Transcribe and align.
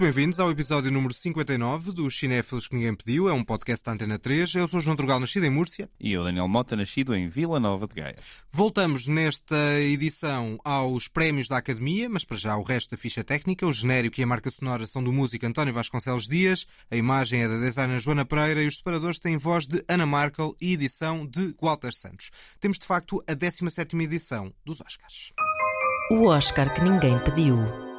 Muito 0.00 0.14
bem-vindos 0.14 0.40
ao 0.40 0.50
episódio 0.50 0.90
número 0.90 1.12
59 1.12 1.92
do 1.92 2.10
Cinéfilos 2.10 2.66
que 2.66 2.74
Ninguém 2.74 2.94
Pediu. 2.94 3.28
É 3.28 3.34
um 3.34 3.44
podcast 3.44 3.84
da 3.84 3.92
Antena 3.92 4.18
3. 4.18 4.54
Eu 4.54 4.66
sou 4.66 4.80
João 4.80 4.96
Drugal, 4.96 5.20
nascido 5.20 5.44
em 5.44 5.50
Múrcia. 5.50 5.90
E 6.00 6.10
eu, 6.10 6.24
Daniel 6.24 6.48
Mota, 6.48 6.74
nascido 6.74 7.14
em 7.14 7.28
Vila 7.28 7.60
Nova 7.60 7.86
de 7.86 7.96
Gaia. 7.96 8.14
Voltamos 8.50 9.06
nesta 9.06 9.78
edição 9.78 10.56
aos 10.64 11.06
prémios 11.06 11.48
da 11.48 11.58
Academia, 11.58 12.08
mas 12.08 12.24
para 12.24 12.38
já 12.38 12.56
o 12.56 12.62
resto 12.62 12.92
da 12.92 12.96
ficha 12.96 13.22
técnica. 13.22 13.66
O 13.66 13.74
genérico 13.74 14.18
e 14.18 14.24
a 14.24 14.26
marca 14.26 14.50
sonora 14.50 14.86
são 14.86 15.04
do 15.04 15.12
músico 15.12 15.44
António 15.44 15.74
Vasconcelos 15.74 16.26
Dias, 16.26 16.66
a 16.90 16.96
imagem 16.96 17.42
é 17.42 17.48
da 17.48 17.58
designer 17.58 18.00
Joana 18.00 18.24
Pereira 18.24 18.62
e 18.62 18.68
os 18.68 18.78
separadores 18.78 19.18
têm 19.18 19.36
voz 19.36 19.66
de 19.66 19.84
Ana 19.86 20.06
Markel 20.06 20.56
e 20.58 20.72
edição 20.72 21.26
de 21.26 21.54
Walter 21.60 21.92
Santos. 21.92 22.30
Temos 22.58 22.78
de 22.78 22.86
facto 22.86 23.22
a 23.28 23.34
17ª 23.34 24.00
edição 24.00 24.50
dos 24.64 24.80
Oscars. 24.80 25.34
O 26.10 26.24
Oscar 26.24 26.72
que 26.72 26.80
ninguém 26.80 27.18
pediu. 27.18 27.89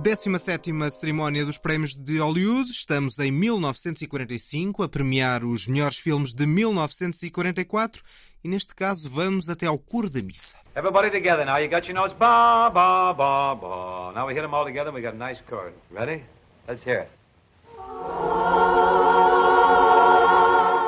17 0.00 0.90
cerimónia 0.90 1.44
dos 1.44 1.58
prémios 1.58 1.94
de 1.94 2.18
Hollywood. 2.18 2.70
Estamos 2.70 3.18
em 3.18 3.30
1945 3.30 4.82
a 4.82 4.88
premiar 4.88 5.44
os 5.44 5.66
melhores 5.66 5.98
filmes 5.98 6.32
de 6.32 6.46
1944 6.46 8.02
e 8.42 8.48
neste 8.48 8.74
caso 8.74 9.10
vamos 9.10 9.48
até 9.48 9.66
ao 9.66 9.78
coro 9.78 10.08
da 10.08 10.22
missa. 10.22 10.56
Everybody 10.74 11.10
together 11.10 11.44
now. 11.44 11.58
You 11.58 11.68
got 11.68 11.86
your 11.86 11.94
notes. 11.94 12.16
Ba 12.18 12.70
ba 12.70 13.12
ba 13.12 13.54
ba. 13.54 14.12
Now 14.14 14.26
we 14.26 14.34
hit 14.34 14.42
them 14.42 14.54
all 14.54 14.64
together. 14.64 14.90
We 14.92 15.02
got 15.02 15.14
a 15.14 15.18
nice 15.18 15.42
chord. 15.48 15.74
Ready? 15.90 16.24
Let's 16.66 16.82
hear 16.82 17.02
it. 17.02 18.31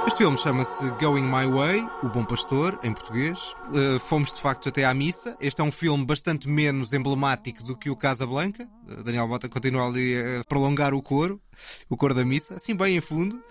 Este 0.06 0.18
filme 0.18 0.36
chama-se 0.36 0.90
Going 1.00 1.24
My 1.24 1.50
Way, 1.50 1.88
O 2.02 2.08
Bom 2.10 2.24
Pastor, 2.26 2.78
em 2.82 2.92
português. 2.92 3.54
Uh, 3.70 3.98
fomos 3.98 4.32
de 4.32 4.40
facto 4.40 4.68
até 4.68 4.84
à 4.84 4.92
missa. 4.92 5.34
Este 5.40 5.62
é 5.62 5.64
um 5.64 5.72
filme 5.72 6.04
bastante 6.04 6.46
menos 6.46 6.92
emblemático 6.92 7.64
do 7.64 7.74
que 7.76 7.88
o 7.88 7.96
Casa 7.96 8.26
Blanca. 8.26 8.68
Uh, 8.86 9.02
Daniel 9.02 9.26
Bota 9.26 9.48
continua 9.48 9.86
ali 9.86 10.14
a 10.16 10.44
prolongar 10.44 10.92
o 10.92 11.02
coro, 11.02 11.40
o 11.88 11.96
coro 11.96 12.14
da 12.14 12.24
missa, 12.24 12.54
assim 12.54 12.76
bem 12.76 12.96
em 12.96 13.00
fundo. 13.00 13.42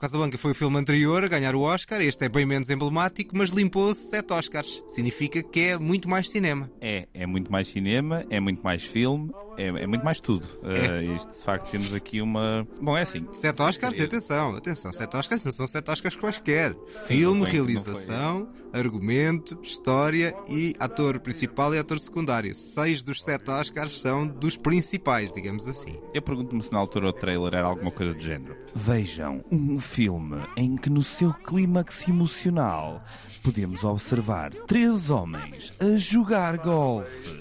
Casablanca 0.00 0.38
foi 0.38 0.52
o 0.52 0.54
filme 0.54 0.78
anterior 0.78 1.22
a 1.22 1.28
ganhar 1.28 1.54
o 1.54 1.60
Oscar, 1.60 2.00
este 2.00 2.24
é 2.24 2.28
bem 2.30 2.46
menos 2.46 2.70
emblemático, 2.70 3.36
mas 3.36 3.50
limpou-se 3.50 4.08
sete 4.08 4.32
Oscars. 4.32 4.82
Significa 4.88 5.42
que 5.42 5.60
é 5.60 5.78
muito 5.78 6.08
mais 6.08 6.30
cinema. 6.30 6.70
É, 6.80 7.06
é 7.12 7.26
muito 7.26 7.52
mais 7.52 7.68
cinema, 7.68 8.24
é 8.30 8.40
muito 8.40 8.62
mais 8.64 8.82
filme, 8.82 9.30
é, 9.58 9.66
é 9.66 9.86
muito 9.86 10.02
mais 10.02 10.18
tudo. 10.18 10.46
É. 10.62 11.10
Uh, 11.10 11.16
isto, 11.16 11.30
de 11.30 11.44
facto, 11.44 11.70
temos 11.70 11.92
aqui 11.92 12.22
uma. 12.22 12.66
Bom, 12.80 12.96
é 12.96 13.02
assim. 13.02 13.26
Sete 13.30 13.60
Oscars, 13.60 13.98
e 13.98 14.02
atenção, 14.02 14.56
atenção, 14.56 14.90
sete 14.90 15.14
Oscars 15.14 15.44
não 15.44 15.52
são 15.52 15.68
sete 15.68 15.90
Oscars 15.90 16.16
quaisquer. 16.16 16.74
Filme, 17.06 17.44
realização, 17.44 18.48
argumento, 18.72 19.58
história 19.62 20.34
e 20.48 20.72
ator 20.78 21.20
principal 21.20 21.74
e 21.74 21.78
ator 21.78 22.00
secundário. 22.00 22.54
Seis 22.54 23.02
dos 23.02 23.22
sete 23.22 23.50
Oscars 23.50 24.00
são 24.00 24.26
dos 24.26 24.56
principais, 24.56 25.30
digamos 25.30 25.68
assim. 25.68 25.98
Eu 26.14 26.22
pergunto-me 26.22 26.62
se 26.62 26.72
na 26.72 26.78
altura 26.78 27.08
o 27.08 27.12
trailer 27.12 27.52
era 27.52 27.66
alguma 27.66 27.90
coisa 27.90 28.14
do 28.14 28.20
género. 28.20 28.56
Vejam, 28.74 29.44
um 29.50 29.78
filme 29.90 30.36
em 30.56 30.76
que 30.76 30.88
no 30.88 31.02
seu 31.02 31.34
clímax 31.34 32.06
emocional 32.06 33.04
podemos 33.42 33.82
observar 33.82 34.52
três 34.68 35.10
homens 35.10 35.72
a 35.80 35.98
jogar 35.98 36.58
golfe. 36.58 37.40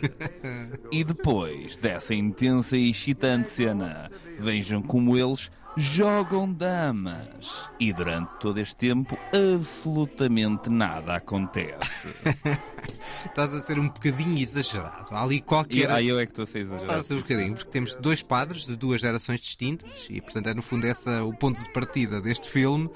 e 0.92 1.04
depois 1.04 1.78
dessa 1.78 2.16
intensa 2.16 2.76
e 2.76 2.90
excitante 2.90 3.52
cena, 3.52 4.10
vejam 4.40 4.82
como 4.82 5.16
eles 5.16 5.52
jogam 5.78 6.52
damas. 6.52 7.70
E 7.80 7.94
durante 7.94 8.30
todo 8.40 8.60
este 8.60 8.76
tempo, 8.76 9.18
absolutamente 9.34 10.70
nada 10.70 11.16
acontece. 11.16 12.36
Estás 13.26 13.54
a 13.54 13.62
ser 13.62 13.80
um 13.80 13.88
bocadinho 13.88 14.38
exagerado. 14.38 15.10
Há 15.12 15.24
ali 15.24 15.42
qualquer. 15.42 15.92
Ah, 15.92 16.02
eu 16.02 16.20
é 16.20 16.26
que 16.26 16.32
estou 16.32 16.44
a 16.44 16.48
ser 16.48 16.60
exagerado. 16.60 16.84
Estás 16.84 17.00
a 17.00 17.04
ser 17.04 17.14
um 17.16 17.22
bocadinho, 17.22 17.54
porque 17.54 17.70
temos 17.70 17.96
dois 17.96 18.22
padres 18.22 18.66
de 18.66 18.76
duas 18.76 19.02
gerações 19.02 19.40
distintas 19.42 20.08
e, 20.10 20.22
portanto, 20.22 20.48
é 20.48 20.54
no 20.54 20.62
fundo 20.62 20.86
essa 20.86 21.24
o 21.24 21.34
ponto 21.34 21.62
de 21.62 21.72
partida 21.72 22.22
deste 22.22 22.50
filme. 22.50 22.90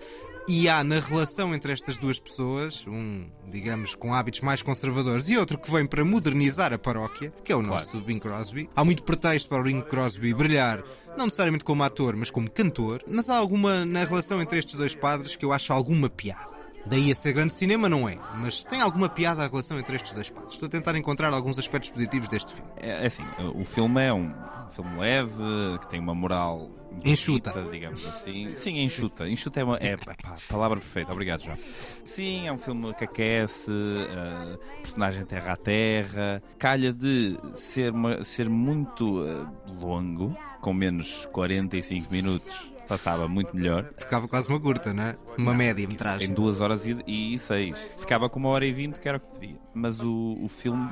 E 0.47 0.67
há 0.67 0.83
na 0.83 0.99
relação 0.99 1.53
entre 1.53 1.71
estas 1.71 1.97
duas 1.97 2.19
pessoas, 2.19 2.85
um, 2.85 3.29
digamos, 3.49 3.95
com 3.95 4.13
hábitos 4.13 4.41
mais 4.41 4.61
conservadores 4.61 5.29
e 5.29 5.37
outro 5.37 5.57
que 5.57 5.71
vem 5.71 5.85
para 5.85 6.03
modernizar 6.03 6.73
a 6.73 6.77
paróquia, 6.77 7.31
que 7.45 7.51
é 7.53 7.55
o 7.55 7.61
nosso 7.61 7.91
claro. 7.91 8.05
Bing 8.05 8.19
Crosby. 8.19 8.69
Há 8.75 8.83
muito 8.83 9.03
pretexto 9.03 9.47
para 9.47 9.61
o 9.61 9.63
Bing 9.63 9.81
Crosby 9.81 10.33
brilhar, 10.33 10.83
não 11.17 11.25
necessariamente 11.25 11.63
como 11.63 11.81
ator, 11.83 12.17
mas 12.17 12.29
como 12.29 12.51
cantor, 12.51 13.01
mas 13.07 13.29
há 13.29 13.37
alguma 13.37 13.85
na 13.85 14.03
relação 14.03 14.41
entre 14.41 14.59
estes 14.59 14.75
dois 14.75 14.93
padres 14.93 15.37
que 15.37 15.45
eu 15.45 15.53
acho 15.53 15.71
alguma 15.71 16.09
piada. 16.09 16.51
Daí 16.85 17.09
a 17.09 17.15
ser 17.15 17.31
grande 17.31 17.53
cinema, 17.53 17.87
não 17.87 18.09
é? 18.09 18.19
Mas 18.35 18.65
tem 18.65 18.81
alguma 18.81 19.07
piada 19.07 19.45
a 19.45 19.47
relação 19.47 19.79
entre 19.79 19.95
estes 19.95 20.11
dois 20.11 20.29
padres. 20.29 20.51
Estou 20.51 20.67
a 20.67 20.69
tentar 20.69 20.95
encontrar 20.97 21.33
alguns 21.33 21.57
aspectos 21.57 21.89
positivos 21.89 22.29
deste 22.29 22.53
filme. 22.53 22.69
É, 22.75 23.03
é 23.03 23.07
assim, 23.07 23.23
o 23.55 23.63
filme 23.63 24.03
é 24.03 24.13
um 24.13 24.33
filme 24.71 24.99
leve, 24.99 25.33
que 25.79 25.89
tem 25.89 26.01
uma 26.01 26.13
moral 26.13 26.69
Enxuta. 27.03 27.51
Bonita, 27.51 27.71
digamos 27.71 28.05
assim. 28.05 28.49
Sim, 28.49 28.79
enxuta. 28.79 29.27
Enxuta 29.27 29.59
é 29.59 29.63
uma. 29.63 29.77
É, 29.77 29.97
pá, 29.97 30.15
palavra 30.49 30.79
perfeita. 30.79 31.11
Obrigado, 31.11 31.43
João. 31.43 31.57
Sim, 32.05 32.47
é 32.47 32.51
um 32.51 32.57
filme 32.57 32.93
que 32.93 33.03
aquece, 33.03 33.71
uh, 33.71 34.57
personagem 34.81 35.25
terra 35.25 35.53
a 35.53 35.57
terra. 35.57 36.43
Calha 36.57 36.93
de 36.93 37.37
ser, 37.55 37.91
uma, 37.91 38.23
ser 38.23 38.49
muito 38.49 39.21
uh, 39.21 39.47
longo, 39.79 40.37
com 40.61 40.73
menos 40.73 41.25
45 41.31 42.11
minutos. 42.11 42.73
Passava 42.87 43.27
muito 43.27 43.55
melhor. 43.55 43.91
Ficava 43.97 44.27
quase 44.27 44.49
uma 44.49 44.59
curta, 44.59 44.93
não 44.93 45.03
é? 45.03 45.17
Uma 45.37 45.51
não, 45.51 45.57
média 45.57 45.87
metragem. 45.87 46.29
Em 46.29 46.33
duas 46.33 46.61
horas 46.61 46.85
e, 46.85 46.97
e 47.07 47.39
seis. 47.39 47.77
Ficava 47.97 48.29
com 48.29 48.39
uma 48.39 48.49
hora 48.49 48.65
e 48.65 48.73
vinte, 48.73 48.99
que 48.99 49.07
era 49.07 49.17
o 49.17 49.21
que 49.21 49.39
devia. 49.39 49.57
Mas 49.73 49.99
o, 50.01 50.37
o 50.41 50.47
filme 50.49 50.91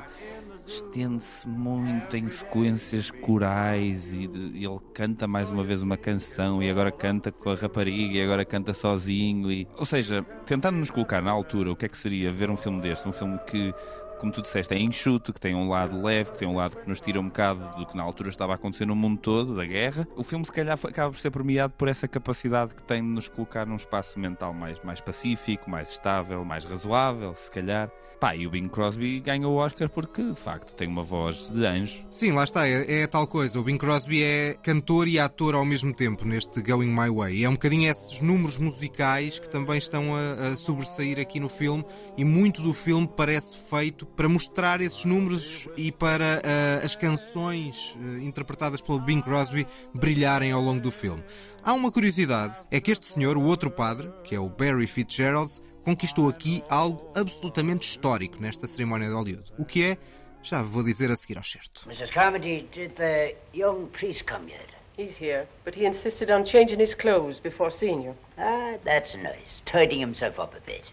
estende-se 0.74 1.46
muito 1.46 2.16
em 2.16 2.26
sequências 2.28 3.10
corais 3.10 4.06
e, 4.12 4.30
e, 4.54 4.64
ele 4.64 4.80
canta 4.94 5.26
mais 5.26 5.52
uma 5.52 5.62
vez 5.62 5.82
uma 5.82 5.96
canção 5.96 6.62
e 6.62 6.70
agora 6.70 6.90
canta 6.90 7.30
com 7.30 7.50
a 7.50 7.54
rapariga 7.54 8.18
e 8.18 8.22
agora 8.22 8.44
canta 8.44 8.72
sozinho 8.72 9.52
e 9.52 9.68
ou 9.76 9.84
seja 9.84 10.22
tentando 10.46 10.78
nos 10.78 10.90
colocar 10.90 11.20
na 11.20 11.30
altura 11.30 11.72
o 11.72 11.76
que 11.76 11.84
é 11.84 11.88
que 11.88 11.98
seria 11.98 12.32
ver 12.32 12.50
um 12.50 12.56
filme 12.56 12.80
deste? 12.80 13.06
Um 13.08 13.12
filme 13.12 13.38
que 13.46 13.74
como 14.22 14.32
tu 14.32 14.40
disseste, 14.40 14.72
é 14.72 14.78
enxuto, 14.78 15.32
que 15.32 15.40
tem 15.40 15.52
um 15.52 15.68
lado 15.68 16.00
leve, 16.00 16.30
que 16.30 16.38
tem 16.38 16.46
um 16.46 16.54
lado 16.54 16.76
que 16.76 16.88
nos 16.88 17.00
tira 17.00 17.18
um 17.18 17.24
bocado 17.24 17.76
do 17.76 17.84
que 17.84 17.96
na 17.96 18.04
altura 18.04 18.30
estava 18.30 18.52
a 18.52 18.54
acontecer 18.54 18.86
no 18.86 18.94
mundo 18.94 19.18
todo, 19.18 19.56
da 19.56 19.66
guerra. 19.66 20.06
O 20.16 20.22
filme, 20.22 20.44
se 20.44 20.52
calhar, 20.52 20.78
acaba 20.80 21.10
por 21.10 21.18
ser 21.18 21.32
premiado 21.32 21.74
por 21.76 21.88
essa 21.88 22.06
capacidade 22.06 22.72
que 22.72 22.82
tem 22.82 23.02
de 23.02 23.08
nos 23.08 23.26
colocar 23.26 23.66
num 23.66 23.74
espaço 23.74 24.20
mental 24.20 24.54
mais, 24.54 24.78
mais 24.84 25.00
pacífico, 25.00 25.68
mais 25.68 25.90
estável, 25.90 26.44
mais 26.44 26.64
razoável, 26.64 27.34
se 27.34 27.50
calhar. 27.50 27.90
Pá, 28.22 28.36
e 28.36 28.46
o 28.46 28.50
Bing 28.50 28.68
Crosby 28.68 29.18
ganhou 29.18 29.54
o 29.54 29.56
Oscar 29.56 29.88
porque, 29.88 30.22
de 30.22 30.38
facto, 30.38 30.76
tem 30.76 30.86
uma 30.86 31.02
voz 31.02 31.48
de 31.48 31.66
anjo. 31.66 32.06
Sim, 32.08 32.30
lá 32.30 32.44
está, 32.44 32.68
é, 32.68 33.02
é 33.02 33.06
tal 33.08 33.26
coisa. 33.26 33.58
O 33.58 33.64
Bing 33.64 33.78
Crosby 33.78 34.22
é 34.22 34.54
cantor 34.62 35.08
e 35.08 35.18
ator 35.18 35.56
ao 35.56 35.64
mesmo 35.64 35.92
tempo 35.92 36.24
neste 36.24 36.62
Going 36.62 36.86
My 36.86 37.10
Way. 37.10 37.44
É 37.44 37.48
um 37.48 37.54
bocadinho 37.54 37.90
esses 37.90 38.20
números 38.20 38.58
musicais 38.58 39.40
que 39.40 39.50
também 39.50 39.76
estão 39.76 40.14
a, 40.14 40.52
a 40.52 40.56
sobressair 40.56 41.18
aqui 41.18 41.40
no 41.40 41.48
filme 41.48 41.84
e 42.16 42.24
muito 42.24 42.62
do 42.62 42.72
filme 42.72 43.10
parece 43.16 43.56
feito 43.68 44.06
para 44.16 44.28
mostrar 44.28 44.80
esses 44.80 45.04
números 45.04 45.68
e 45.76 45.90
para 45.90 46.38
uh, 46.38 46.84
as 46.84 46.94
canções 46.94 47.96
uh, 47.96 48.18
interpretadas 48.18 48.80
pelo 48.80 48.98
Bing 49.00 49.20
Crosby 49.20 49.66
brilharem 49.94 50.52
ao 50.52 50.60
longo 50.60 50.80
do 50.80 50.90
filme. 50.90 51.22
Há 51.62 51.72
uma 51.72 51.90
curiosidade, 51.90 52.56
é 52.70 52.80
que 52.80 52.90
este 52.90 53.06
senhor, 53.06 53.36
o 53.36 53.42
outro 53.42 53.70
padre, 53.70 54.10
que 54.24 54.34
é 54.34 54.40
o 54.40 54.48
Barry 54.48 54.86
Fitzgerald, 54.86 55.60
conquistou 55.84 56.28
aqui 56.28 56.62
algo 56.68 57.10
absolutamente 57.16 57.88
histórico 57.88 58.40
nesta 58.40 58.66
cerimónia 58.66 59.08
de 59.08 59.14
Hollywood. 59.14 59.52
O 59.58 59.64
que 59.64 59.84
é? 59.84 59.96
Já 60.42 60.60
vou 60.60 60.82
dizer 60.82 61.10
a 61.10 61.16
seguir 61.16 61.38
ao 61.38 61.44
certo. 61.44 61.88
Mrs. 61.88 62.12
Carmody, 62.12 62.68
did 62.72 62.92
the 62.96 63.36
young 63.54 63.86
priest 63.92 64.24
come 64.24 64.50
yet? 64.50 64.66
He's 64.98 65.16
here, 65.16 65.46
but 65.64 65.74
he 65.74 65.86
insisted 65.86 66.30
on 66.30 66.44
changing 66.44 66.78
his 66.78 66.94
clothes 66.94 67.40
before 67.40 67.70
seeing 67.70 68.02
you. 68.02 68.14
Ah, 68.36 68.76
that's 68.84 69.14
nice. 69.14 69.62
Tidying 69.64 70.00
himself 70.00 70.38
up 70.38 70.54
a 70.54 70.60
bit. 70.60 70.90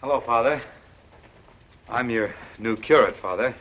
Hello, 0.00 0.20
Father. 0.20 0.62
I'm 1.88 2.10
your 2.10 2.34
new 2.58 2.76
curate, 2.76 3.16
Father. 3.20 3.54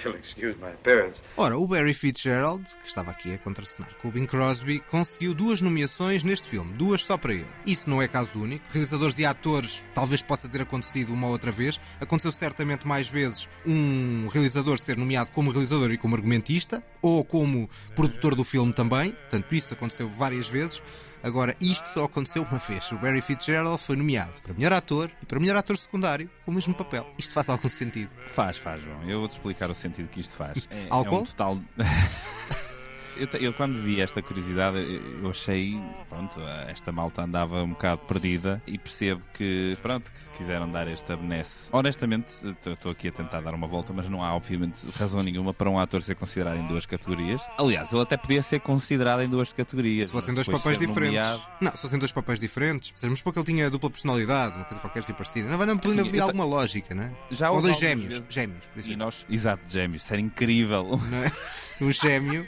Ora, 1.36 1.58
o 1.58 1.66
Barry 1.66 1.92
Fitzgerald, 1.92 2.64
que 2.78 2.86
estava 2.86 3.10
aqui 3.10 3.34
a 3.34 3.38
contracenar 3.38 3.94
com 3.96 4.08
o 4.08 4.10
Bing 4.10 4.26
Crosby, 4.26 4.80
conseguiu 4.80 5.34
duas 5.34 5.60
nomeações 5.60 6.24
neste 6.24 6.48
filme, 6.48 6.72
duas 6.74 7.04
só 7.04 7.18
para 7.18 7.34
ele. 7.34 7.46
Isso 7.66 7.88
não 7.88 8.00
é 8.00 8.08
caso 8.08 8.40
único. 8.40 8.64
Realizadores 8.70 9.18
e 9.18 9.24
atores 9.24 9.84
talvez 9.94 10.22
possa 10.22 10.48
ter 10.48 10.62
acontecido 10.62 11.12
uma 11.12 11.28
outra 11.28 11.50
vez. 11.50 11.78
Aconteceu 12.00 12.32
certamente 12.32 12.86
mais 12.86 13.08
vezes 13.08 13.48
um 13.66 14.26
realizador 14.32 14.78
ser 14.78 14.96
nomeado 14.96 15.30
como 15.32 15.50
realizador 15.50 15.92
e 15.92 15.98
como 15.98 16.16
argumentista, 16.16 16.82
ou 17.02 17.24
como 17.24 17.68
produtor 17.94 18.34
do 18.34 18.44
filme 18.44 18.72
também. 18.72 19.12
Portanto, 19.12 19.54
isso 19.54 19.74
aconteceu 19.74 20.08
várias 20.08 20.48
vezes. 20.48 20.82
Agora, 21.22 21.54
isto 21.60 21.88
só 21.88 22.04
aconteceu 22.04 22.42
uma 22.42 22.58
vez. 22.58 22.90
O 22.92 22.96
Barry 22.98 23.20
Fitzgerald 23.20 23.78
foi 23.78 23.96
nomeado 23.96 24.32
para 24.42 24.54
melhor 24.54 24.72
ator 24.72 25.10
e 25.22 25.26
para 25.26 25.38
melhor 25.38 25.56
ator 25.56 25.76
secundário 25.76 26.30
com 26.44 26.50
o 26.50 26.54
mesmo 26.54 26.74
papel. 26.74 27.06
Isto 27.18 27.34
faz 27.34 27.48
algum 27.48 27.68
sentido? 27.68 28.10
Faz, 28.28 28.56
faz, 28.56 28.82
João. 28.82 29.02
Eu 29.08 29.20
vou-te 29.20 29.32
explicar 29.32 29.70
o 29.70 29.74
sentido 29.74 30.08
que 30.08 30.20
isto 30.20 30.34
faz. 30.34 30.66
É, 30.70 30.86
Álcool? 30.90 31.16
É 31.16 31.18
um 31.18 31.24
total. 31.26 31.58
Eu, 33.16 33.26
eu 33.40 33.52
quando 33.52 33.80
vi 33.82 34.00
esta 34.00 34.22
curiosidade, 34.22 34.78
eu 35.22 35.28
achei, 35.30 35.78
pronto, 36.08 36.40
esta 36.68 36.90
malta 36.92 37.22
andava 37.22 37.62
um 37.62 37.70
bocado 37.70 38.00
perdida 38.06 38.62
e 38.66 38.78
percebo 38.78 39.20
que, 39.34 39.76
pronto, 39.82 40.10
que 40.12 40.38
quiseram 40.38 40.70
dar 40.70 40.88
esta 40.88 41.16
benesse. 41.16 41.68
Honestamente, 41.72 42.32
estou 42.66 42.92
aqui 42.92 43.08
a 43.08 43.12
tentar 43.12 43.40
dar 43.40 43.52
uma 43.54 43.66
volta, 43.66 43.92
mas 43.92 44.08
não 44.08 44.22
há, 44.24 44.34
obviamente, 44.34 44.80
razão 44.98 45.22
nenhuma 45.22 45.52
para 45.52 45.68
um 45.68 45.78
ator 45.78 46.00
ser 46.02 46.14
considerado 46.14 46.56
em 46.58 46.66
duas 46.66 46.86
categorias. 46.86 47.42
Aliás, 47.58 47.92
ele 47.92 48.02
até 48.02 48.16
podia 48.16 48.42
ser 48.42 48.60
considerado 48.60 49.20
em 49.22 49.28
duas 49.28 49.52
categorias. 49.52 50.06
Se 50.06 50.12
fossem 50.12 50.32
dois 50.34 50.48
papéis 50.48 50.78
diferentes. 50.78 51.16
nomeado- 51.26 51.42
Não, 51.60 51.72
se 51.72 51.82
fossem 51.82 51.98
dois 51.98 52.12
papéis 52.12 52.40
diferentes. 52.40 52.92
Mas 53.08 53.20
porque 53.22 53.38
ele 53.38 53.46
tinha 53.46 53.68
dupla 53.70 53.90
personalidade, 53.90 54.56
uma 54.56 54.64
coisa 54.64 54.80
qualquer 54.80 55.00
assim 55.00 55.12
parecida. 55.12 55.48
Não, 55.48 55.66
não, 55.66 55.80
Assim, 55.84 56.00
havia 56.00 56.22
alguma 56.22 56.44
lógica, 56.44 56.94
né? 56.94 57.12
Já 57.30 57.50
Ou 57.50 57.60
dois 57.60 57.76
gêmeos. 57.78 58.14
vezes- 58.14 58.26
Gêmeos, 58.30 58.66
por 58.68 58.76
E 58.78 58.80
exemplo. 58.80 58.98
nós, 59.04 59.26
exato, 59.28 59.62
gêmeos, 59.66 60.02
isso 60.02 60.12
era 60.12 60.22
incrível. 60.22 61.00
Não 61.10 61.18
é? 61.24 61.30
Um 61.80 61.90
gêmeo. 61.90 62.46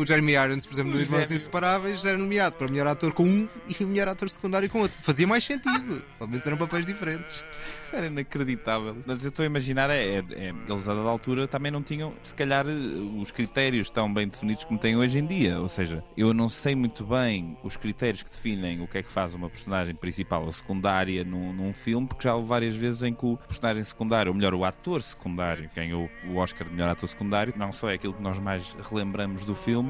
O 0.00 0.06
Jeremy 0.06 0.32
Irons, 0.32 0.64
por 0.64 0.72
exemplo, 0.72 0.92
no 0.92 0.98
Irmãos 1.00 1.22
gêmeo. 1.24 1.36
Inseparáveis, 1.36 2.04
era 2.06 2.16
nomeado 2.16 2.56
para 2.56 2.68
melhor 2.68 2.86
ator 2.86 3.12
com 3.12 3.24
um 3.24 3.46
e 3.68 3.84
melhor 3.84 4.08
ator 4.08 4.30
secundário 4.30 4.68
com 4.70 4.80
outro. 4.80 4.96
Fazia 5.02 5.26
mais 5.26 5.44
sentido. 5.44 6.02
Pelo 6.18 6.30
menos 6.30 6.46
eram 6.46 6.56
papéis 6.56 6.86
diferentes. 6.86 7.44
Isso 7.60 7.94
era 7.96 8.06
inacreditável. 8.06 8.96
Mas 9.04 9.22
eu 9.22 9.28
estou 9.28 9.42
a 9.42 9.46
imaginar, 9.46 9.90
é, 9.90 10.02
é- 10.16 10.24
é- 10.30 10.54
eles 10.68 10.88
a 10.88 10.94
dada 10.94 11.08
altura 11.08 11.46
também 11.46 11.70
não 11.70 11.82
tinham, 11.82 12.14
se 12.22 12.34
calhar, 12.34 12.66
eh, 12.66 12.72
os 13.20 13.30
critérios 13.30 13.90
tão 13.90 14.12
bem 14.12 14.26
definidos 14.28 14.64
como 14.64 14.78
têm 14.78 14.96
hoje 14.96 15.18
em 15.18 15.26
dia. 15.26 15.60
Ou 15.60 15.68
seja, 15.68 16.02
eu 16.16 16.32
não 16.32 16.48
sei 16.48 16.74
muito 16.74 17.04
bem 17.04 17.58
os 17.62 17.76
critérios 17.76 18.22
que 18.22 18.30
definem 18.30 18.80
o 18.80 18.86
que 18.88 18.98
é 18.98 19.02
que 19.02 19.12
faz 19.12 19.34
uma 19.34 19.50
personagem 19.50 19.94
principal 19.94 20.46
ou 20.46 20.52
secundária 20.52 21.24
num, 21.24 21.52
num 21.52 21.72
filme, 21.74 22.06
porque 22.06 22.24
já 22.24 22.34
houve 22.34 22.46
várias 22.46 22.74
vezes 22.74 23.02
em 23.02 23.12
que 23.12 23.26
o 23.26 23.36
personagem 23.36 23.84
secundário, 23.84 24.30
ou 24.32 24.36
melhor, 24.36 24.54
o 24.54 24.64
ator 24.64 25.02
secundário, 25.02 25.68
ganhou 25.76 26.08
o 26.26 26.36
Oscar 26.36 26.66
de 26.66 26.72
melhor 26.72 26.88
ator 26.90 27.08
secundário, 27.08 27.52
não 27.56 27.70
só 27.70 27.90
é 27.90 27.94
aquilo 27.94 28.14
que 28.14 28.22
nós 28.22 28.38
mais 28.38 28.74
relembramos 28.88 29.44
do 29.44 29.54
filme, 29.54 29.89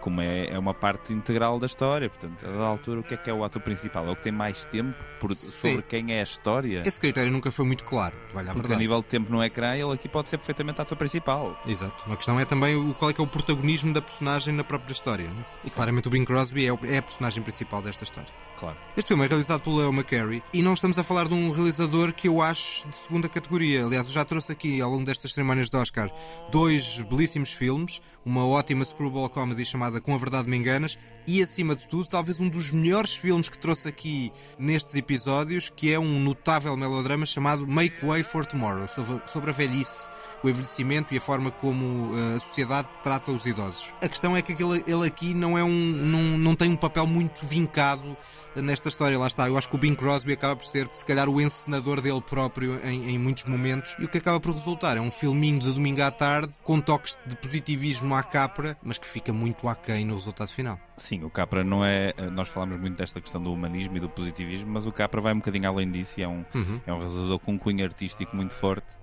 como 0.00 0.20
é, 0.20 0.46
é 0.48 0.58
uma 0.58 0.74
parte 0.74 1.12
integral 1.12 1.58
da 1.58 1.66
história. 1.66 2.08
Portanto, 2.08 2.44
a 2.46 2.50
dada 2.50 2.64
altura, 2.64 3.00
o 3.00 3.02
que 3.02 3.14
é 3.14 3.16
que 3.16 3.30
é 3.30 3.32
o 3.34 3.44
ator 3.44 3.60
principal? 3.62 4.06
É 4.06 4.10
o 4.10 4.16
que 4.16 4.22
tem 4.22 4.32
mais 4.32 4.64
tempo 4.66 4.94
por- 5.20 5.34
sobre 5.34 5.82
quem 5.82 6.12
é 6.12 6.20
a 6.20 6.22
história? 6.24 6.82
Esse 6.84 6.98
critério 7.00 7.30
nunca 7.30 7.50
foi 7.50 7.64
muito 7.64 7.84
claro. 7.84 8.16
Vale 8.32 8.48
a 8.48 8.52
Porque 8.52 8.66
a 8.66 8.68
verdade. 8.68 8.80
nível 8.80 9.00
de 9.02 9.06
tempo 9.08 9.30
no 9.30 9.42
ecrã, 9.42 9.74
ele 9.76 9.92
aqui 9.92 10.08
pode 10.08 10.28
ser 10.28 10.38
perfeitamente 10.38 10.80
ator 10.80 10.96
principal. 10.96 11.60
Exato. 11.66 12.04
A 12.10 12.16
questão 12.16 12.38
é 12.40 12.44
também 12.44 12.74
o, 12.76 12.94
qual 12.94 13.10
é 13.10 13.14
que 13.14 13.20
é 13.20 13.24
o 13.24 13.26
protagonismo 13.26 13.92
da 13.92 14.00
personagem 14.02 14.54
na 14.54 14.64
própria 14.64 14.92
história. 14.92 15.28
não 15.28 15.40
é? 15.40 15.44
E 15.64 15.70
claramente 15.70 16.08
o 16.08 16.10
Bing 16.10 16.24
Crosby 16.24 16.66
é, 16.66 16.72
o- 16.72 16.78
é 16.84 16.98
a 16.98 17.02
personagem 17.02 17.42
principal 17.42 17.82
desta 17.82 18.04
história. 18.04 18.30
Claro. 18.58 18.76
Este 18.94 19.08
filme 19.08 19.24
é 19.24 19.26
realizado 19.28 19.62
pelo 19.62 19.76
Leo 19.76 19.88
McCarey 19.88 20.42
e 20.52 20.62
não 20.62 20.74
estamos 20.74 20.98
a 20.98 21.02
falar 21.02 21.26
de 21.28 21.32
um 21.32 21.50
realizador 21.50 22.12
que 22.12 22.28
eu 22.28 22.42
acho 22.42 22.86
de 22.88 22.96
segunda 22.96 23.26
categoria. 23.26 23.86
Aliás, 23.86 24.06
eu 24.08 24.12
já 24.12 24.22
trouxe 24.22 24.52
aqui 24.52 24.82
ao 24.82 24.90
longo 24.90 25.04
destas 25.04 25.32
cerimónias 25.32 25.70
de 25.70 25.76
Oscar 25.78 26.10
dois 26.50 27.00
belíssimos 27.02 27.52
filmes, 27.54 28.02
uma 28.22 28.46
ótima 28.46 28.84
screwball 28.84 29.30
comedy 29.30 29.64
chamada 29.64 29.89
Com 29.98 30.14
a 30.14 30.18
Verdade 30.18 30.48
Me 30.48 30.56
Enganas 30.56 30.98
e, 31.26 31.42
acima 31.42 31.76
de 31.76 31.86
tudo, 31.86 32.06
talvez 32.06 32.40
um 32.40 32.48
dos 32.48 32.70
melhores 32.70 33.14
filmes 33.14 33.48
que 33.48 33.58
trouxe 33.58 33.88
aqui 33.88 34.32
nestes 34.58 34.94
episódios, 34.94 35.70
que 35.70 35.92
é 35.92 35.98
um 35.98 36.20
notável 36.20 36.76
melodrama 36.76 37.26
chamado 37.26 37.66
Make 37.66 38.04
Way 38.04 38.22
for 38.24 38.46
Tomorrow, 38.46 38.88
sobre, 38.88 39.50
a 39.50 39.52
velhice, 39.52 40.08
o 40.42 40.48
envelhecimento 40.48 41.14
e 41.14 41.18
a 41.18 41.20
forma 41.20 41.50
como 41.50 42.16
eh, 42.16 42.36
a 42.36 42.40
sociedade 42.40 42.88
trata 43.02 43.30
os 43.30 43.46
idosos. 43.46 43.92
A 44.02 44.08
questão 44.08 44.36
é 44.36 44.42
que 44.42 44.52
aquele, 44.52 44.82
ele 44.86 45.06
aqui 45.06 45.34
não, 45.34 45.56
é 45.56 45.64
um, 45.64 45.70
não, 45.70 46.38
não 46.38 46.54
tem 46.54 46.70
um 46.70 46.76
papel 46.76 47.06
muito 47.06 47.46
vincado 47.46 48.16
nesta 48.56 48.88
história. 48.88 49.18
Lá 49.18 49.26
está, 49.26 49.48
eu 49.48 49.56
acho 49.56 49.68
que 49.68 49.76
o 49.76 49.78
Bing 49.78 49.94
Crosby 49.94 50.32
acaba 50.32 50.56
por 50.56 50.64
ser, 50.64 50.88
se 50.92 51.04
calhar, 51.04 51.28
o 51.28 51.40
encenador 51.40 52.00
dele 52.00 52.20
próprio 52.20 52.80
em, 52.84 53.10
em 53.10 53.18
muitos 53.18 53.44
momentos 53.44 53.96
e 53.98 54.04
o 54.04 54.08
que 54.08 54.18
acaba 54.18 54.40
por 54.40 54.52
resultar 54.52 54.96
é 54.96 55.00
um 55.00 55.10
filminho 55.10 55.58
de 55.58 55.72
domingo 55.72 56.02
à 56.02 56.10
tarde 56.10 56.54
com 56.62 56.80
toques 56.80 57.16
de 57.26 57.36
positivismo 57.36 58.14
à 58.14 58.22
capra, 58.22 58.76
mas 58.82 58.98
que 58.98 59.06
fica 59.06 59.32
muito 59.32 59.68
aquém 59.68 60.04
no 60.04 60.14
resultado 60.14 60.48
final. 60.48 60.78
Sim, 61.10 61.24
o 61.24 61.30
Capra 61.30 61.64
não 61.64 61.84
é. 61.84 62.14
Nós 62.30 62.46
falamos 62.46 62.78
muito 62.78 62.96
desta 62.96 63.20
questão 63.20 63.42
do 63.42 63.52
humanismo 63.52 63.96
e 63.96 64.00
do 64.00 64.08
positivismo, 64.08 64.70
mas 64.70 64.86
o 64.86 64.92
Capra 64.92 65.20
vai 65.20 65.32
um 65.32 65.38
bocadinho 65.38 65.68
além 65.68 65.90
disso 65.90 66.20
e 66.20 66.22
é 66.22 66.28
um, 66.28 66.44
é 66.86 66.92
um 66.92 66.98
realizador 66.98 67.40
com 67.40 67.50
um 67.54 67.58
cunho 67.58 67.84
artístico 67.84 68.36
muito 68.36 68.54
forte. 68.54 68.94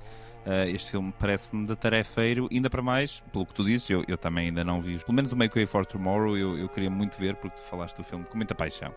Ah, 0.45 0.65
este 0.65 0.92
filme 0.92 1.13
parece-me 1.19 1.68
de 1.68 1.75
tarefeiro, 1.75 2.48
ainda 2.50 2.69
para 2.69 2.81
mais, 2.81 3.21
pelo 3.33 3.45
que 3.45 3.54
tu 3.54 3.65
dizes, 3.65 3.89
eu, 3.89 4.06
eu 4.07 4.18
também 4.18 4.48
ainda 4.48 4.63
não 4.63 4.81
vi. 4.81 4.98
Pelo 5.00 5.13
menos 5.13 5.33
o 5.33 5.36
Make 5.36 5.54
Way 5.54 5.65
for 5.65 5.86
Tomorrow 5.86 6.38
eu, 6.38 6.57
eu 6.57 6.69
queria 6.69 6.89
muito 6.89 7.18
ver, 7.18 7.36
porque 7.36 7.57
tu 7.57 7.63
falaste 7.63 7.98
do 7.98 8.06
filme 8.06 8.24
com 8.24 8.38
muita 8.38 8.56
paixão. 8.56 8.95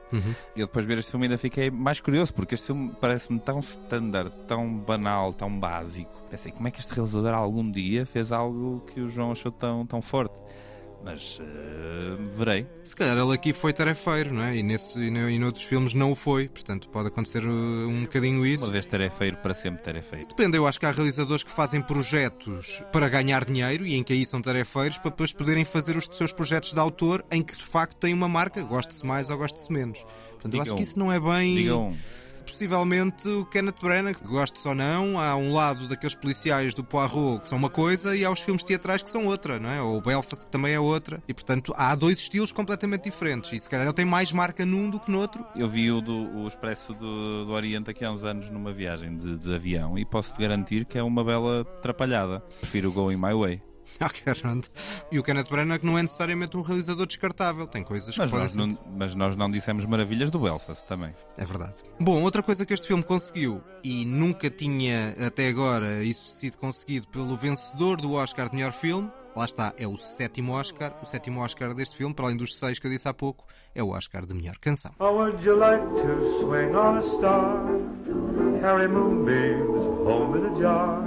E 0.54 0.60
eu 0.60 0.68
depois 0.68 0.84
de 0.84 0.94
ver 0.94 1.00
este 1.00 1.10
filme 1.10 1.26
ainda 1.26 1.36
fiquei 1.36 1.68
mais 1.68 1.98
curioso, 1.98 2.32
porque 2.32 2.54
este 2.54 2.68
filme 2.68 2.92
parece-me 3.00 3.40
tão 3.40 3.58
standard, 3.58 4.30
tão 4.46 4.72
banal, 4.72 5.32
tão 5.32 5.50
básico. 5.58 6.22
Pensei, 6.30 6.52
como 6.52 6.68
é 6.68 6.70
que 6.70 6.78
este 6.78 6.94
realizador 6.94 7.34
algum 7.34 7.68
dia 7.68 8.06
fez 8.06 8.30
algo 8.30 8.84
que 8.86 9.00
o 9.00 9.08
João 9.08 9.32
achou 9.32 9.50
tão, 9.50 9.84
tão 9.84 10.00
forte? 10.00 10.40
Mas 11.02 11.38
ah, 11.40 12.16
verei. 12.36 12.66
Se 12.84 12.94
calhar 12.94 13.16
ele 13.16 13.32
aqui 13.34 13.52
foi 13.52 13.72
tarefeiro, 13.72 14.34
não 14.34 14.42
é? 14.42 14.56
E, 14.56 14.62
nesse, 14.62 14.98
e, 15.00 15.10
no- 15.10 15.30
e 15.30 15.38
noutros 15.38 15.64
filmes 15.64 15.94
não 15.94 16.12
o 16.12 16.14
foi, 16.14 16.48
portanto 16.48 16.88
pode 16.90 17.08
acontecer 17.08 17.44
uh, 17.46 17.50
um 17.88 18.02
bocadinho 18.02 18.44
isso. 18.44 18.64
Uma 18.64 18.72
vez 18.72 18.84
tarefeiro, 18.86 19.36
para 19.38 19.54
sempre 19.54 19.82
tarefeiro. 19.82 20.26
Depende, 20.28 20.56
eu 20.58 20.66
acho 20.66 20.78
que 20.78 20.84
há 20.86 20.90
realizadores 20.90 21.42
que 21.42 21.50
fazem 21.50 21.80
projetos 21.80 22.82
para 22.92 23.08
ganhar 23.08 23.44
dinheiro 23.44 23.86
e 23.86 23.94
em 23.94 24.02
que 24.02 24.12
aí 24.12 24.26
são 24.26 24.42
tarefeiros 24.42 24.98
para 24.98 25.10
depois 25.10 25.32
poderem 25.32 25.64
fazer 25.64 25.96
os 25.96 26.06
seus 26.12 26.32
projetos 26.32 26.72
de 26.74 26.78
autor 26.78 27.24
em 27.30 27.42
que 27.42 27.56
de 27.56 27.64
facto 27.64 27.96
tem 27.96 28.12
uma 28.12 28.28
marca, 28.28 28.62
goste-se 28.62 29.04
mais 29.06 29.30
ou 29.30 29.38
goste-se 29.38 29.72
menos. 29.72 30.04
Portanto, 30.32 30.54
eu 30.54 30.60
acho 30.62 30.74
que 30.76 30.82
isso 30.82 30.98
não 30.98 31.10
é 31.10 31.18
bem. 31.18 31.54
Digam, 31.56 31.96
Possivelmente 32.50 33.28
o 33.28 33.44
Kenneth 33.46 33.80
Branagh, 33.80 34.14
que 34.14 34.26
gostes 34.26 34.64
ou 34.66 34.74
não, 34.74 35.18
há 35.18 35.36
um 35.36 35.52
lado 35.52 35.88
daqueles 35.88 36.14
policiais 36.14 36.74
do 36.74 36.84
Poirot 36.84 37.40
que 37.40 37.48
são 37.48 37.56
uma 37.56 37.70
coisa 37.70 38.16
e 38.16 38.24
há 38.24 38.30
os 38.30 38.40
filmes 38.40 38.64
teatrais 38.64 39.02
que 39.02 39.10
são 39.10 39.26
outra, 39.26 39.58
não 39.58 39.70
é? 39.70 39.80
Ou 39.80 39.98
o 39.98 40.00
Belfast 40.00 40.44
que 40.44 40.50
também 40.50 40.74
é 40.74 40.80
outra. 40.80 41.22
E 41.28 41.34
portanto 41.34 41.72
há 41.76 41.94
dois 41.94 42.18
estilos 42.18 42.52
completamente 42.52 43.04
diferentes. 43.04 43.52
E 43.52 43.60
se 43.60 43.68
calhar 43.68 43.86
ele 43.86 43.94
tem 43.94 44.04
mais 44.04 44.32
marca 44.32 44.66
num 44.66 44.90
do 44.90 45.00
que 45.00 45.10
no 45.10 45.20
outro. 45.20 45.46
eu 45.54 45.68
vi 45.68 45.90
o, 45.90 46.00
do, 46.00 46.42
o 46.42 46.48
Expresso 46.48 46.92
do, 46.94 47.46
do 47.46 47.52
Oriente 47.52 47.90
aqui 47.90 48.04
há 48.04 48.10
uns 48.10 48.24
anos 48.24 48.50
numa 48.50 48.72
viagem 48.72 49.16
de, 49.16 49.36
de 49.36 49.54
avião 49.54 49.98
e 49.98 50.04
posso-te 50.04 50.40
garantir 50.40 50.84
que 50.84 50.98
é 50.98 51.02
uma 51.02 51.24
bela 51.24 51.62
atrapalhada. 51.62 52.40
Prefiro 52.60 52.90
o 52.90 52.92
Going 52.92 53.16
My 53.16 53.34
Way. 53.34 53.69
E 55.12 55.18
o 55.18 55.22
Kenneth 55.22 55.48
Branagh 55.50 55.80
não 55.82 55.98
é 55.98 56.02
necessariamente 56.02 56.56
um 56.56 56.62
realizador 56.62 57.06
descartável. 57.06 57.66
Tem 57.66 57.82
coisas 57.82 58.16
Mas 58.16 58.30
que 58.30 58.36
podem 58.36 58.44
nós, 58.44 58.52
ser. 58.52 58.58
não, 58.58 58.78
mas 58.96 59.14
nós 59.14 59.36
não 59.36 59.50
dissemos 59.50 59.84
maravilhas 59.84 60.30
do 60.30 60.38
Belfast 60.38 60.84
também. 60.86 61.14
É 61.36 61.44
verdade. 61.44 61.74
Bom, 61.98 62.22
outra 62.22 62.42
coisa 62.42 62.64
que 62.64 62.72
este 62.74 62.86
filme 62.86 63.02
conseguiu 63.02 63.62
e 63.82 64.04
nunca 64.04 64.48
tinha 64.50 65.14
até 65.26 65.48
agora 65.48 66.02
isso 66.02 66.28
sido 66.30 66.56
conseguido 66.56 67.08
pelo 67.08 67.36
vencedor 67.36 68.00
do 68.00 68.12
Oscar 68.14 68.48
de 68.48 68.56
melhor 68.56 68.72
filme. 68.72 69.10
Lá 69.36 69.44
está, 69.44 69.72
é 69.78 69.86
o 69.86 69.96
sétimo 69.96 70.52
Oscar. 70.52 70.92
O 71.02 71.06
sétimo 71.06 71.40
Oscar 71.40 71.72
deste 71.72 71.96
filme, 71.96 72.12
para 72.12 72.26
além 72.26 72.36
dos 72.36 72.56
seis 72.58 72.78
que 72.80 72.86
eu 72.86 72.90
disse 72.90 73.06
há 73.08 73.14
pouco, 73.14 73.46
é 73.74 73.82
o 73.82 73.90
Oscar 73.90 74.26
de 74.26 74.34
melhor 74.34 74.58
canção. 74.58 74.92
Or 74.98 75.12
would 75.12 75.44
you 75.46 75.56
like 75.56 75.84
to 75.84 76.40
swing 76.40 76.74
on 76.74 76.98
a 76.98 77.02
star? 77.16 77.64
Carry 78.60 78.88
moonbeams 78.88 79.84
home 80.04 80.36
in 80.38 80.46
a 80.46 80.60
jar 80.60 81.00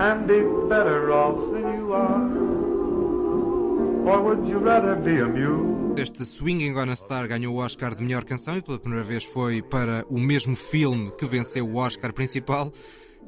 and 0.00 0.26
be 0.26 0.42
better 0.68 1.10
off 1.12 1.38
than 1.52 1.67
you 1.88 1.94
are? 1.94 2.20
Or 4.06 4.22
would 4.22 4.48
you 4.48 4.58
rather 4.58 4.96
be 4.96 5.20
a 5.20 5.26
mule? 5.26 5.94
Este 5.96 6.24
Swinging 6.24 6.76
on 6.76 6.90
a 6.90 6.96
Star 6.96 7.26
ganhou 7.26 7.54
o 7.56 7.58
Oscar 7.58 7.94
de 7.94 8.02
melhor 8.02 8.24
canção 8.24 8.56
e 8.56 8.62
pela 8.62 8.78
primeira 8.78 9.04
vez 9.04 9.24
foi 9.24 9.62
para 9.62 10.04
o 10.08 10.18
mesmo 10.18 10.54
filme 10.54 11.10
que 11.12 11.26
venceu 11.26 11.66
o 11.66 11.76
Oscar 11.76 12.12
principal. 12.12 12.72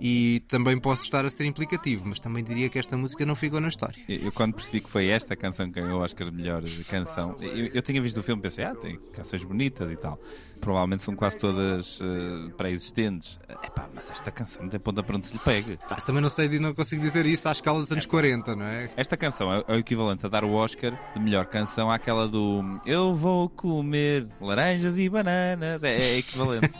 E 0.03 0.41
também 0.49 0.79
posso 0.81 1.03
estar 1.03 1.27
a 1.27 1.31
ser 1.31 1.45
implicativo, 1.45 2.07
mas 2.07 2.21
também 2.21 2.43
diria 2.43 2.71
que 2.71 2.79
esta 2.79 2.97
música 2.97 3.27
não 3.27 3.35
ficou 3.35 3.61
na 3.61 3.69
história. 3.69 4.03
Eu, 4.09 4.17
eu 4.23 4.33
quando 4.33 4.55
percebi 4.55 4.81
que 4.81 4.89
foi 4.89 5.09
esta 5.09 5.37
canção 5.37 5.71
que 5.71 5.79
ganhou 5.79 6.01
o 6.01 6.03
Oscar 6.03 6.31
de 6.31 6.35
melhor 6.35 6.63
canção, 6.89 7.37
eu, 7.39 7.67
eu 7.67 7.83
tinha 7.83 8.01
visto 8.01 8.19
o 8.19 8.23
filme 8.23 8.41
e 8.41 8.43
pensei, 8.45 8.65
ah, 8.65 8.75
tem 8.75 8.99
canções 9.13 9.45
bonitas 9.45 9.91
e 9.93 9.97
tal. 9.97 10.19
Provavelmente 10.61 11.03
são 11.03 11.17
quase 11.17 11.39
todas 11.39 11.99
eh, 12.03 12.51
pré-existentes. 12.57 13.39
Epá, 13.49 13.89
mas 13.95 14.11
esta 14.11 14.31
canção 14.31 14.63
não 14.63 14.69
tem 14.69 14.79
ponta 14.79 15.03
para 15.03 15.17
onde 15.17 15.27
se 15.27 15.33
lhe 15.33 15.39
pegue. 15.39 15.79
Pá, 15.89 15.97
também 15.97 16.21
não 16.21 16.29
sei, 16.29 16.49
não 16.59 16.75
consigo 16.75 17.01
dizer 17.01 17.27
isso 17.27 17.49
à 17.49 17.53
escala 17.53 17.81
dos 17.81 17.91
anos 17.91 18.07
40, 18.07 18.55
não 18.55 18.67
é? 18.67 18.91
Esta 18.97 19.17
canção 19.17 19.53
é, 19.53 19.65
é 19.67 19.73
o 19.75 19.79
equivalente 19.79 20.27
a 20.27 20.29
dar 20.29 20.45
o 20.45 20.53
Oscar 20.53 20.99
de 21.15 21.21
melhor 21.21 21.47
canção 21.47 21.91
àquela 21.91 22.29
do 22.29 22.81
Eu 22.85 23.15
vou 23.15 23.49
comer 23.49 24.29
laranjas 24.41 24.99
e 24.99 25.09
bananas. 25.09 25.83
É, 25.83 25.97
é 25.97 26.19
equivalente. 26.19 26.71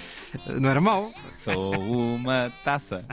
Não 0.60 0.68
era 0.68 0.80
mau. 0.80 1.12
Sou 1.42 1.72
uma 1.80 2.52
taça. 2.64 3.04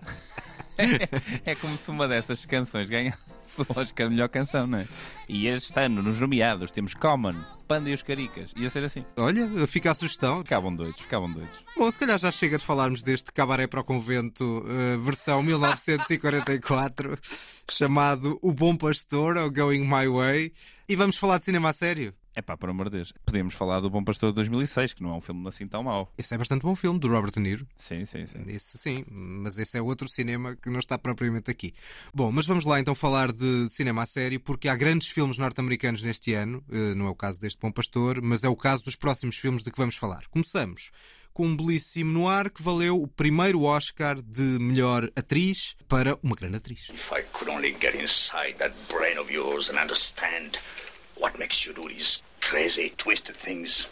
É 1.44 1.56
como 1.56 1.76
se 1.76 1.90
uma 1.90 2.08
dessas 2.08 2.46
canções 2.46 2.88
ganhasse 2.88 3.18
o 3.64 3.80
Oscar 3.80 4.08
de 4.08 4.14
melhor 4.14 4.30
canção, 4.30 4.68
não 4.68 4.80
é? 4.80 4.88
E 5.28 5.48
este 5.48 5.78
ano, 5.80 6.02
nos 6.02 6.20
nomeados, 6.20 6.72
temos 6.72 6.94
Common, 6.94 7.36
Panda 7.68 7.90
e 7.90 7.94
os 7.94 8.02
Caricas. 8.02 8.54
Ia 8.56 8.70
ser 8.70 8.84
assim. 8.84 9.06
Olha, 9.18 9.68
fica 9.68 9.92
a 9.92 9.96
sugestão. 9.96 10.40
Ficavam 10.40 10.76
doidos, 10.76 11.02
ficavam 11.02 11.32
doidos. 11.32 11.52
Bom, 11.76 11.92
se 11.92 12.00
calhar 12.00 12.18
já 12.18 12.32
chega 12.32 12.58
de 12.58 12.66
falarmos 12.66 13.04
deste 13.04 13.32
Cabaré 13.34 13.68
para 13.68 13.82
o 13.82 13.84
Convento, 13.84 14.66
eh, 14.68 14.98
versão 14.98 15.44
1944, 15.44 17.18
chamado 17.70 18.40
O 18.42 18.54
Bom 18.54 18.76
Pastor, 18.76 19.38
ou 19.38 19.52
Going 19.52 19.82
My 19.82 20.08
Way. 20.08 20.54
E 20.88 20.96
vamos 20.96 21.18
falar 21.18 21.40
de 21.40 21.44
cinema 21.44 21.70
a 21.70 21.74
sério. 21.74 22.14
É 22.38 22.42
pá, 22.44 22.56
por 22.56 22.70
amor 22.70 22.88
de 22.88 22.98
Deus. 22.98 23.12
Podemos 23.26 23.56
falar 23.56 23.80
do 23.80 23.90
Bom 23.90 24.04
Pastor 24.04 24.30
de 24.30 24.36
2006, 24.36 24.94
que 24.94 25.02
não 25.02 25.10
é 25.10 25.14
um 25.14 25.22
filme 25.22 25.50
assim 25.50 25.68
tão 25.68 25.82
mau. 25.82 26.14
Esse 26.16 26.36
é 26.36 26.38
bastante 26.38 26.62
bom 26.62 26.76
filme, 26.76 27.00
do 27.00 27.08
Robert 27.08 27.32
De 27.32 27.40
Niro. 27.40 27.68
Sim, 27.76 28.06
sim, 28.06 28.28
sim. 28.28 28.44
Esse 28.46 28.78
sim, 28.78 29.04
mas 29.10 29.58
esse 29.58 29.76
é 29.76 29.82
outro 29.82 30.08
cinema 30.08 30.56
que 30.56 30.70
não 30.70 30.78
está 30.78 31.00
propriamente 31.00 31.50
aqui. 31.50 31.74
Bom, 32.14 32.32
mas 32.32 32.46
vamos 32.46 32.64
lá 32.64 32.80
então 32.80 32.94
falar 32.94 33.32
de 33.32 33.68
cinema 33.72 34.04
a 34.04 34.06
sério, 34.06 34.40
porque 34.40 34.70
há 34.70 34.76
grandes 34.76 35.08
filmes 35.08 35.40
norte-americanos 35.40 36.04
neste 36.04 36.36
ano, 36.36 36.64
eh, 36.72 36.94
não 36.94 37.08
é 37.08 37.10
o 37.10 37.16
caso 37.16 37.42
deste 37.42 37.60
Bom 37.60 37.72
Pastor, 37.72 38.22
mas 38.22 38.44
é 38.44 38.50
o 38.50 38.56
caso 38.56 38.84
dos 38.84 38.96
próximos 38.96 39.38
filmes 39.38 39.64
de 39.64 39.72
que 39.72 39.78
vamos 39.80 39.96
falar. 39.96 40.28
Começamos 40.30 40.92
com 41.34 41.48
um 41.48 41.58
belíssimo 41.58 42.14
noir 42.14 42.52
que 42.52 42.62
valeu 42.62 43.02
o 43.02 43.08
primeiro 43.08 43.64
Oscar 43.64 44.22
de 44.22 44.60
melhor 44.60 45.10
atriz 45.16 45.76
para 45.88 46.16
uma 46.22 46.36
grande 46.36 46.58
atriz. 46.58 46.90
If 46.90 47.12
I 47.12 47.24
could 47.34 47.50
only 47.50 47.76
get 47.82 47.96
inside 47.96 48.60
that 48.60 48.76
brain 48.94 49.18
of 49.18 49.34
yours 49.34 49.72
and 49.72 49.82
understand 49.82 50.60
what 51.20 51.40
makes 51.40 51.66
you 51.66 51.74
do 51.74 51.88
these 51.88 52.22
crazy, 52.42 52.94
twisted 52.98 53.36
things. 53.36 53.88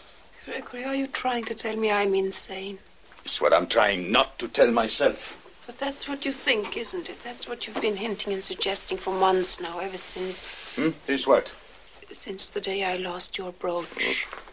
Gregory, 0.45 0.85
are 0.85 0.95
you 0.95 1.07
trying 1.07 1.45
to 1.45 1.55
tell 1.55 1.75
me 1.75 1.91
I'm 1.91 2.13
insane? 2.13 2.79
It's 3.23 3.41
what 3.41 3.53
I'm 3.53 3.67
trying 3.67 4.11
not 4.11 4.37
to 4.39 4.47
tell 4.47 4.69
myself. 4.69 5.37
But 5.65 5.79
that's 5.79 6.07
what 6.07 6.25
you 6.25 6.31
think, 6.31 6.77
isn't 6.77 7.09
it? 7.09 7.23
That's 7.23 7.47
what 7.47 7.65
you've 7.65 7.81
been 7.81 7.97
hinting 7.97 8.33
and 8.33 8.43
suggesting 8.43 8.97
for 8.97 9.13
months 9.13 9.59
now, 9.59 9.79
ever 9.79 9.97
since 9.97 10.43
Hmm? 10.75 10.89
This 11.05 11.25
what? 11.25 11.51
Since 12.11 12.51
the 12.51 12.59
day 12.61 12.81
I 12.83 13.01
lost 13.01 13.37
your 13.37 13.53
brooch. 13.59 13.87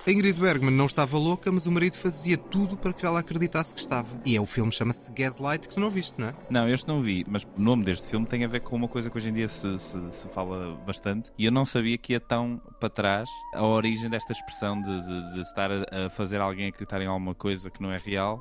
A 0.04 0.10
Ingrid 0.10 0.40
Bergman 0.40 0.72
não 0.74 0.86
estava 0.86 1.16
louca, 1.16 1.52
mas 1.52 1.64
o 1.64 1.70
marido 1.70 1.94
fazia 1.96 2.36
tudo 2.36 2.76
para 2.76 2.92
que 2.92 3.06
ela 3.06 3.20
acreditasse 3.20 3.72
que 3.72 3.80
estava. 3.80 4.20
E 4.24 4.34
é 4.36 4.40
o 4.40 4.44
filme 4.46 4.72
chama-se 4.72 5.12
Gaslight, 5.12 5.68
que 5.68 5.74
tu 5.74 5.80
não 5.80 5.88
viste, 5.90 6.20
não 6.20 6.28
é? 6.28 6.34
Não, 6.50 6.68
este 6.68 6.88
não 6.88 7.00
vi, 7.00 7.24
mas 7.28 7.44
o 7.44 7.60
nome 7.60 7.84
deste 7.84 8.08
filme 8.08 8.26
tem 8.26 8.44
a 8.44 8.48
ver 8.48 8.60
com 8.62 8.74
uma 8.74 8.88
coisa 8.88 9.08
que 9.08 9.16
hoje 9.16 9.28
em 9.28 9.32
dia 9.32 9.46
se, 9.46 9.78
se, 9.78 9.92
se 9.92 10.28
fala 10.34 10.74
bastante 10.84 11.30
e 11.38 11.44
eu 11.44 11.52
não 11.52 11.64
sabia 11.64 11.96
que 11.96 12.14
ia 12.14 12.20
tão 12.20 12.60
para 12.80 12.88
trás 12.90 13.28
a 13.54 13.64
origem 13.64 14.10
desta 14.10 14.32
expressão 14.32 14.82
de, 14.82 14.90
de- 15.06 15.34
de 15.34 15.40
estar 15.42 15.70
a, 15.70 16.06
a 16.06 16.10
fazer 16.10 16.40
alguém 16.40 16.66
acreditar 16.66 17.00
em 17.00 17.06
alguma 17.06 17.32
coisa 17.34 17.70
que 17.70 17.80
não 17.80 17.92
é 17.92 17.96
real. 17.98 18.40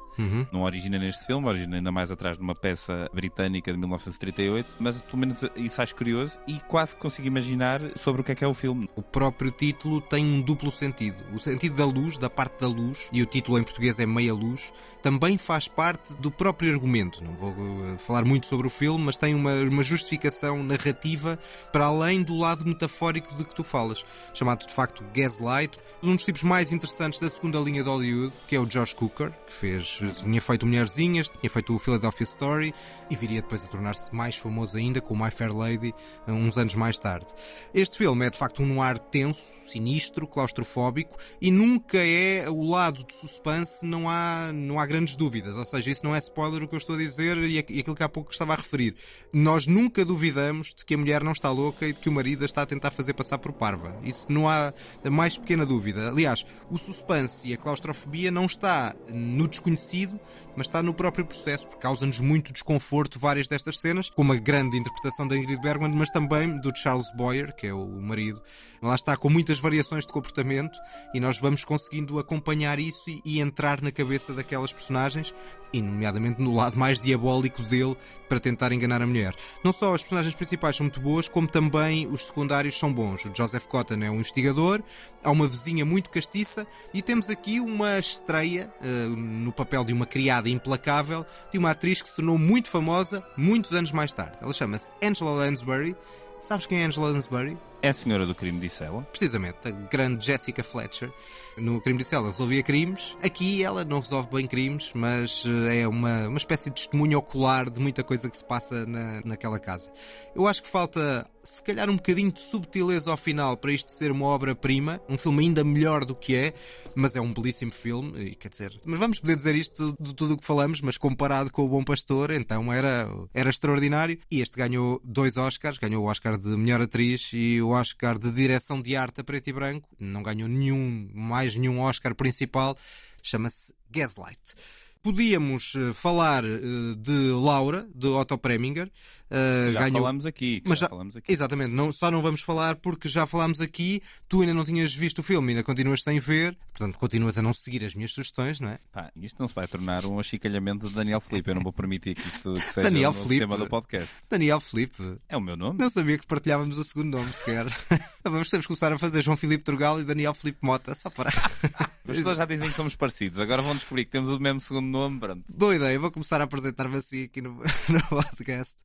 Não 0.52 0.64
origina 0.64 0.98
neste 0.98 1.26
filme, 1.28 1.48
origina 1.48 1.76
ainda 1.78 1.92
mais 1.92 2.10
atrás 2.10 2.40
numa 2.40 2.56
peça 2.56 3.08
britânica 3.14 3.72
de 3.72 3.78
1938, 3.78 4.78
mas 4.80 5.00
pelo 5.04 5.18
menos 5.20 5.38
isso 5.56 5.80
acho 5.80 5.96
curioso 5.96 6.40
e 6.48 6.60
quase 6.62 6.96
consigo 6.96 7.28
imaginar 7.28 7.82
sobre 7.98 8.22
o 8.22 8.24
que 8.24 8.32
é 8.32 8.36
que 8.36 8.44
é 8.44 8.48
o 8.48 8.54
filme. 8.54 8.90
O 9.02 9.04
próprio 9.04 9.50
título 9.50 10.00
tem 10.00 10.24
um 10.24 10.40
duplo 10.40 10.72
sentido. 10.72 11.18
O 11.34 11.40
sentido 11.40 11.76
da 11.76 11.86
luz, 11.86 12.20
da 12.20 12.30
parte 12.30 12.62
da 12.62 12.68
luz, 12.68 13.10
e 13.12 13.20
o 13.24 13.26
título 13.26 13.58
em 13.58 13.64
português 13.64 13.98
é 13.98 14.06
Meia 14.06 14.32
Luz, 14.32 14.72
também 15.02 15.40
faz 15.40 15.68
parte 15.68 16.14
do 16.14 16.30
próprio 16.30 16.72
argumento. 16.72 17.24
Não 17.24 17.34
vou 17.34 17.50
eh, 17.50 17.98
falar 17.98 18.24
muito 18.24 18.46
sobre 18.46 18.68
o 18.68 18.70
filme, 18.70 19.04
mas 19.04 19.18
tem 19.18 19.34
uma, 19.34 19.56
uma 19.56 19.82
justificação 19.82 20.62
narrativa 20.62 21.40
para 21.74 21.88
além 21.88 22.22
do 22.22 22.38
lado 22.38 22.64
metafórico 22.64 23.34
de 23.34 23.44
que 23.44 23.56
tu 23.56 23.64
falas, 23.64 24.06
chamado 24.36 24.68
de 24.68 24.72
facto 24.72 25.04
Gaslight. 25.12 25.80
Um 26.04 26.16
dos 26.16 26.24
tipos 26.24 26.44
mais 26.44 26.72
interessantes 26.72 27.20
da 27.20 27.28
segunda 27.28 27.58
linha 27.58 27.82
de 27.82 27.90
Hollywood, 27.90 28.36
que 28.48 28.56
é 28.56 28.60
o 28.60 28.68
Josh 28.68 28.94
Cooker, 28.94 29.32
que 29.48 29.54
fez, 29.54 30.00
tinha 30.14 30.40
feito 30.40 30.68
Mulherzinhas, 30.68 31.28
tinha 31.28 31.50
feito 31.50 31.76
o 31.76 31.80
Philadelphia 31.80 32.24
Story 32.24 32.76
e 33.10 33.16
viria 33.16 33.42
depois 33.42 33.66
a 33.66 33.68
tornar-se 33.68 34.14
mais 34.14 34.36
famoso 34.36 34.78
ainda 34.78 35.02
com 35.02 35.16
My 35.16 35.32
Fair 35.32 35.56
Lady, 35.56 35.92
eh, 36.28 36.32
uns 36.32 36.56
anos 36.60 36.76
mais 36.76 37.00
tarde. 37.00 37.34
Este 37.74 37.98
filme 37.98 38.28
é 38.28 38.30
de 38.30 38.38
facto 38.38 38.62
um 38.62 38.68
noir 38.68 38.91
tenso, 39.00 39.42
sinistro, 39.68 40.28
claustrofóbico 40.28 41.16
e 41.42 41.50
nunca 41.50 41.98
é 41.98 42.50
o 42.50 42.64
lado 42.64 43.06
de 43.06 43.14
suspense, 43.16 43.86
não 43.86 44.10
há, 44.10 44.52
não 44.54 44.80
há 44.80 44.86
grandes 44.86 45.16
dúvidas. 45.16 45.56
Ou 45.56 45.66
seja, 45.66 45.90
isso 45.90 46.04
não 46.04 46.16
é 46.16 46.20
spoiler 46.20 46.64
o 46.64 46.68
que 46.68 46.76
eu 46.76 46.80
estou 46.80 46.96
a 46.96 47.00
dizer 47.00 47.38
e 47.38 47.62
e 47.70 47.80
aquilo 47.80 47.96
que 47.96 48.04
há 48.04 48.10
pouco 48.10 48.32
estava 48.32 48.54
a 48.54 48.56
referir. 48.56 48.96
Nós 49.34 49.68
nunca 49.68 50.06
duvidamos 50.06 50.74
de 50.74 50.86
que 50.86 50.96
a 50.96 50.98
mulher 50.98 51.24
não 51.24 51.32
está 51.32 51.52
louca 51.52 51.88
e 51.88 51.94
de 51.94 52.00
que 52.00 52.10
o 52.10 52.12
marido 52.12 52.44
a 52.44 52.46
está 52.46 52.62
a 52.62 52.66
tentar 52.66 52.92
fazer 52.92 53.14
passar 53.14 53.38
por 53.38 53.52
parva. 53.52 54.00
Isso 54.04 54.28
não 54.30 54.48
há 54.50 54.74
a 55.04 55.10
mais 55.10 55.38
pequena 55.38 55.66
dúvida. 55.66 56.10
Aliás, 56.10 56.46
o 56.70 56.78
suspense 56.78 57.48
e 57.50 57.54
a 57.54 57.58
claustrofobia 57.58 58.32
não 58.32 58.46
está 58.46 58.96
no 59.10 59.48
desconhecido, 59.48 60.20
mas 60.56 60.68
está 60.68 60.82
no 60.82 60.94
próprio 60.94 61.26
processo, 61.26 61.68
porque 61.68 61.82
causa-nos 61.82 62.20
muito 62.20 62.52
desconforto 62.52 63.20
várias 63.20 63.48
destas 63.48 63.80
cenas, 63.80 64.10
com 64.10 64.22
uma 64.22 64.36
grande 64.36 64.78
interpretação 64.78 65.28
da 65.28 65.38
Ingrid 65.38 65.62
Bergman, 65.62 65.94
mas 65.94 66.10
também 66.10 66.56
do 66.58 66.76
Charles 66.76 67.12
Boyer, 67.16 67.56
que 67.56 67.68
é 67.68 67.74
o 67.74 67.88
marido. 68.02 68.42
Lá 68.82 68.96
está 68.96 69.16
com 69.16 69.30
muitas 69.30 69.60
variações 69.60 70.08
de 70.08 70.12
comportamento 70.12 70.80
e 71.14 71.20
nós 71.20 71.40
vamos 71.40 71.64
conseguindo 71.64 72.18
acompanhar 72.18 72.80
isso 72.80 73.12
e, 73.12 73.22
e 73.24 73.40
entrar 73.40 73.80
na 73.80 73.92
cabeça 73.92 74.34
daquelas 74.34 74.74
personagens, 74.74 75.36
e 75.72 75.80
nomeadamente 75.80 76.42
no 76.42 76.56
lado 76.56 76.80
mais 76.80 77.00
diabólico 77.00 77.62
dele, 77.62 77.96
para 78.28 78.40
tentar 78.40 78.72
enganar 78.72 79.00
a 79.00 79.06
mulher. 79.06 79.36
Não 79.64 79.72
só 79.72 79.94
as 79.94 80.02
personagens 80.02 80.34
principais 80.34 80.76
são 80.76 80.86
muito 80.86 81.00
boas, 81.00 81.28
como 81.28 81.48
também 81.48 82.08
os 82.08 82.26
secundários 82.26 82.78
são 82.80 82.92
bons. 82.92 83.24
O 83.24 83.32
Joseph 83.36 83.68
Cotton 83.68 84.02
é 84.02 84.10
um 84.10 84.16
investigador, 84.16 84.82
há 85.24 85.30
uma 85.30 85.48
vizinha 85.48 85.86
muito 85.86 86.10
castiça 86.10 86.66
e 86.92 87.04
temos 87.04 87.30
aqui 87.30 87.60
uma 87.60 88.00
estreia 88.00 88.74
eh, 88.82 89.08
no 89.16 89.52
papel 89.52 89.86
de 89.86 89.94
uma 89.94 90.08
criada 90.08 90.50
implacável 90.50 91.24
de 91.52 91.60
uma 91.60 91.70
atriz 91.70 92.02
que 92.02 92.10
se 92.10 92.16
tornou 92.16 92.40
muito 92.40 92.68
famosa 92.68 93.24
muitos 93.38 93.74
anos 93.74 93.92
mais 93.92 94.12
tarde. 94.12 94.40
Ela 94.42 94.54
chama-se 94.54 94.90
Angela 95.04 95.32
Lansbury. 95.32 95.96
Sabes 96.40 96.66
quem 96.66 96.82
é 96.82 96.86
Angela 96.86 97.12
Lansbury? 97.12 97.56
É 97.84 97.90
a 97.90 97.94
senhora 97.94 98.28
do 98.28 98.36
crime, 98.36 98.60
disse 98.60 98.84
ela. 98.84 99.02
Precisamente, 99.04 99.68
a 99.68 99.72
grande 99.72 100.24
Jessica 100.24 100.64
Fletcher. 100.64 101.12
No 101.58 101.82
crime 101.82 101.98
disse 101.98 102.16
ela 102.16 102.30
resolvia 102.30 102.62
crimes. 102.62 103.18
Aqui 103.24 103.64
ela 103.64 103.84
não 103.84 104.00
resolve 104.00 104.30
bem 104.32 104.46
crimes, 104.46 104.92
mas 104.94 105.44
eh, 105.46 105.82
é 105.82 105.88
uma, 105.88 106.28
uma 106.28 106.38
espécie 106.38 106.70
de 106.70 106.76
testemunho 106.76 107.18
ocular 107.18 107.70
de 107.70 107.80
muita 107.80 108.04
coisa 108.04 108.30
que 108.30 108.38
se 108.38 108.46
passa 108.46 108.86
na, 108.86 109.22
naquela 109.26 109.60
casa. 109.60 109.92
Eu 110.36 110.48
acho 110.48 110.64
que 110.64 110.70
falta, 110.70 111.28
se 111.44 111.62
calhar, 111.62 111.90
um 111.90 111.96
bocadinho 111.96 112.32
de 112.32 112.40
subtileza 112.40 113.10
ao 113.12 113.18
final 113.18 113.58
para 113.58 113.72
isto 113.72 113.92
ser 113.92 114.12
uma 114.12 114.28
obra-prima. 114.28 115.02
Um 115.10 115.18
filme 115.18 115.42
ainda 115.44 115.64
melhor 115.64 116.06
do 116.06 116.16
que 116.16 116.36
é, 116.36 116.54
mas 116.96 117.16
é 117.16 117.22
um 117.22 117.34
belíssimo 117.34 117.72
filme. 117.72 118.30
E, 118.30 118.36
quer 118.36 118.50
dizer, 118.50 118.80
mas 118.86 119.00
vamos 119.00 119.20
poder 119.20 119.36
dizer 119.36 119.56
isto 119.56 119.96
de 120.00 120.16
tudo 120.16 120.36
o 120.36 120.38
que 120.38 120.46
falamos, 120.46 120.82
mas 120.82 120.98
comparado 120.98 121.52
com 121.52 121.66
o 121.66 121.70
Bom 121.70 121.84
Pastor, 121.84 122.32
então 122.32 122.72
era, 122.72 123.10
era 123.34 123.50
extraordinário. 123.50 124.20
E 124.30 124.40
este 124.40 124.56
ganhou 124.56 125.02
dois 125.04 125.36
Oscars: 125.36 125.78
ganhou 125.78 126.06
o 126.06 126.08
Oscar 126.08 126.38
de 126.38 126.50
melhor 126.50 126.80
atriz 126.80 127.32
e 127.34 127.62
o 127.62 127.71
Oscar 127.72 128.18
de 128.18 128.32
direção 128.32 128.82
de 128.82 128.96
arte 128.96 129.22
a 129.22 129.24
preto 129.24 129.50
e 129.50 129.54
branco. 129.54 129.90
Não 130.00 130.24
ganhou 130.24 130.48
nenhum, 130.48 131.10
mais 131.14 131.56
nenhum 131.56 131.80
Oscar 131.80 132.16
principal. 132.16 132.78
Chama-se 133.22 133.74
Gaslight. 133.90 134.56
Podíamos 135.04 135.74
eh, 135.76 135.94
falar 135.94 136.44
eh, 136.46 136.60
de 136.98 137.32
Laura, 137.32 137.88
de 137.96 138.06
Otto 138.08 138.38
Preminger. 138.38 138.92
eh, 139.32 139.72
Já 139.74 139.80
ganhou... 139.82 140.02
falamos 140.02 140.26
aqui. 140.28 140.62
Mas 140.64 140.78
já, 140.78 140.88
falamos 140.88 141.16
aqui. 141.18 141.32
Exatamente, 141.34 141.72
não, 141.74 141.92
só 141.92 142.12
não 142.12 142.22
vamos 142.22 142.42
falar 142.42 142.76
porque 142.76 143.10
já 143.10 143.26
falámos 143.26 143.62
aqui, 143.62 144.02
tu 144.30 144.42
ainda 144.42 144.54
não 144.54 144.64
tinhas 144.64 144.94
visto 144.94 145.20
o 145.20 145.24
filme, 145.24 145.54
ainda 145.54 145.64
continuas 145.64 146.04
sem 146.04 146.20
ver, 146.20 146.56
portanto 146.72 147.00
continuas 147.00 147.36
a 147.38 147.42
não 147.42 147.52
seguir 147.52 147.84
as 147.84 147.96
minhas 147.96 148.12
sugestões, 148.12 148.60
não 148.60 148.70
é? 148.70 148.80
Pá, 148.92 149.12
isto 149.16 149.38
não 149.40 149.48
se 149.48 149.56
vai 149.56 149.68
tornar 149.68 150.06
um 150.06 150.20
achicalhamento 150.20 150.88
de 150.88 150.94
Daniel 150.94 151.20
Felipe. 151.20 151.50
Eu 151.50 151.56
não 151.56 151.64
vou 151.64 151.74
permitir 151.74 152.14
que 152.14 152.22
isto 152.22 152.56
seja 152.58 152.82
Daniel 152.82 153.10
o 153.10 153.14
Felipe. 153.14 153.40
tema 153.40 153.58
do 153.58 153.68
podcast. 153.68 154.08
Daniel 154.30 154.60
Felipe, 154.62 155.18
É 155.28 155.36
o 155.36 155.42
meu 155.42 155.58
nome? 155.58 155.80
não 155.80 155.90
sabia 155.90 156.18
que 156.20 156.28
partilhávamos 156.28 156.78
o 156.78 156.84
segundo 156.84 157.18
nome 157.18 157.34
sequer. 157.34 157.66
vamos 158.24 158.50
temos 158.50 158.66
que 158.66 158.68
começar 158.68 158.94
a 158.94 159.00
fazer 159.00 159.24
João 159.24 159.36
Filipe 159.36 159.64
Turgal 159.64 160.00
e 160.00 160.04
Daniel 160.04 160.36
Felipe 160.36 160.60
Mota, 160.62 160.94
só 160.94 161.10
para. 161.10 161.32
As 162.08 162.18
pessoas 162.18 162.38
já 162.38 162.46
dizem 162.46 162.70
que 162.70 162.76
somos 162.76 162.96
parecidos. 162.96 163.40
Agora 163.40 163.62
vão 163.62 163.76
descobrir 163.76 164.06
que 164.06 164.12
temos 164.12 164.30
o 164.30 164.40
mesmo 164.40 164.60
segundo 164.60 164.88
nome. 164.88 165.20
Pronto. 165.20 165.44
Boa 165.54 165.76
ideia, 165.76 166.00
vou 166.00 166.12
começar 166.12 166.42
a 166.42 166.46
apresentar-me 166.46 166.98
assim 166.98 167.24
aqui 167.24 167.42
no, 167.42 167.52
no 167.90 168.02
podcast. 168.10 168.76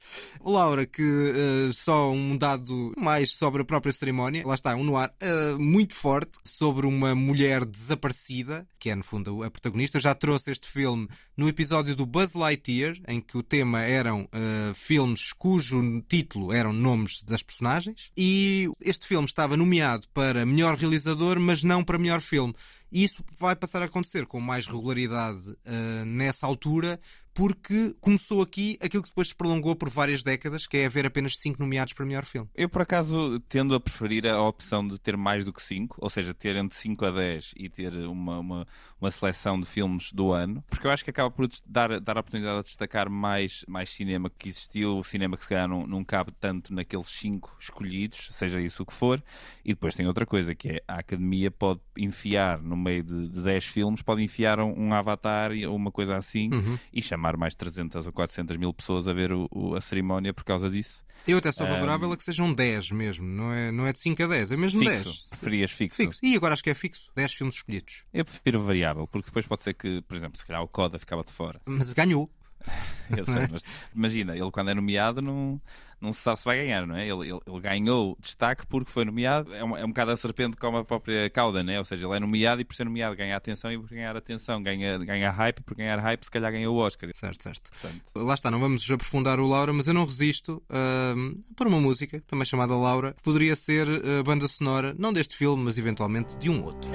Laura, 0.45 0.85
que 0.87 1.03
eh, 1.03 1.73
só 1.73 2.13
um 2.13 2.37
dado 2.37 2.93
mais 2.97 3.33
sobre 3.33 3.63
a 3.63 3.65
própria 3.65 3.93
cerimónia, 3.93 4.47
lá 4.47 4.55
está, 4.55 4.77
um 4.77 4.85
noir 4.85 5.11
eh, 5.21 5.55
muito 5.59 5.95
forte 5.95 6.39
sobre 6.45 6.87
uma 6.87 7.15
mulher 7.15 7.65
desaparecida, 7.65 8.67
que 8.79 8.91
é 8.91 8.95
no 8.95 9.03
fundo 9.03 9.43
a 9.43 9.51
protagonista. 9.51 9.97
Eu 9.97 10.03
já 10.03 10.15
trouxe 10.15 10.51
este 10.51 10.69
filme 10.69 11.09
no 11.37 11.49
episódio 11.49 11.97
do 11.97 12.05
Buzz 12.05 12.35
Lightyear, 12.35 12.97
em 13.09 13.21
que 13.21 13.39
o 13.39 13.43
tema 13.43 13.81
eram 13.81 14.29
eh, 14.33 14.73
filmes 14.75 15.33
cujo 15.33 15.81
título 16.09 16.53
eram 16.53 16.73
nomes 16.73 17.23
das 17.23 17.43
personagens. 17.43 18.11
E 18.17 18.69
este 18.81 19.07
filme 19.07 19.27
estava 19.27 19.57
nomeado 19.57 20.07
para 20.13 20.45
melhor 20.45 20.77
realizador, 20.77 21.41
mas 21.41 21.63
não 21.63 21.83
para 21.83 21.99
melhor 21.99 22.21
filme. 22.21 22.55
E 22.91 23.05
isso 23.05 23.23
vai 23.39 23.57
passar 23.57 23.83
a 23.83 23.87
acontecer 23.87 24.27
com 24.27 24.41
mais 24.41 24.67
regularidade 24.67 25.57
eh, 25.65 26.05
nessa 26.05 26.47
altura, 26.47 27.01
porque 27.37 27.95
começou 28.01 28.41
aqui 28.41 28.79
aquilo 28.83 29.03
que 29.03 29.11
depois 29.11 29.29
se 29.29 29.35
prolongou 29.35 29.77
por 29.77 29.91
várias 29.91 30.23
décadas, 30.23 30.67
que 30.67 30.79
é 30.79 30.87
haver 30.87 31.05
apenas 31.05 31.35
5 31.37 31.61
nomeados 31.61 31.93
para 31.93 32.07
melhor 32.07 32.25
filme. 32.25 32.49
Eu, 32.55 32.67
por 32.67 32.81
acaso, 32.81 33.39
tendo 33.41 33.75
a 33.75 33.81
preferir 33.81 34.27
a 34.27 34.41
opção 34.41 34.89
de 34.89 34.99
ter 34.99 35.19
mais 35.19 35.45
do 35.45 35.53
que 35.53 35.63
5, 35.63 35.99
ou 36.01 36.09
seja, 36.09 36.33
ter 36.33 36.57
entre 36.57 36.77
5 36.79 37.05
a 37.05 37.11
10 37.11 37.53
e 37.59 37.69
ter 37.69 37.93
uma, 38.07 38.39
uma, 38.39 38.69
uma 38.99 39.11
seleção 39.11 39.61
de 39.61 39.67
filmes 39.67 40.11
do 40.13 40.33
ano, 40.33 40.65
porque 40.71 40.87
eu 40.87 40.91
acho 40.91 41.05
que 41.05 41.11
acaba 41.11 41.31
por 41.31 41.47
dar, 41.67 42.01
dar 42.01 42.17
a 42.17 42.21
oportunidade 42.21 42.61
de 42.61 42.65
destacar 42.65 43.11
mais, 43.11 43.67
mais 43.69 43.91
cinema 43.91 44.31
que 44.31 44.49
existiu, 44.49 45.05
cinema 45.05 45.37
que 45.37 45.43
se 45.43 45.49
calhar 45.51 45.69
não, 45.69 45.87
não 45.87 46.03
cabe 46.03 46.33
tanto 46.41 46.73
naqueles 46.73 47.09
5 47.09 47.55
escolhidos, 47.61 48.31
seja 48.33 48.59
isso 48.63 48.83
o 48.83 48.87
que 48.87 48.95
for, 48.95 49.23
e 49.63 49.75
depois 49.75 49.95
tem 49.95 50.07
outra 50.07 50.25
coisa, 50.25 50.55
que 50.55 50.69
é 50.71 50.83
a 50.89 51.01
Academia 51.01 51.51
pode 51.51 51.81
enfiar 51.99 52.63
no 52.63 52.79
meio 52.79 53.03
de, 53.03 53.29
de 53.29 53.43
10 53.43 53.65
filmes, 53.67 54.01
pode 54.01 54.23
enfiar 54.23 54.59
um, 54.59 54.73
um 54.75 54.95
Avatar 54.95 55.51
ou 55.69 55.77
uma 55.77 55.93
coisa 55.93 56.17
assim 56.17 56.49
e 56.91 57.03
chamar 57.03 57.26
chamar 57.27 57.37
mais 57.37 57.55
300 57.55 58.07
ou 58.07 58.13
400 58.13 58.57
mil 58.57 58.73
pessoas 58.73 59.09
a 59.09 59.13
ver 59.13 59.33
o- 59.33 59.49
o- 59.51 59.75
a 59.75 59.81
cerimónia 59.81 60.33
por 60.33 60.45
causa 60.45 60.71
disso. 60.71 61.05
Eu 61.27 61.39
até 61.39 61.51
sou 61.51 61.67
favorável 61.67 62.13
a 62.13 62.17
que 62.17 62.23
sejam 62.23 62.53
10 62.53 62.91
mesmo, 62.93 63.27
não 63.27 63.53
é, 63.53 63.73
não 63.73 63.87
é 63.87 63.93
de 63.93 63.99
5 63.99 64.23
a 64.23 64.27
10, 64.29 64.53
é 64.53 64.57
mesmo 64.57 64.79
Fixo. 64.81 65.05
10. 65.05 65.29
Preferias 65.31 65.71
fixo? 65.73 65.97
Fixo. 65.97 66.21
E 66.23 66.37
agora 66.37 66.55
acho 66.55 66.63
que 66.63 66.71
é 66.71 66.75
fixo, 66.75 67.11
10 67.17 67.33
filmes 67.33 67.57
escolhidos. 67.57 68.05
Eu 68.13 68.25
prefiro 68.25 68.63
variável, 68.63 69.09
porque 69.09 69.27
depois 69.27 69.45
pode 69.47 69.63
ser 69.65 69.75
que, 69.75 70.03
por 70.03 70.17
exemplo, 70.17 70.39
se 70.39 70.47
calhar 70.47 70.63
o 70.63 70.69
Coda 70.69 70.99
ficava 70.99 71.25
de 71.25 71.33
fora. 71.33 71.61
Mas 71.67 71.93
ganhou. 71.93 72.29
Eu 73.17 73.25
sei, 73.25 73.49
mas 73.51 73.63
imagina, 73.95 74.37
ele 74.37 74.51
quando 74.51 74.71
é 74.71 74.75
nomeado 74.75 75.23
não, 75.23 75.61
não 76.01 76.13
se 76.13 76.21
sabe 76.21 76.39
se 76.39 76.45
vai 76.45 76.59
ganhar, 76.59 76.87
não 76.87 76.97
é? 76.97 77.07
Ele, 77.07 77.29
ele, 77.29 77.41
ele 77.47 77.61
ganhou 77.61 78.17
destaque 78.21 78.67
porque 78.67 78.91
foi 78.91 79.05
nomeado. 79.05 79.55
É 79.55 79.65
um, 79.65 79.77
é 79.77 79.85
um 79.85 79.89
bocado 79.89 80.11
a 80.11 80.17
serpente 80.17 80.57
como 80.57 80.79
a 80.79 80.85
própria 80.85 81.29
cauda, 81.31 81.63
né? 81.63 81.79
Ou 81.79 81.85
seja, 81.85 82.07
ele 82.07 82.17
é 82.17 82.21
nomeado 82.21 82.61
e 82.61 82.65
por 82.65 82.75
ser 82.75 82.85
nomeado 82.85 83.17
ganha 83.17 83.37
atenção 83.37 83.73
e 83.73 83.79
por 83.79 83.89
ganhar 83.89 84.17
atenção 84.17 84.63
ganha, 84.63 84.99
ganha 84.99 85.31
hype 85.31 85.59
e 85.59 85.63
por 85.63 85.77
ganhar 85.77 85.99
hype 85.99 86.25
se 86.25 86.31
calhar 86.31 86.53
ganha 86.53 86.71
o 86.71 86.77
Oscar. 86.77 87.11
Certo, 87.15 87.43
certo. 87.43 87.71
Portanto, 87.71 88.03
Lá 88.17 88.35
está, 88.35 88.51
não 88.51 88.61
vamos 88.61 88.91
aprofundar 88.91 89.39
o 89.41 89.47
Laura, 89.47 89.73
mas 89.73 89.87
eu 89.89 89.95
não 89.95 90.05
resisto 90.05 90.63
ahm, 90.69 91.35
por 91.57 91.67
uma 91.67 91.81
música, 91.81 92.23
também 92.27 92.45
chamada 92.45 92.75
Laura, 92.75 93.13
que 93.13 93.23
poderia 93.23 93.57
ser 93.57 93.87
a 93.89 94.23
banda 94.23 94.49
sonora, 94.49 94.95
não 94.99 95.13
deste 95.13 95.37
filme, 95.37 95.65
mas 95.65 95.79
eventualmente 95.79 96.37
de 96.39 96.51
um 96.51 96.63
outro. 96.65 96.91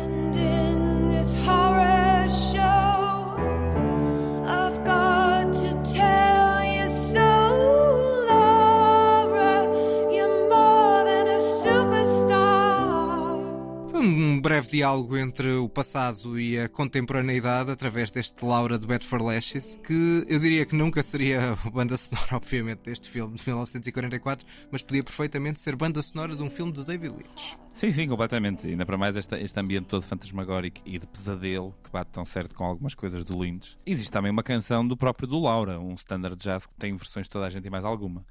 Um 14.42 14.50
breve 14.52 14.70
diálogo 14.70 15.16
entre 15.16 15.54
o 15.54 15.70
passado 15.70 16.40
e 16.40 16.60
a 16.60 16.68
contemporaneidade 16.68 17.70
através 17.70 18.10
deste 18.10 18.44
Laura 18.44 18.80
de 18.80 18.88
Bedford 18.88 19.24
Lashes, 19.24 19.78
que 19.84 20.26
eu 20.28 20.40
diria 20.40 20.66
que 20.66 20.76
nunca 20.76 21.04
seria 21.04 21.56
banda 21.72 21.96
sonora, 21.96 22.38
obviamente, 22.38 22.80
deste 22.80 23.08
filme 23.08 23.36
de 23.36 23.44
1944, 23.46 24.48
mas 24.72 24.82
podia 24.82 25.04
perfeitamente 25.04 25.60
ser 25.60 25.76
banda 25.76 26.02
sonora 26.02 26.36
de 26.36 26.42
um 26.42 26.50
filme 26.50 26.72
de 26.72 26.84
David 26.84 27.12
Lynch. 27.12 27.56
Sim, 27.74 27.92
sim, 27.92 28.08
completamente. 28.08 28.68
Ainda 28.68 28.86
para 28.86 28.98
mais 28.98 29.16
este, 29.16 29.36
este 29.36 29.60
ambiente 29.60 29.86
todo 29.86 30.02
fantasmagórico 30.04 30.82
e 30.86 31.00
de 31.00 31.08
pesadelo 31.08 31.74
que 31.84 31.90
bate 31.92 32.12
tão 32.12 32.26
certo 32.26 32.54
com 32.56 32.64
algumas 32.64 32.94
coisas 32.94 33.24
do 33.26 33.40
Lynch. 33.42 33.78
Existe 33.86 34.12
também 34.12 34.32
uma 34.32 34.44
canção 34.44 34.88
do 34.88 34.96
próprio 34.96 35.28
do 35.28 35.40
Laura, 35.40 35.80
um 35.80 35.94
standard 35.96 36.36
jazz 36.38 36.66
que 36.66 36.74
tem 36.78 36.96
versões 36.96 37.26
de 37.26 37.30
toda 37.32 37.46
a 37.46 37.50
gente 37.50 37.66
e 37.66 37.70
mais 37.70 37.86
alguma. 37.86 38.24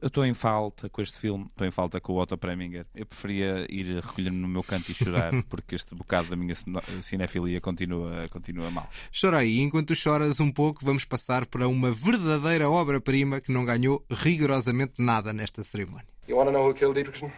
Eu 0.00 0.06
estou 0.08 0.24
em 0.24 0.34
falta 0.34 0.88
com 0.88 1.00
este 1.02 1.18
filme, 1.18 1.46
estou 1.46 1.66
em 1.66 1.70
falta 1.70 2.00
com 2.00 2.12
o 2.12 2.20
Otto 2.20 2.36
Preminger. 2.36 2.86
Eu 2.94 3.06
preferia 3.06 3.66
ir 3.70 3.86
recolher-me 4.00 4.36
no 4.38 4.46
meu 4.46 4.62
canto 4.62 4.90
e 4.90 4.94
chorar, 4.94 5.32
porque 5.48 5.74
este 5.74 5.94
bocado 5.94 6.28
da 6.28 6.36
minha 6.36 6.54
cine- 6.54 6.80
cinefilia 7.02 7.60
continua, 7.60 8.28
continua 8.28 8.70
mal. 8.70 8.88
Chora 9.18 9.38
aí, 9.38 9.60
enquanto 9.60 9.94
choras 9.94 10.38
um 10.38 10.50
pouco, 10.52 10.84
vamos 10.84 11.04
passar 11.04 11.46
para 11.46 11.66
uma 11.66 11.90
verdadeira 11.90 12.68
obra-prima 12.70 13.40
que 13.40 13.50
não 13.50 13.64
ganhou 13.64 14.04
rigorosamente 14.10 14.94
nada 15.02 15.32
nesta 15.32 15.62
cerimónia. 15.64 16.06
You 16.28 16.36
want 16.36 16.48
to 16.48 16.52
know 16.52 16.68
who 16.68 16.74
killed 16.74 16.94
Dietrichson? 16.94 17.30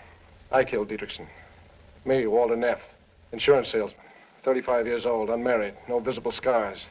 I 0.53 0.65
killed 0.65 0.89
Dietrichson. 0.89 1.27
Me, 2.07 2.27
Walter 2.27 2.57
Neff, 2.57 2.81
insurance 3.33 3.69
salesman. 3.71 4.07
35 4.43 4.87
years 4.87 5.07
old, 5.07 5.29
unmarried, 5.29 5.75
no 5.89 5.99
visible 5.99 6.31
scars. 6.31 6.87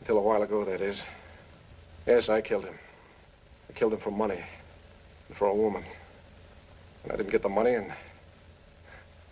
Until 0.00 0.16
a 0.16 0.22
while 0.22 0.42
ago, 0.42 0.64
that 0.64 0.80
is. 0.80 1.02
Yes, 2.06 2.30
I 2.30 2.40
killed 2.40 2.64
him. 2.64 2.74
I 3.68 3.74
killed 3.74 3.92
him 3.92 3.98
for 3.98 4.10
money 4.10 4.42
and 5.28 5.36
for 5.36 5.48
a 5.48 5.54
woman. 5.54 5.84
And 7.04 7.12
I 7.12 7.16
didn't 7.16 7.30
get 7.30 7.42
the 7.42 7.50
money 7.50 7.74
and 7.74 7.92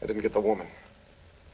I 0.03 0.07
didn't 0.07 0.21
get 0.21 0.35
the 0.35 0.41
woman. 0.41 0.67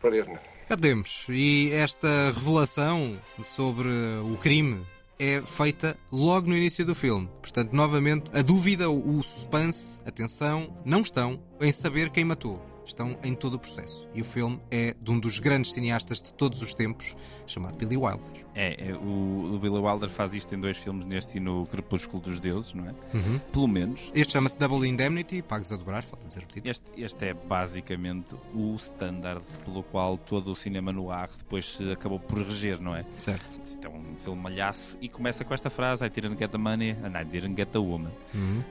Pretty, 0.00 0.18
isn't 0.18 0.34
it? 0.34 0.40
Cá 0.68 0.76
temos. 0.76 1.26
E 1.28 1.72
esta 1.72 2.32
revelação 2.34 3.16
sobre 3.42 3.88
o 4.24 4.36
crime 4.38 4.84
é 5.20 5.40
feita 5.42 5.96
logo 6.10 6.48
no 6.48 6.56
início 6.56 6.84
do 6.84 6.96
filme. 6.96 7.28
Portanto, 7.40 7.72
novamente, 7.72 8.24
a 8.32 8.42
dúvida, 8.42 8.90
o 8.90 9.22
suspense, 9.22 10.00
a 10.04 10.10
tensão, 10.10 10.76
não 10.84 11.02
estão 11.02 11.40
em 11.60 11.70
saber 11.70 12.10
quem 12.10 12.24
matou. 12.24 12.71
Estão 12.92 13.16
em 13.24 13.34
todo 13.34 13.54
o 13.54 13.58
processo. 13.58 14.06
E 14.12 14.20
o 14.20 14.24
filme 14.24 14.60
é 14.70 14.94
de 15.00 15.10
um 15.10 15.18
dos 15.18 15.38
grandes 15.38 15.72
cineastas 15.72 16.20
de 16.20 16.30
todos 16.30 16.60
os 16.60 16.74
tempos, 16.74 17.16
chamado 17.46 17.74
Billy 17.78 17.96
Wilder. 17.96 18.41
É, 18.54 18.90
é, 18.90 18.94
o, 18.94 19.54
o 19.54 19.58
Billy 19.58 19.78
Wilder 19.78 20.10
faz 20.10 20.34
isto 20.34 20.54
em 20.54 20.60
dois 20.60 20.76
filmes, 20.76 21.06
neste 21.06 21.38
e 21.38 21.40
no 21.40 21.66
Crepúsculo 21.66 22.22
dos 22.22 22.38
Deuses, 22.38 22.74
não 22.74 22.88
é? 22.88 22.94
Uhum. 23.14 23.38
Pelo 23.52 23.68
menos. 23.68 24.10
Este 24.14 24.32
chama-se 24.32 24.58
Double 24.58 24.86
Indemnity, 24.86 25.42
pagos 25.42 25.72
a 25.72 25.76
dobrar, 25.76 26.02
falta 26.02 26.26
dizer 26.26 26.42
o 26.42 26.46
título. 26.46 26.70
Este, 26.70 26.84
este 26.96 27.26
é 27.26 27.34
basicamente 27.34 28.34
o 28.54 28.74
standard 28.76 29.42
pelo 29.64 29.82
qual 29.82 30.18
todo 30.18 30.50
o 30.50 30.54
cinema 30.54 30.92
no 30.92 31.10
ar 31.10 31.30
depois 31.36 31.76
se 31.76 31.92
acabou 31.92 32.18
por 32.18 32.38
reger, 32.38 32.80
não 32.80 32.94
é? 32.94 33.04
Certo. 33.18 33.60
Isto 33.64 33.86
é 33.86 33.90
um 33.90 34.16
filme 34.16 34.40
malhaço 34.40 34.96
e 35.00 35.08
começa 35.08 35.44
com 35.44 35.54
esta 35.54 35.70
frase: 35.70 36.04
I 36.04 36.10
didn't 36.10 36.38
get 36.38 36.50
the 36.50 36.58
money 36.58 36.90
and 36.90 37.18
I 37.18 37.24
didn't 37.24 37.56
get 37.56 37.68
the 37.70 37.78
woman. 37.78 38.10
Uhum. 38.34 38.62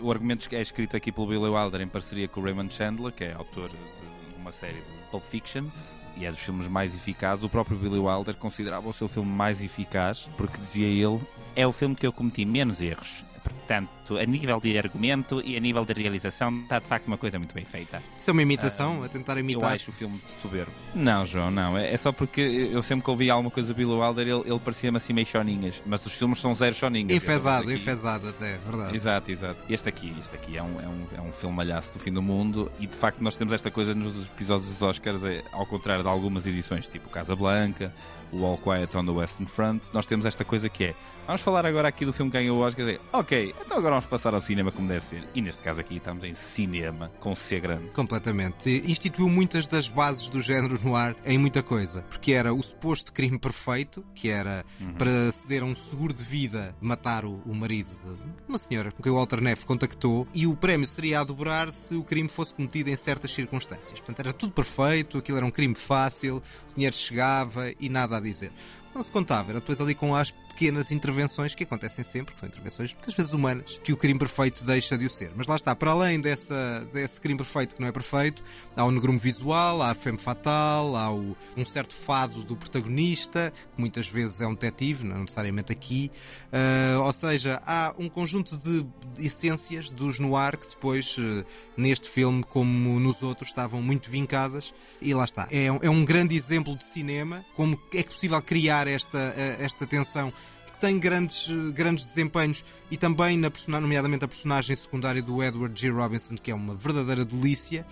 Um, 0.00 0.06
o 0.06 0.10
argumento 0.10 0.48
é 0.54 0.62
escrito 0.62 0.96
aqui 0.96 1.12
pelo 1.12 1.26
Billy 1.26 1.48
Wilder 1.48 1.80
em 1.80 1.88
parceria 1.88 2.28
com 2.28 2.40
o 2.40 2.44
Raymond 2.44 2.72
Chandler, 2.72 3.12
que 3.12 3.24
é 3.24 3.32
autor 3.34 3.68
de 3.68 4.23
uma 4.44 4.52
série 4.52 4.74
de 4.74 4.82
Pulp 5.10 5.24
Fictions 5.24 5.90
e 6.18 6.26
é 6.26 6.30
dos 6.30 6.40
filmes 6.40 6.68
mais 6.68 6.94
eficazes. 6.94 7.42
O 7.44 7.48
próprio 7.48 7.78
Billy 7.78 7.98
Wilder 7.98 8.36
considerava 8.36 8.86
o 8.86 8.92
seu 8.92 9.08
filme 9.08 9.30
mais 9.30 9.62
eficaz 9.62 10.28
porque 10.36 10.58
dizia 10.58 10.86
ele: 10.86 11.20
é 11.56 11.66
o 11.66 11.72
filme 11.72 11.94
que 11.94 12.06
eu 12.06 12.12
cometi 12.12 12.44
menos 12.44 12.82
erros. 12.82 13.24
Portanto, 13.66 14.18
a 14.18 14.24
nível 14.26 14.60
de 14.60 14.76
argumento 14.76 15.40
e 15.42 15.56
a 15.56 15.60
nível 15.60 15.86
de 15.86 15.94
realização, 15.94 16.60
está 16.60 16.78
de 16.78 16.84
facto 16.84 17.06
uma 17.06 17.16
coisa 17.16 17.38
muito 17.38 17.54
bem 17.54 17.64
feita. 17.64 18.02
Isso 18.18 18.28
é 18.28 18.32
uma 18.32 18.42
imitação, 18.42 19.02
a 19.02 19.08
tentar 19.08 19.34
Eu 19.34 19.40
imitar. 19.40 19.72
acho 19.72 19.90
o 19.90 19.94
filme 19.94 20.20
soberbo. 20.42 20.70
Não, 20.94 21.24
João, 21.24 21.50
não. 21.50 21.78
É, 21.78 21.94
é 21.94 21.96
só 21.96 22.12
porque 22.12 22.42
eu 22.42 22.82
sempre 22.82 23.04
que 23.04 23.10
ouvi 23.10 23.30
alguma 23.30 23.50
coisa 23.50 23.72
do 23.72 23.74
Billy 23.74 23.90
Wilder, 23.90 24.28
ele, 24.28 24.50
ele 24.50 24.58
parecia-me 24.58 24.98
assim 24.98 25.14
meio 25.14 25.26
choninhas. 25.26 25.82
Mas 25.86 26.04
os 26.04 26.12
filmes 26.12 26.40
são 26.40 26.54
zero 26.54 26.74
choninhas. 26.74 27.10
Enfesado, 27.10 27.72
enfesado 27.72 28.28
até, 28.28 28.54
é 28.54 28.58
verdade. 28.58 28.94
Exato, 28.94 29.32
exato. 29.32 29.60
Este 29.66 29.88
aqui, 29.88 30.14
este 30.20 30.36
aqui 30.36 30.58
é 30.58 30.62
um, 30.62 30.80
é 30.80 30.86
um, 30.86 31.06
é 31.16 31.20
um 31.22 31.32
filme 31.32 31.56
malhaço 31.56 31.94
do 31.94 31.98
fim 31.98 32.12
do 32.12 32.20
mundo 32.20 32.70
e 32.78 32.86
de 32.86 32.94
facto 32.94 33.20
nós 33.22 33.34
temos 33.36 33.54
esta 33.54 33.70
coisa 33.70 33.94
nos 33.94 34.26
episódios 34.26 34.68
dos 34.68 34.82
Oscars, 34.82 35.24
é, 35.24 35.42
ao 35.52 35.64
contrário 35.64 36.02
de 36.02 36.08
algumas 36.08 36.46
edições, 36.46 36.86
tipo 36.86 37.08
Casa 37.08 37.34
Blanca, 37.34 37.90
o 38.30 38.44
All 38.44 38.58
Quiet 38.58 38.94
on 38.96 39.06
the 39.06 39.12
Western 39.12 39.46
Front, 39.48 39.84
nós 39.92 40.04
temos 40.06 40.26
esta 40.26 40.44
coisa 40.44 40.68
que 40.68 40.84
é 40.84 40.94
vamos 41.26 41.40
falar 41.40 41.64
agora 41.64 41.88
aqui 41.88 42.04
do 42.04 42.12
filme 42.12 42.30
que 42.30 42.36
ganhou 42.36 42.58
o 42.58 42.62
Oscar 42.62 42.86
e 42.88 43.53
então 43.60 43.78
agora 43.78 43.96
vamos 43.96 44.06
passar 44.06 44.34
ao 44.34 44.40
cinema 44.40 44.70
como 44.70 44.88
deve 44.88 45.04
ser. 45.04 45.24
E 45.34 45.40
neste 45.40 45.62
caso 45.62 45.80
aqui 45.80 45.96
estamos 45.96 46.24
em 46.24 46.34
cinema, 46.34 47.10
com 47.20 47.34
C 47.34 47.58
grande. 47.60 47.88
Completamente. 47.90 48.82
Instituiu 48.86 49.28
muitas 49.28 49.66
das 49.66 49.88
bases 49.88 50.28
do 50.28 50.40
género 50.40 50.78
no 50.82 50.94
ar 50.94 51.16
em 51.24 51.38
muita 51.38 51.62
coisa. 51.62 52.02
Porque 52.02 52.32
era 52.32 52.52
o 52.52 52.62
suposto 52.62 53.12
crime 53.12 53.38
perfeito, 53.38 54.04
que 54.14 54.28
era 54.28 54.64
para 54.98 55.32
ceder 55.32 55.62
a 55.62 55.66
um 55.66 55.74
seguro 55.74 56.12
de 56.12 56.22
vida 56.22 56.74
matar 56.80 57.24
o, 57.24 57.42
o 57.46 57.54
marido 57.54 57.90
de 57.90 58.48
uma 58.48 58.58
senhora 58.58 58.92
com 58.92 59.02
quem 59.02 59.10
o 59.10 59.16
Walter 59.16 59.40
Neff 59.40 59.66
contactou, 59.66 60.26
e 60.34 60.46
o 60.46 60.56
prémio 60.56 60.86
seria 60.86 61.20
a 61.20 61.24
dobrar 61.24 61.72
se 61.72 61.96
o 61.96 62.04
crime 62.04 62.28
fosse 62.28 62.54
cometido 62.54 62.90
em 62.90 62.96
certas 62.96 63.32
circunstâncias. 63.32 64.00
Portanto, 64.00 64.20
era 64.20 64.32
tudo 64.32 64.52
perfeito, 64.52 65.18
aquilo 65.18 65.38
era 65.38 65.46
um 65.46 65.50
crime 65.50 65.74
fácil, 65.74 66.42
o 66.70 66.74
dinheiro 66.74 66.94
chegava 66.94 67.72
e 67.80 67.88
nada 67.88 68.16
a 68.16 68.20
dizer. 68.20 68.52
Não 68.94 69.02
se 69.02 69.10
contava, 69.10 69.50
era 69.50 69.58
depois 69.60 69.80
ali 69.80 69.94
com 69.94 70.14
as 70.14 70.30
pequenas 70.30 70.92
intervenções 70.92 71.52
que 71.52 71.64
acontecem 71.64 72.04
sempre, 72.04 72.32
que 72.32 72.38
são 72.38 72.48
intervenções 72.48 72.92
muitas 72.92 73.12
vezes 73.14 73.32
humanas, 73.32 73.80
que 73.82 73.92
o 73.92 73.96
crime 73.96 74.20
perfeito 74.20 74.64
deixa 74.64 74.96
de 74.96 75.04
o 75.04 75.10
ser. 75.10 75.32
Mas 75.34 75.48
lá 75.48 75.56
está, 75.56 75.74
para 75.74 75.90
além 75.90 76.20
dessa, 76.20 76.88
desse 76.92 77.20
crime 77.20 77.36
perfeito 77.36 77.74
que 77.74 77.80
não 77.80 77.88
é 77.88 77.92
perfeito, 77.92 78.40
há 78.76 78.84
o 78.84 78.92
negrume 78.92 79.18
visual, 79.18 79.82
há 79.82 79.90
a 79.90 79.94
femme 79.96 80.16
fatal, 80.18 80.94
há 80.94 81.12
o- 81.12 81.36
um 81.56 81.64
certo 81.64 81.92
fado 81.92 82.44
do 82.44 82.56
protagonista, 82.56 83.52
que 83.74 83.80
muitas 83.80 84.06
vezes 84.08 84.40
é 84.40 84.46
um 84.46 84.52
detetive, 84.54 85.04
não 85.04 85.22
necessariamente 85.22 85.72
aqui. 85.72 86.08
Ah, 86.52 87.00
ou 87.04 87.12
seja, 87.12 87.60
há 87.66 87.92
um 87.98 88.08
conjunto 88.08 88.56
de 88.56 88.86
essências 89.18 89.90
dos 89.90 90.20
noir 90.20 90.56
que 90.56 90.68
depois, 90.68 91.16
eh, 91.18 91.44
neste 91.76 92.08
filme, 92.08 92.44
como 92.44 93.00
nos 93.00 93.22
outros, 93.22 93.48
estavam 93.48 93.82
muito 93.82 94.08
vincadas. 94.08 94.72
E 95.02 95.12
lá 95.14 95.24
está. 95.24 95.48
É, 95.50 95.66
é 95.66 95.90
um 95.90 96.04
grande 96.04 96.36
exemplo 96.36 96.76
de 96.76 96.84
cinema, 96.84 97.44
como 97.54 97.74
é 97.92 98.02
que 98.04 98.10
possível 98.10 98.40
criar 98.40 98.83
esta, 98.86 99.18
eh, 99.36 99.56
esta 99.60 99.86
tensão 99.86 100.32
que 100.72 100.78
tem 100.78 100.98
grandes, 100.98 101.48
grandes 101.72 102.06
desempenhos 102.06 102.64
e 102.90 102.96
também, 102.96 103.36
na 103.36 103.50
nomeadamente, 103.80 104.24
a 104.24 104.28
personagem 104.28 104.74
secundária 104.74 105.22
do 105.22 105.42
Edward 105.42 105.78
G. 105.80 105.90
Robinson, 105.90 106.34
que 106.36 106.50
é 106.50 106.54
uma 106.54 106.74
verdadeira 106.74 107.24
delícia. 107.24 107.86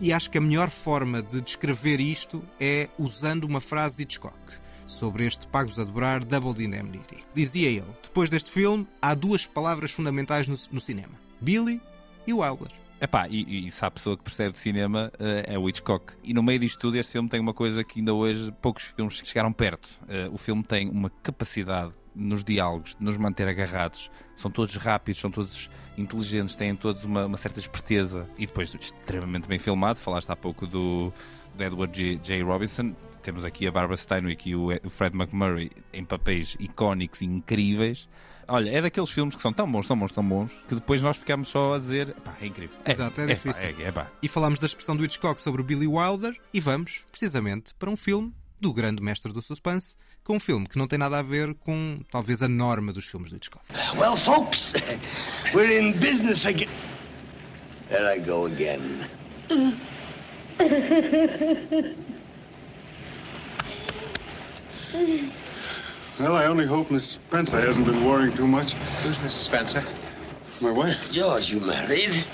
E 0.00 0.12
acho 0.12 0.30
que 0.30 0.38
a 0.38 0.40
melhor 0.40 0.70
forma 0.70 1.20
de 1.20 1.40
descrever 1.40 2.00
isto 2.00 2.44
é 2.60 2.88
usando 2.96 3.44
uma 3.44 3.60
frase 3.60 3.96
de 3.96 4.04
Hitchcock 4.04 4.38
sobre 4.86 5.26
este 5.26 5.46
Pagos 5.48 5.78
a 5.78 5.84
Dobrar 5.84 6.24
Double 6.24 6.64
Indemnity. 6.64 7.22
Dizia 7.34 7.68
ele: 7.68 7.96
depois 8.02 8.30
deste 8.30 8.50
filme, 8.50 8.86
há 9.02 9.14
duas 9.14 9.46
palavras 9.46 9.90
fundamentais 9.90 10.46
no, 10.46 10.56
no 10.70 10.80
cinema: 10.80 11.14
Billy 11.40 11.80
e 12.26 12.32
Wilder. 12.32 12.70
Epá, 13.00 13.28
e, 13.28 13.68
e 13.68 13.70
se 13.70 13.84
há 13.84 13.90
pessoa 13.90 14.16
que 14.16 14.24
percebe 14.24 14.52
de 14.52 14.58
cinema 14.58 15.12
eh, 15.20 15.54
é 15.54 15.58
o 15.58 15.68
Hitchcock. 15.68 16.14
E 16.24 16.34
no 16.34 16.42
meio 16.42 16.58
disto 16.58 16.80
tudo, 16.80 16.96
este 16.96 17.12
filme 17.12 17.28
tem 17.28 17.38
uma 17.38 17.54
coisa 17.54 17.84
que 17.84 18.00
ainda 18.00 18.12
hoje 18.12 18.52
poucos 18.60 18.84
filmes 18.84 19.22
chegaram 19.24 19.52
perto. 19.52 19.88
Eh, 20.08 20.28
o 20.32 20.36
filme 20.36 20.64
tem 20.64 20.88
uma 20.88 21.08
capacidade 21.22 21.92
nos 22.12 22.42
diálogos 22.42 22.96
de 22.96 23.04
nos 23.04 23.16
manter 23.16 23.46
agarrados. 23.46 24.10
São 24.34 24.50
todos 24.50 24.74
rápidos, 24.74 25.20
são 25.20 25.30
todos 25.30 25.70
inteligentes, 25.96 26.56
têm 26.56 26.74
todos 26.74 27.04
uma, 27.04 27.26
uma 27.26 27.36
certa 27.36 27.60
esperteza 27.60 28.28
e 28.36 28.46
depois 28.46 28.74
extremamente 28.74 29.48
bem 29.48 29.60
filmado. 29.60 30.00
Falaste 30.00 30.30
há 30.30 30.36
pouco 30.36 30.66
do, 30.66 31.12
de 31.56 31.64
Edward 31.64 31.96
J. 31.96 32.18
J. 32.18 32.42
Robinson. 32.42 32.94
Temos 33.22 33.44
aqui 33.44 33.66
a 33.66 33.70
Barbara 33.70 33.96
Stanwyck 33.96 34.48
e 34.48 34.56
o 34.56 34.70
Fred 34.88 35.16
McMurray 35.16 35.70
em 35.92 36.04
papéis 36.04 36.56
icónicos 36.58 37.20
e 37.20 37.26
incríveis. 37.26 38.08
Olha, 38.50 38.70
é 38.70 38.80
daqueles 38.80 39.10
filmes 39.10 39.36
que 39.36 39.42
são 39.42 39.52
tão 39.52 39.70
bons, 39.70 39.86
tão 39.86 39.98
bons, 39.98 40.10
tão 40.10 40.24
bons, 40.24 40.52
que 40.66 40.74
depois 40.74 41.02
nós 41.02 41.18
ficamos 41.18 41.48
só 41.48 41.74
a 41.74 41.78
dizer, 41.78 42.14
pá, 42.24 42.34
é 42.40 42.46
incrível. 42.46 42.76
É, 42.84 42.92
Exato, 42.92 43.20
é 43.20 43.26
pá, 43.26 43.34
difícil. 43.34 43.68
é, 43.78 43.82
é 43.82 43.92
pá. 43.92 44.10
E 44.22 44.28
falámos 44.28 44.58
da 44.58 44.66
expressão 44.66 44.96
do 44.96 45.04
Hitchcock 45.04 45.40
sobre 45.40 45.60
o 45.60 45.64
Billy 45.64 45.86
Wilder 45.86 46.34
e 46.52 46.58
vamos, 46.58 47.04
precisamente, 47.10 47.74
para 47.74 47.90
um 47.90 47.96
filme 47.96 48.32
do 48.58 48.72
grande 48.72 49.02
mestre 49.02 49.32
do 49.32 49.42
suspense, 49.42 49.96
com 50.24 50.36
um 50.36 50.40
filme 50.40 50.66
que 50.66 50.78
não 50.78 50.88
tem 50.88 50.98
nada 50.98 51.18
a 51.18 51.22
ver 51.22 51.54
com, 51.56 52.00
talvez, 52.10 52.42
a 52.42 52.48
norma 52.48 52.92
dos 52.92 53.04
filmes 53.06 53.30
do 53.30 53.36
Hitchcock. 53.36 53.64
Well, 53.96 54.16
folks, 54.16 54.72
we're 55.54 55.78
in 55.78 55.92
business 56.00 56.44
again. 56.46 56.70
There 57.90 58.14
I 58.14 58.18
go 58.18 58.46
again. 58.46 59.08
Well, 66.18 66.34
I 66.34 66.46
only 66.46 66.66
hope 66.66 66.90
Miss 66.90 67.10
Spencer 67.28 67.60
hasn't 67.60 67.86
been 67.86 68.04
worrying 68.04 68.36
too 68.36 68.46
much. 68.46 68.72
Who's 69.04 69.18
Mrs. 69.18 69.44
Spencer? 69.44 69.86
My 70.60 70.72
wife. 70.72 70.98
George, 71.12 71.48
you 71.50 71.60
married? 71.60 72.26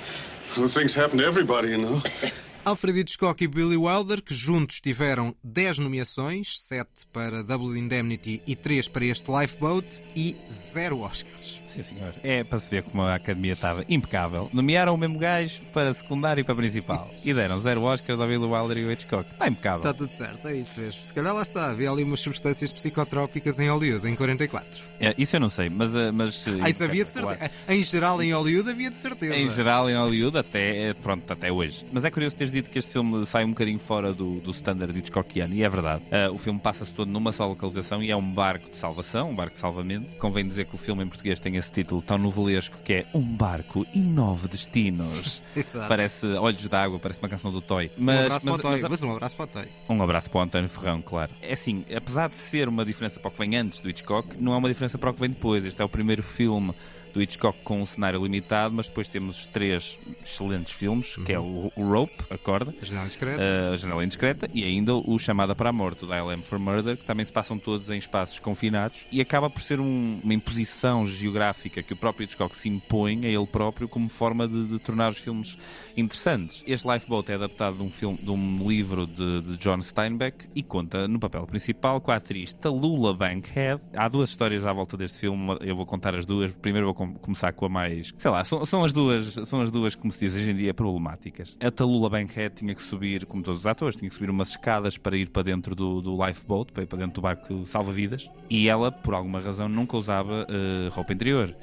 Well, 0.57 0.69
things 0.69 0.95
happen 0.95 1.19
to 1.19 1.25
everybody, 1.27 1.69
you 1.69 1.79
know. 1.79 2.03
Alfred 2.67 2.97
Hitchcock 2.97 3.45
e 3.45 3.47
Billy 3.47 3.77
Wilder, 3.77 4.23
que 4.23 4.35
juntos 4.35 4.81
tiveram 4.81 5.37
10 5.45 5.81
nomeações, 5.81 6.59
7 6.63 7.07
para 7.13 7.43
Double 7.43 7.79
Indemnity 7.79 8.43
e 8.47 8.57
3 8.57 8.89
para 8.89 9.05
este 9.05 9.31
Lifeboat 9.31 10.03
e 10.17 10.35
0 10.49 11.01
Oscars. 11.01 11.64
Sim, 11.75 11.83
senhor. 11.83 12.15
É 12.23 12.45
para 12.45 12.59
se 12.61 12.69
ver 12.69 12.83
como 12.83 13.03
a 13.03 13.15
academia 13.15 13.53
estava 13.53 13.85
impecável. 13.89 14.49
Nomearam 14.53 14.95
o 14.95 14.99
mesmo 14.99 15.19
gajo 15.19 15.61
para 15.73 15.93
secundário 15.95 16.41
e 16.41 16.45
para 16.45 16.55
principal. 16.55 17.11
E 17.25 17.33
deram 17.35 17.59
zero 17.61 17.83
Oscars 17.83 18.21
ao 18.21 18.27
Billy 18.27 18.45
Wilder 18.45 18.79
e 18.79 18.85
ao 18.85 18.91
Hitchcock. 18.93 19.29
Está 19.31 19.49
impecável. 19.49 19.79
Está 19.79 19.95
tudo 19.95 20.11
certo, 20.11 20.49
é 20.49 20.57
isso 20.57 20.81
mesmo. 20.81 21.03
Se 21.05 21.13
calhar 21.13 21.35
lá 21.35 21.43
está, 21.43 21.71
havia 21.71 21.91
ali 21.91 22.03
umas 22.05 22.21
substâncias 22.21 22.73
psicotrópicas 22.73 23.59
em 23.59 23.69
Hollywood, 23.69 24.09
em 24.09 24.15
44. 24.15 24.83
É, 25.01 25.15
isso 25.19 25.37
eu 25.37 25.41
não 25.41 25.51
sei, 25.51 25.69
mas. 25.69 25.95
eh, 25.95 26.11
mas 26.13 26.45
Ah, 26.63 26.71
isso 26.71 26.85
havia 26.85 27.05
de 27.05 27.11
certeza. 27.11 27.51
Em 27.69 27.83
geral, 27.83 28.23
em 28.23 28.33
Hollywood, 28.33 28.71
havia 28.71 28.91
de 28.91 28.97
certeza. 28.97 29.37
Em 29.37 29.49
geral, 29.51 29.91
em 29.91 29.97
Hollywood, 29.97 30.39
até, 30.39 30.91
eh, 30.91 30.95
pronto, 30.95 31.31
até 31.33 31.51
hoje. 31.51 31.85
Mas 31.93 32.05
é 32.05 32.11
curioso 32.11 32.37
teres 32.37 32.53
dito 32.53 32.71
que 32.71 32.79
este 32.79 32.93
filme 32.93 33.27
sai 33.27 33.45
um 33.45 33.49
bocadinho 33.51 33.79
fora 33.79 34.13
do, 34.13 34.41
do 34.41 34.51
standard 34.53 34.97
Hitchcockiano, 34.97 35.55
e 35.55 35.63
é 35.63 35.69
verdade. 35.69 36.03
Eh, 36.11 36.29
o 36.29 36.39
filme 36.39 36.59
passa-se 36.61 36.93
todo 36.93 37.09
numa 37.11 37.33
só 37.33 37.47
localização 37.47 38.03
e 38.03 38.11
é 38.11 38.17
um 38.17 38.33
barco 38.35 38.71
de 38.71 38.77
salvação, 38.77 39.31
um 39.31 39.35
barco 39.35 39.55
de 39.55 39.61
salvamento. 39.61 40.07
Convém 40.19 40.47
dizer 40.47 40.67
que 40.67 40.75
o 40.75 40.79
filme 40.79 41.03
em 41.05 41.09
português 41.09 41.41
tem 41.41 41.57
esse 41.57 41.64
título 41.73 42.03
tão 42.03 42.19
novelesco 42.19 42.77
que 42.85 42.93
é 42.93 43.07
Um 43.15 43.23
Barco 43.23 43.87
e 43.95 43.99
Nove 43.99 44.49
Destinos. 44.49 45.43
Exato. 45.57 45.89
Parece 45.89 46.27
Olhos 46.27 46.67
d'Água, 46.69 46.99
parece 46.99 47.21
uma 47.21 47.29
canção 47.29 47.51
do 47.51 47.61
Toy. 47.61 47.91
um 47.99 48.11
abraço 48.11 48.45
para 48.45 48.55
o 48.55 48.59
Toy, 48.59 48.81
mas 48.89 49.03
um 49.03 49.13
abraço 49.13 49.37
para 49.37 49.45
o 49.45 49.49
Toy. 49.49 49.69
Um 49.89 50.03
abraço 50.03 50.31
para 50.31 50.39
o 50.39 50.43
António 50.43 50.69
Ferrão, 50.69 51.03
claro. 51.03 51.31
É 51.43 51.53
assim, 51.53 51.85
apesar 51.95 52.29
de 52.29 52.37
ser 52.37 52.69
uma 52.69 52.85
diferença 52.85 53.21
para 53.21 53.29
o 53.29 53.31
que 53.33 53.39
vem 53.39 53.57
antes 53.57 53.81
do 53.81 53.89
Hitchcock, 53.89 54.37
não 54.41 54.53
é 54.55 54.57
uma 54.57 54.69
diferença 54.69 54.99
para 54.99 55.11
o 55.11 55.15
que 55.15 55.21
vem 55.21 55.31
depois. 55.31 55.65
Este 55.65 55.81
é 55.81 55.85
o 55.85 55.89
primeiro 55.89 56.23
filme 56.23 56.75
do 57.15 57.23
Hitchcock 57.23 57.57
com 57.63 57.81
um 57.81 57.87
cenário 57.87 58.21
limitado, 58.23 58.75
mas 58.75 58.89
depois 58.89 59.09
temos 59.09 59.47
três 59.47 59.97
excelentes 60.23 60.73
filmes, 60.73 61.15
que 61.25 61.33
é 61.33 61.39
o, 61.39 61.73
o 61.77 61.83
Rope, 61.89 62.13
a 62.29 62.37
corda, 62.37 62.75
A 62.83 62.85
Janela 62.85 63.05
Indiscreta. 63.07 63.41
eh, 63.43 63.71
a 63.73 63.77
Janela 63.77 64.05
Indiscreta 64.05 64.49
e 64.53 64.65
ainda 64.65 64.95
o 64.95 65.19
Chamada 65.19 65.55
para 65.55 65.71
a 65.71 65.73
Morte, 65.73 66.05
o 66.05 66.07
Dial 66.09 66.31
M 66.33 66.43
for 66.43 66.59
Murder, 66.59 66.97
que 66.97 67.05
também 67.05 67.25
se 67.25 67.33
passam 67.33 67.59
todos 67.59 67.89
em 67.89 67.97
espaços 67.99 68.39
confinados 68.41 68.99
e 69.13 69.21
acaba 69.21 69.49
por 69.49 69.63
ser 69.63 69.79
um- 69.81 70.21
uma 70.25 70.35
imposição 70.35 71.07
geográfica 71.07 71.83
que 71.83 71.93
o 71.93 71.97
próprio 71.97 72.25
Hitchcock 72.25 72.57
se 72.57 72.69
impõe 72.69 73.25
a 73.25 73.29
ele 73.29 73.47
próprio 73.47 73.89
como 73.89 74.09
forma 74.09 74.49
de, 74.49 74.67
de 74.67 74.79
tornar 74.81 75.11
os 75.13 75.19
filmes 75.19 75.57
interessantes. 75.97 76.63
Este 76.67 76.89
Lifeboat 76.89 77.31
é 77.31 77.35
adaptado 77.35 77.77
de 77.77 77.83
um, 77.83 77.91
filme, 77.91 78.19
de 78.19 78.31
um 78.31 78.69
livro 78.69 79.07
de, 79.07 79.43
de 79.43 79.57
John 79.59 79.81
Steinbeck 79.83 80.47
e 80.55 80.63
conta 80.63 81.07
no 81.07 81.19
papel 81.19 81.47
principal 81.47 82.01
com 82.01 82.11
a 82.11 82.17
atriz 82.17 82.53
Tallulah 82.53 83.15
Bankhead. 83.15 83.83
Há 83.95 84.09
duas 84.09 84.31
histórias 84.31 84.65
à 84.65 84.73
volta 84.73 84.97
deste 84.97 85.19
filme, 85.19 85.57
eu 85.61 85.77
vou 85.77 85.87
contar 85.87 86.15
as 86.17 86.27
duas. 86.27 86.51
Primeiro 86.51 86.87
vou 86.87 86.95
com- 86.95 87.15
começar 87.15 87.53
com 87.53 87.67
a 87.67 87.69
mais, 87.69 88.13
sei 88.19 88.31
lá, 88.31 88.45
são, 88.45 88.65
são 88.67 88.85
as 88.85 88.93
duas, 88.93 89.35
são 89.47 89.61
as 89.61 89.71
duas 89.71 89.95
como 89.95 90.13
se 90.13 90.21
diz 90.21 90.35
hoje 90.35 90.51
em 90.51 90.57
dia 90.57 90.75
problemáticas. 90.75 91.57
A 91.61 91.71
Tallulah 91.71 92.09
Bankhead 92.11 92.57
tinha 92.57 92.75
que 92.75 92.83
subir, 92.83 93.27
como 93.27 93.43
todos 93.43 93.61
os 93.61 93.67
atores, 93.67 93.97
tinha 93.97 94.09
que 94.09 94.15
subir 94.17 94.31
umas 94.31 94.51
escadas 94.51 94.99
para 94.99 95.17
ir 95.17 95.31
para 95.31 95.43
dentro 95.43 95.75
do, 95.75 96.01
do 96.01 96.27
lifeboat, 96.27 96.73
para 96.73 96.83
ir 96.83 96.87
para 96.87 96.99
dentro 96.99 97.15
do 97.15 97.21
barco 97.21 97.67
salva-vidas, 97.67 98.29
e 98.51 98.69
ela, 98.69 98.91
por 98.91 99.15
alguma 99.15 99.41
razão, 99.41 99.69
nunca 99.69 99.97
usava 99.97 100.47
eh, 100.49 100.89
roupa 100.91 101.13
interior. 101.13 101.55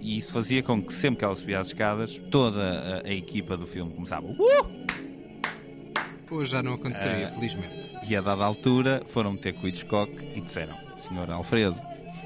E 0.00 0.18
isso 0.18 0.32
fazia 0.32 0.62
com 0.62 0.80
que 0.80 0.92
sempre 0.92 1.18
que 1.20 1.24
ela 1.24 1.34
subia 1.34 1.58
as 1.58 1.68
escadas, 1.68 2.20
toda 2.30 3.02
a, 3.04 3.08
a 3.08 3.12
equipa 3.12 3.56
do 3.56 3.66
filme 3.66 3.75
começava. 3.84 4.26
"Uh!" 4.26 4.86
Hoje 6.30 6.50
já 6.50 6.62
não 6.62 6.74
aconteceria, 6.74 7.24
Eh, 7.24 7.26
felizmente. 7.28 7.94
E 8.08 8.16
a 8.16 8.20
dada 8.20 8.44
altura 8.44 9.02
foram 9.08 9.36
ter 9.36 9.52
com 9.54 9.66
o 9.66 9.68
Hitchcock 9.68 10.10
e 10.34 10.40
disseram: 10.40 10.74
Senhor 11.08 11.30
Alfredo, 11.30 11.76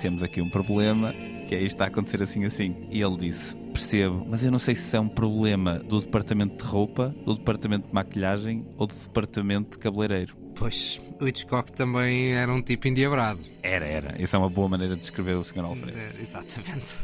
temos 0.00 0.22
aqui 0.22 0.40
um 0.40 0.48
problema, 0.48 1.12
que 1.48 1.54
é 1.54 1.58
isto 1.58 1.74
está 1.74 1.84
a 1.84 1.88
acontecer 1.88 2.22
assim 2.22 2.44
assim. 2.46 2.74
E 2.90 3.02
ele 3.02 3.16
disse: 3.18 3.54
Percebo, 3.74 4.26
mas 4.28 4.42
eu 4.42 4.50
não 4.50 4.58
sei 4.58 4.74
se 4.74 4.96
é 4.96 5.00
um 5.00 5.08
problema 5.08 5.78
do 5.80 6.00
departamento 6.00 6.56
de 6.64 6.70
roupa, 6.70 7.14
do 7.26 7.34
departamento 7.34 7.88
de 7.88 7.94
maquilhagem 7.94 8.64
ou 8.78 8.86
do 8.86 8.94
departamento 8.94 9.72
de 9.72 9.78
cabeleireiro. 9.78 10.34
Pois, 10.54 11.00
o 11.20 11.26
Hitchcock 11.28 11.70
também 11.72 12.32
era 12.32 12.52
um 12.52 12.60
tipo 12.62 12.88
endiabrado. 12.88 13.40
Era, 13.62 13.84
era. 13.86 14.22
Essa 14.22 14.36
é 14.36 14.40
uma 14.40 14.50
boa 14.50 14.68
maneira 14.68 14.94
de 14.94 15.00
descrever 15.02 15.34
o 15.36 15.44
Sr. 15.44 15.60
Alfredo. 15.64 15.98
Era, 15.98 16.20
exatamente. 16.20 16.94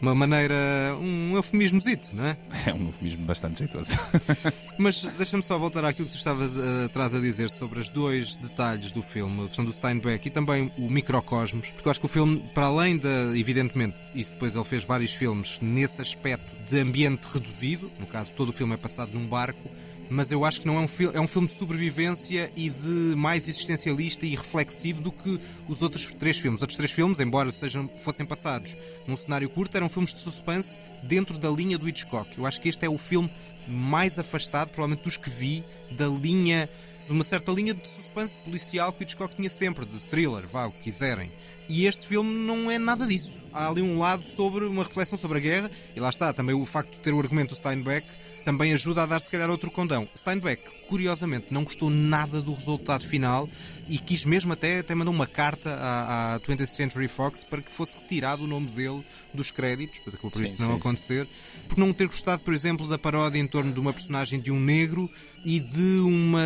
Uma 0.00 0.14
maneira, 0.14 0.54
um 1.00 1.34
eufemismozito, 1.34 2.14
não 2.14 2.26
é? 2.26 2.36
É 2.66 2.72
um 2.74 2.86
eufemismo 2.86 3.24
bastante 3.24 3.58
jeitoso. 3.58 3.90
Mas 4.78 5.02
deixa-me 5.16 5.42
só 5.42 5.58
voltar 5.58 5.84
àquilo 5.84 6.06
que 6.06 6.12
tu 6.12 6.18
estavas 6.18 6.56
eh, 6.56 6.84
atrás 6.84 7.14
a 7.14 7.20
dizer 7.20 7.50
sobre 7.50 7.80
os 7.80 7.88
dois 7.88 8.36
detalhes 8.36 8.92
do 8.92 9.02
filme, 9.02 9.44
a 9.44 9.46
questão 9.46 9.64
do 9.64 9.72
Steinbeck 9.72 10.26
e 10.26 10.30
também 10.30 10.70
o 10.78 10.88
microcosmos, 10.88 11.72
porque 11.72 11.88
eu 11.88 11.90
acho 11.90 12.00
que 12.00 12.06
o 12.06 12.08
filme, 12.08 12.44
para 12.54 12.66
além 12.66 12.96
da, 12.96 13.36
evidentemente, 13.36 13.96
isso 14.14 14.32
depois 14.32 14.54
ele 14.54 14.64
fez 14.64 14.84
vários 14.84 15.14
filmes 15.14 15.58
nesse 15.60 16.00
aspecto 16.00 16.54
de 16.68 16.80
ambiente 16.80 17.26
reduzido, 17.32 17.90
no 17.98 18.06
caso 18.06 18.32
todo 18.32 18.50
o 18.50 18.52
filme 18.52 18.74
é 18.74 18.76
passado 18.76 19.12
num 19.12 19.26
barco, 19.26 19.68
mas 20.10 20.30
eu 20.32 20.44
acho 20.44 20.60
que 20.60 20.66
não 20.66 20.76
é 20.76 20.80
um 20.80 20.88
filme, 20.88 21.16
é 21.16 21.20
um 21.20 21.28
filme 21.28 21.48
de 21.48 21.54
sobrevivência 21.54 22.50
e 22.56 22.70
de 22.70 23.14
mais 23.16 23.48
existencialista 23.48 24.24
e 24.24 24.34
reflexivo 24.34 25.02
do 25.02 25.12
que 25.12 25.38
os 25.68 25.82
outros 25.82 26.12
três 26.18 26.38
filmes. 26.38 26.58
Os 26.58 26.62
outros 26.62 26.76
três 26.76 26.92
filmes, 26.92 27.20
embora 27.20 27.50
sejam, 27.50 27.88
fossem 28.02 28.24
passados 28.24 28.76
num 29.06 29.16
cenário 29.16 29.48
curto, 29.48 29.76
eram 29.76 29.88
filmes 29.88 30.14
de 30.14 30.20
suspense 30.20 30.78
dentro 31.02 31.36
da 31.38 31.50
linha 31.50 31.78
do 31.78 31.88
Hitchcock. 31.88 32.38
Eu 32.38 32.46
acho 32.46 32.60
que 32.60 32.68
este 32.68 32.84
é 32.84 32.88
o 32.88 32.98
filme 32.98 33.30
mais 33.66 34.18
afastado, 34.18 34.68
provavelmente 34.70 35.04
dos 35.04 35.16
que 35.16 35.28
vi, 35.28 35.62
da 35.90 36.06
linha, 36.06 36.68
de 37.06 37.12
uma 37.12 37.24
certa 37.24 37.52
linha 37.52 37.74
de 37.74 37.86
suspense 37.86 38.36
policial 38.38 38.92
que 38.92 39.02
o 39.02 39.04
Hitchcock 39.04 39.36
tinha 39.36 39.50
sempre, 39.50 39.84
de 39.84 39.98
thriller, 39.98 40.46
vá, 40.46 40.66
o 40.66 40.72
que 40.72 40.84
quiserem. 40.84 41.30
E 41.68 41.86
este 41.86 42.06
filme 42.06 42.32
não 42.46 42.70
é 42.70 42.78
nada 42.78 43.06
disso. 43.06 43.32
Há 43.52 43.68
ali 43.68 43.82
um 43.82 43.98
lado 43.98 44.24
sobre 44.24 44.64
uma 44.64 44.84
reflexão 44.84 45.18
sobre 45.18 45.38
a 45.38 45.40
guerra, 45.40 45.70
e 45.94 46.00
lá 46.00 46.08
está, 46.08 46.32
também 46.32 46.54
o 46.54 46.64
facto 46.64 46.92
de 46.92 47.00
ter 47.00 47.12
o 47.12 47.18
argumento 47.18 47.50
do 47.50 47.56
Steinbeck 47.56 48.06
também 48.48 48.72
ajuda 48.72 49.02
a 49.02 49.06
dar 49.06 49.20
se 49.20 49.30
calhar 49.30 49.50
outro 49.50 49.70
condão. 49.70 50.08
Steinbeck, 50.16 50.62
curiosamente, 50.88 51.48
não 51.50 51.64
gostou 51.64 51.90
nada 51.90 52.40
do 52.40 52.54
resultado 52.54 53.04
final 53.04 53.46
e 53.88 53.98
quis 53.98 54.24
mesmo 54.24 54.52
até, 54.52 54.80
até 54.80 54.94
mandou 54.94 55.12
uma 55.14 55.26
carta 55.26 55.70
à, 55.74 56.34
à 56.34 56.40
20th 56.40 56.66
Century 56.66 57.08
Fox 57.08 57.44
para 57.44 57.62
que 57.62 57.70
fosse 57.70 57.96
retirado 57.96 58.44
o 58.44 58.46
nome 58.46 58.68
dele 58.68 59.04
dos 59.34 59.50
créditos, 59.50 59.98
depois 59.98 60.14
acabou 60.14 60.30
por 60.30 60.38
Sim, 60.42 60.44
isso 60.48 60.62
não 60.62 60.68
sim, 60.68 60.74
sim. 60.74 60.80
acontecer, 60.80 61.28
por 61.68 61.78
não 61.78 61.92
ter 61.92 62.06
gostado, 62.06 62.42
por 62.42 62.54
exemplo, 62.54 62.88
da 62.88 62.98
paródia 62.98 63.38
em 63.38 63.46
torno 63.46 63.72
de 63.72 63.78
uma 63.80 63.92
personagem 63.92 64.40
de 64.40 64.50
um 64.50 64.58
negro 64.60 65.08
e 65.44 65.60
de 65.60 66.00
uma, 66.00 66.42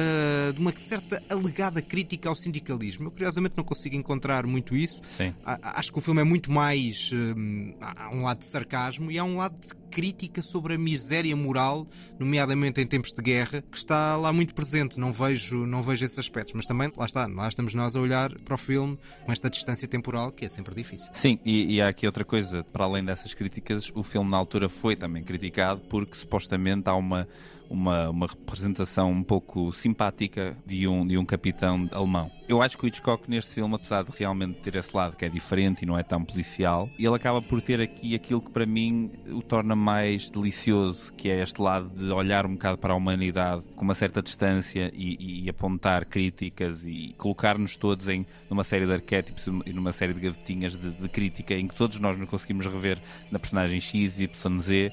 de 0.54 0.60
uma 0.60 0.72
certa 0.76 1.22
alegada 1.28 1.80
crítica 1.80 2.28
ao 2.28 2.36
sindicalismo. 2.36 3.06
Eu, 3.06 3.10
curiosamente, 3.10 3.54
não 3.56 3.64
consigo 3.64 3.96
encontrar 3.96 4.46
muito 4.46 4.76
isso. 4.76 5.00
Sim. 5.16 5.32
A- 5.44 5.78
Acho 5.78 5.92
que 5.92 5.98
o 5.98 6.02
filme 6.02 6.20
é 6.20 6.24
muito 6.24 6.50
mais. 6.52 7.10
hum, 7.12 7.74
há 7.80 8.10
um 8.10 8.22
lado 8.22 8.40
de 8.40 8.46
sarcasmo 8.46 9.10
e 9.10 9.18
há 9.18 9.24
um 9.24 9.36
lado 9.36 9.56
de 9.60 9.74
crítica 9.90 10.42
sobre 10.42 10.74
a 10.74 10.78
miséria 10.78 11.34
moral, 11.36 11.86
nomeadamente 12.18 12.80
em 12.80 12.86
tempos 12.86 13.12
de 13.12 13.22
guerra, 13.22 13.62
que 13.70 13.76
está 13.76 14.16
lá 14.16 14.32
muito 14.32 14.54
presente. 14.54 14.98
Não 15.00 15.12
vejo, 15.12 15.66
não 15.66 15.82
vejo 15.82 16.04
esses 16.04 16.18
aspectos, 16.18 16.54
mas 16.54 16.66
também, 16.66 16.90
lá 16.96 17.06
está, 17.06 17.26
lá 17.34 17.48
estamos 17.48 17.74
nós 17.74 17.96
a 17.96 18.00
olhar 18.00 18.32
para 18.40 18.54
o 18.54 18.58
filme 18.58 18.98
com 19.24 19.32
esta 19.32 19.48
distância 19.48 19.88
temporal 19.88 20.30
que 20.30 20.44
é 20.44 20.48
sempre 20.48 20.74
difícil. 20.74 21.10
Sim, 21.12 21.38
e, 21.44 21.74
e 21.74 21.82
há 21.82 21.88
aqui 21.88 22.06
outra 22.06 22.24
coisa, 22.24 22.64
para 22.64 22.84
além 22.84 23.04
dessas 23.04 23.34
críticas, 23.34 23.90
o 23.94 24.02
filme 24.02 24.30
na 24.30 24.36
altura 24.36 24.68
foi 24.68 24.96
também 24.96 25.22
criticado 25.22 25.80
porque 25.88 26.14
supostamente 26.14 26.88
há 26.88 26.94
uma, 26.94 27.26
uma, 27.72 28.10
uma 28.10 28.26
representação 28.26 29.10
um 29.10 29.22
pouco 29.22 29.72
simpática 29.72 30.54
de 30.66 30.86
um, 30.86 31.06
de 31.06 31.16
um 31.16 31.24
capitão 31.24 31.88
alemão. 31.90 32.30
Eu 32.48 32.60
acho 32.60 32.76
que 32.76 32.84
o 32.84 32.86
Hitchcock 32.86 33.30
neste 33.30 33.52
filme, 33.52 33.74
apesar 33.74 34.04
de 34.04 34.10
realmente 34.16 34.58
ter 34.60 34.76
esse 34.76 34.94
lado 34.94 35.16
que 35.16 35.24
é 35.24 35.28
diferente 35.28 35.82
e 35.82 35.86
não 35.86 35.98
é 35.98 36.02
tão 36.02 36.22
policial, 36.22 36.88
ele 36.98 37.14
acaba 37.14 37.40
por 37.40 37.62
ter 37.62 37.80
aqui 37.80 38.14
aquilo 38.14 38.42
que 38.42 38.50
para 38.50 38.66
mim 38.66 39.10
o 39.28 39.40
torna 39.40 39.74
mais 39.74 40.30
delicioso, 40.30 41.12
que 41.14 41.30
é 41.30 41.42
este 41.42 41.62
lado 41.62 41.88
de 41.88 42.10
olhar 42.12 42.44
um 42.44 42.52
bocado 42.52 42.76
para 42.76 42.92
a 42.92 42.96
humanidade 42.96 43.62
com 43.74 43.84
uma 43.84 43.94
certa 43.94 44.22
distância 44.22 44.92
e, 44.94 45.44
e 45.44 45.48
apontar 45.48 46.04
críticas 46.04 46.84
e 46.84 47.14
colocar-nos 47.16 47.76
todos 47.76 48.08
em 48.08 48.26
numa 48.50 48.64
série 48.64 48.86
de 48.86 48.92
arquétipos 48.92 49.46
e 49.46 49.72
numa 49.72 49.92
série 49.92 50.12
de 50.12 50.20
gavetinhas 50.20 50.76
de, 50.76 50.90
de 50.90 51.08
crítica 51.08 51.54
em 51.54 51.66
que 51.66 51.74
todos 51.74 51.98
nós 51.98 52.18
nos 52.18 52.28
conseguimos 52.28 52.66
rever 52.66 52.98
na 53.30 53.38
personagem 53.38 53.80
X, 53.80 54.20
Y, 54.20 54.60
Z 54.60 54.92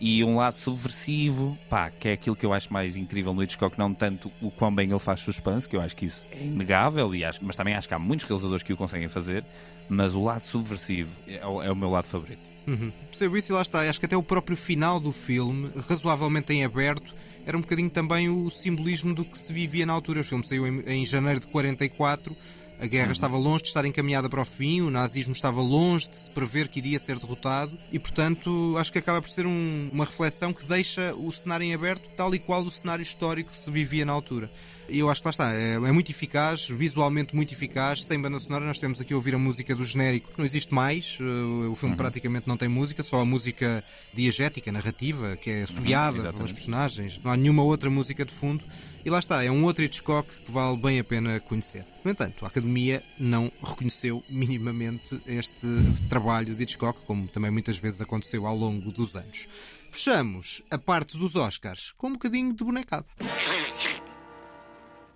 e 0.00 0.24
um 0.24 0.36
lado 0.36 0.56
subversivo, 0.56 1.58
pá, 1.68 1.90
que 1.90 2.08
é 2.08 2.12
aquilo 2.12 2.34
que 2.34 2.44
eu 2.46 2.52
acho 2.52 2.72
mais 2.72 2.96
incrível 2.96 3.34
no 3.34 3.42
Hitchcock, 3.42 3.78
não 3.78 3.92
tanto 3.92 4.30
o 4.40 4.50
quão 4.50 4.74
bem 4.74 4.88
ele 4.90 4.98
faz 4.98 5.20
suspense, 5.20 5.68
que 5.68 5.76
eu 5.76 5.80
acho 5.80 5.94
que 5.96 6.06
isso 6.06 6.24
é 6.32 6.42
inegável, 6.42 7.14
e 7.14 7.24
acho, 7.24 7.38
mas 7.42 7.54
também 7.54 7.74
acho 7.74 7.86
que 7.86 7.94
há 7.94 7.98
muitos 7.98 8.26
realizadores 8.26 8.62
que 8.62 8.72
o 8.72 8.76
conseguem 8.76 9.08
fazer, 9.08 9.44
mas 9.88 10.14
o 10.14 10.22
lado 10.24 10.42
subversivo 10.44 11.10
é, 11.28 11.46
o- 11.46 11.62
é 11.62 11.70
o 11.70 11.76
meu 11.76 11.90
lado 11.90 12.06
favorito. 12.06 12.40
Uhum. 12.66 12.92
Percebo 13.08 13.36
isso 13.36 13.52
e 13.52 13.54
lá 13.54 13.62
está. 13.62 13.80
Acho 13.88 13.98
que 13.98 14.06
até 14.06 14.16
o 14.16 14.22
próprio 14.22 14.56
final 14.56 15.00
do 15.00 15.10
filme, 15.12 15.70
razoavelmente 15.88 16.52
em 16.52 16.64
aberto, 16.64 17.12
era 17.44 17.56
um 17.56 17.60
bocadinho 17.60 17.90
também 17.90 18.28
o 18.28 18.48
simbolismo 18.50 19.12
do 19.14 19.24
que 19.24 19.36
se 19.38 19.52
vivia 19.52 19.84
na 19.84 19.92
altura. 19.92 20.20
O 20.20 20.24
filme 20.24 20.46
saiu 20.46 20.66
em, 20.66 20.80
em 20.86 21.04
janeiro 21.06 21.40
de 21.40 21.46
44. 21.48 22.36
A 22.80 22.86
guerra 22.86 23.12
estava 23.12 23.36
longe 23.36 23.64
de 23.64 23.68
estar 23.68 23.84
encaminhada 23.84 24.26
para 24.30 24.40
o 24.40 24.44
fim, 24.44 24.80
o 24.80 24.90
nazismo 24.90 25.32
estava 25.34 25.60
longe 25.60 26.08
de 26.08 26.16
se 26.16 26.30
prever 26.30 26.66
que 26.66 26.78
iria 26.78 26.98
ser 26.98 27.18
derrotado 27.18 27.76
e, 27.92 27.98
portanto, 27.98 28.74
acho 28.78 28.90
que 28.90 28.98
acaba 28.98 29.20
por 29.20 29.28
ser 29.28 29.44
um- 29.46 29.90
uma 29.92 30.06
reflexão 30.06 30.50
que 30.50 30.64
deixa 30.64 31.14
o 31.14 31.30
cenário 31.30 31.64
em 31.64 31.74
aberto, 31.74 32.08
tal 32.16 32.34
e 32.34 32.38
qual 32.38 32.62
o 32.62 32.70
cenário 32.70 33.02
histórico 33.02 33.50
que 33.50 33.58
se 33.58 33.70
vivia 33.70 34.06
na 34.06 34.12
altura. 34.14 34.50
E 34.88 34.98
eu 34.98 35.10
acho 35.10 35.20
que 35.20 35.26
lá 35.28 35.30
está, 35.30 35.54
é, 35.54 35.74
é 35.74 35.92
muito 35.92 36.10
eficaz, 36.10 36.66
visualmente 36.68 37.36
muito 37.36 37.52
eficaz, 37.52 38.02
sem 38.02 38.18
banda 38.20 38.40
sonora. 38.40 38.64
Nós 38.64 38.78
temos 38.78 38.98
aqui 39.00 39.12
a 39.12 39.16
ouvir 39.16 39.34
a 39.34 39.38
música 39.38 39.72
do 39.74 39.84
genérico, 39.84 40.30
não 40.36 40.44
existe 40.44 40.74
mais. 40.74 41.18
eh, 41.20 41.68
O 41.68 41.76
filme 41.76 41.94
praticamente 41.94 42.48
não 42.48 42.56
tem 42.56 42.66
música, 42.68 43.02
só 43.02 43.20
a 43.20 43.24
música 43.24 43.84
diegética, 44.14 44.72
narrativa, 44.72 45.36
que 45.36 45.50
é 45.50 45.62
assobiada 45.62 46.12
pelas 46.14 46.24
exatamente. 46.30 46.54
personagens. 46.54 47.20
Não 47.22 47.30
há 47.30 47.36
nenhuma 47.36 47.62
outra 47.62 47.88
música 47.90 48.24
de 48.24 48.32
fundo. 48.32 48.64
E 49.02 49.08
lá 49.08 49.18
está, 49.18 49.42
é 49.42 49.50
um 49.50 49.64
outro 49.64 49.82
Hitchcock 49.82 50.28
que 50.28 50.52
vale 50.52 50.76
bem 50.76 51.00
a 51.00 51.04
pena 51.04 51.40
conhecer. 51.40 51.86
No 52.04 52.10
entanto, 52.10 52.44
a 52.44 52.48
Academia 52.48 53.02
não 53.18 53.50
reconheceu 53.62 54.22
minimamente 54.28 55.20
este 55.26 55.66
trabalho 56.08 56.54
de 56.54 56.62
Hitchcock, 56.62 57.00
como 57.06 57.26
também 57.26 57.50
muitas 57.50 57.78
vezes 57.78 58.02
aconteceu 58.02 58.46
ao 58.46 58.54
longo 58.54 58.92
dos 58.92 59.16
anos. 59.16 59.48
Fechamos 59.90 60.62
a 60.70 60.78
parte 60.78 61.16
dos 61.16 61.34
Oscars 61.34 61.92
com 61.92 62.08
um 62.08 62.12
bocadinho 62.12 62.52
de 62.52 62.62
bonecada. 62.62 63.06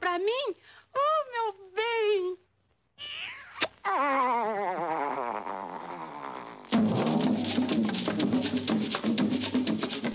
Pra 0.00 0.18
mim? 0.18 0.54
Oh, 0.94 1.24
meu 1.32 1.54
bem! 1.76 2.38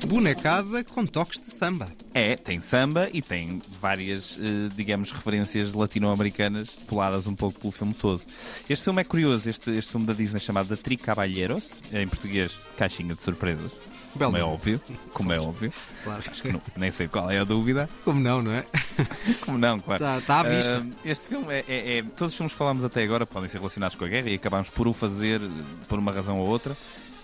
Bonecada 0.09 0.83
com 0.83 1.05
toques 1.05 1.39
de 1.39 1.45
samba. 1.51 1.87
É, 2.15 2.35
tem 2.35 2.59
samba 2.59 3.07
e 3.13 3.21
tem 3.21 3.61
várias, 3.79 4.37
eh, 4.41 4.69
digamos, 4.75 5.11
referências 5.11 5.71
latino-americanas 5.73 6.69
puladas 6.87 7.27
um 7.27 7.35
pouco 7.35 7.59
pelo 7.59 7.71
filme 7.71 7.93
todo. 7.93 8.21
Este 8.67 8.83
filme 8.85 9.01
é 9.01 9.03
curioso, 9.03 9.47
este, 9.47 9.69
este 9.69 9.91
filme 9.91 10.07
da 10.07 10.13
Disney 10.13 10.39
chamado 10.39 10.75
Tri 10.75 10.97
Caballeros, 10.97 11.69
em 11.93 12.07
português, 12.07 12.57
Caixinha 12.75 13.13
de 13.13 13.21
Surpresas. 13.21 13.71
Belo 14.15 14.31
como 14.31 14.37
é 14.37 14.43
óbvio, 14.43 14.81
como 15.13 15.31
é 15.31 15.39
óbvio. 15.39 15.71
Claro. 16.03 16.23
Acho 16.27 16.41
que 16.41 16.51
não- 16.51 16.61
nem 16.75 16.91
sei 16.91 17.07
qual 17.07 17.29
é 17.29 17.37
a 17.37 17.43
dúvida. 17.43 17.87
Como 18.03 18.19
não, 18.19 18.41
não 18.41 18.51
é? 18.51 18.65
Como 19.45 19.59
não, 19.59 19.79
claro. 19.79 20.03
Tá- 20.03 20.19
tá 20.21 20.39
à 20.39 20.43
vista. 20.43 20.83
Ah, 20.83 20.99
este 21.05 21.27
filme 21.27 21.53
é, 21.53 21.63
é- 21.67 21.97
é- 21.99 22.01
Todos 22.01 22.33
os 22.33 22.35
filmes 22.35 22.51
que 22.51 22.57
falámos 22.57 22.83
até 22.83 23.03
agora 23.03 23.27
podem 23.27 23.47
ser 23.47 23.59
relacionados 23.59 23.95
com 23.95 24.05
a 24.05 24.07
guerra 24.07 24.27
e 24.31 24.33
acabámos 24.33 24.69
por 24.69 24.87
o 24.87 24.93
fazer 24.93 25.39
por 25.87 25.99
uma 25.99 26.11
razão 26.11 26.39
ou 26.39 26.47
outra. 26.47 26.75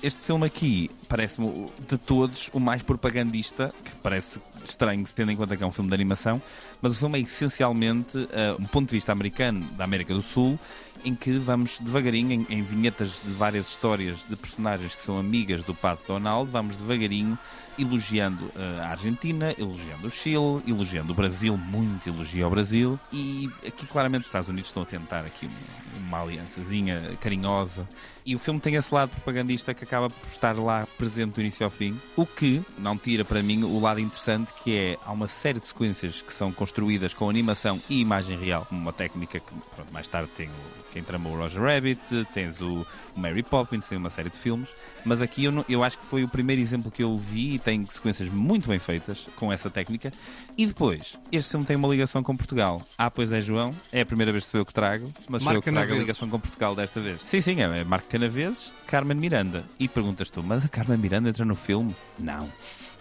Este 0.06 0.22
filme 0.22 0.46
aqui 0.46 0.92
parece-me 1.10 1.66
de 1.88 1.98
todos 1.98 2.52
o 2.54 2.60
mais 2.60 2.84
propagandista, 2.84 3.74
que 3.84 3.96
parece 4.04 4.40
estranho 4.64 5.04
tendo 5.16 5.32
em 5.32 5.36
conta 5.36 5.58
que 5.58 5.64
é 5.64 5.66
um 5.66 5.72
filme 5.72 5.90
de 5.90 5.96
animação, 5.96 6.40
mas 6.80 6.94
o 6.94 6.96
filme 6.96 7.18
é 7.18 7.22
essencialmente 7.24 8.28
ah, 8.32 8.56
um 8.60 8.66
ponto 8.66 8.90
de 8.90 8.94
vista 8.98 9.12
americano 9.12 9.66
da 9.72 9.84
América 9.84 10.14
do 10.14 10.22
Sul, 10.22 10.60
em 11.04 11.16
que 11.16 11.32
vamos 11.40 11.80
devagarinho, 11.80 12.34
em, 12.34 12.46
em 12.52 12.62
vinhetas 12.62 13.20
de 13.26 13.32
várias 13.32 13.68
histórias 13.68 14.24
de 14.30 14.36
personagens 14.36 14.94
que 14.94 15.02
são 15.02 15.18
amigas 15.18 15.64
do 15.64 15.74
Pato 15.74 16.04
Donald, 16.08 16.52
vamos 16.52 16.76
devagarinho 16.76 17.36
elogiando 17.76 18.52
ah, 18.56 18.84
a 18.84 18.90
Argentina, 18.92 19.56
elogiando 19.58 20.06
o 20.06 20.12
Chile, 20.12 20.62
elogiando 20.68 21.14
o 21.14 21.16
Brasil, 21.16 21.58
muito 21.58 22.10
elogio 22.10 22.46
ao 22.46 22.52
Brasil, 22.52 23.00
e 23.12 23.50
aqui 23.66 23.88
claramente 23.88 24.22
os 24.22 24.28
Estados 24.28 24.50
Unidos 24.50 24.70
estão 24.70 24.84
a 24.84 24.86
tentar 24.86 25.26
aqui 25.26 25.48
uma, 25.48 26.20
uma 26.20 26.22
aliançazinha 26.22 27.02
carinhosa, 27.20 27.90
e 28.26 28.36
o 28.36 28.40
filme 28.40 28.60
tem 28.60 28.76
esse 28.76 28.94
lado 28.94 29.10
propagandista 29.10 29.74
que 29.74 29.84
acaba 29.84 30.10
por 30.10 30.28
estar 30.30 30.58
lá 30.58 30.88
presente 30.98 31.34
do 31.34 31.42
início 31.42 31.64
ao 31.64 31.70
fim, 31.70 32.00
o 32.16 32.26
que 32.26 32.64
não 32.78 32.98
tira 32.98 33.24
para 33.24 33.42
mim 33.44 33.64
o 33.64 33.80
lado 33.80 34.00
interessante 34.00 34.52
que 34.64 34.76
é, 34.76 34.98
há 35.06 35.12
uma 35.12 35.28
série 35.28 35.60
de 35.60 35.68
sequências 35.68 36.22
que 36.22 36.34
são 36.34 36.52
construídas 36.52 37.14
com 37.14 37.30
animação 37.30 37.80
e 37.88 38.02
imagem 38.02 38.38
real, 38.38 38.68
uma 38.72 38.92
técnica 38.92 39.40
que 39.40 39.54
pronto, 39.76 39.94
mais 39.94 40.08
tarde 40.08 40.30
tem 40.36 40.48
o, 40.48 40.92
quem 40.92 41.04
tramou 41.04 41.34
o 41.34 41.38
Roger 41.38 41.62
Rabbit, 41.62 42.02
tens 42.34 42.62
o, 42.62 42.86
o 43.16 43.20
Mary 43.20 43.42
Poppins, 43.44 43.88
tem 43.88 43.98
uma 43.98 44.10
série 44.10 44.30
de 44.30 44.38
filmes, 44.38 44.70
mas 45.06 45.22
aqui 45.22 45.46
eu, 45.46 45.52
não- 45.52 45.66
eu 45.70 45.84
acho 45.84 45.98
que 45.98 46.06
foi 46.06 46.24
o 46.24 46.28
primeiro 46.28 46.62
exemplo 46.62 46.92
que 46.92 47.02
eu 47.04 47.16
vi 47.18 47.56
e 47.56 47.60
tem 47.60 47.86
sequências 47.86 48.30
muito 48.30 48.68
bem 48.68 48.80
feitas 48.80 49.28
com 49.36 49.52
essa 49.52 49.70
técnica. 49.70 50.12
E 50.58 50.66
depois, 50.66 51.18
este 51.32 51.52
filme 51.52 51.66
tem 51.66 51.76
uma 51.76 51.88
ligação 51.88 52.22
com 52.22 52.36
Portugal. 52.36 52.82
Ah, 52.98 53.10
pois 53.10 53.32
é, 53.32 53.42
João, 53.42 53.72
é 53.92 54.02
a 54.02 54.06
primeira 54.06 54.32
vez 54.32 54.46
que 54.46 54.52
sou 54.52 54.60
eu 54.62 54.66
que 54.66 54.74
trago, 54.74 55.12
mas 55.30 55.42
sou 55.44 55.54
eu 55.54 55.62
que 55.62 55.72
trago 55.72 55.94
a 55.94 55.98
ligação 55.98 56.30
com 56.30 56.40
Portugal 56.40 56.76
desta 56.76 57.00
vez. 57.00 57.22
Sim, 57.24 57.42
sim, 57.42 57.62
é, 57.62 57.80
é 57.80 57.84
Marco 57.84 58.08
Canaveses, 58.10 58.72
Carmen 58.88 59.18
Miranda. 59.18 59.64
E 59.80 59.88
perguntas 59.88 60.30
tu, 60.30 60.44
mas 60.44 60.66
a 60.66 60.68
Carmen 60.68 60.98
Miranda 60.98 61.30
entra 61.30 61.46
no 61.46 61.56
filme? 61.56 61.96
Não. 62.20 62.50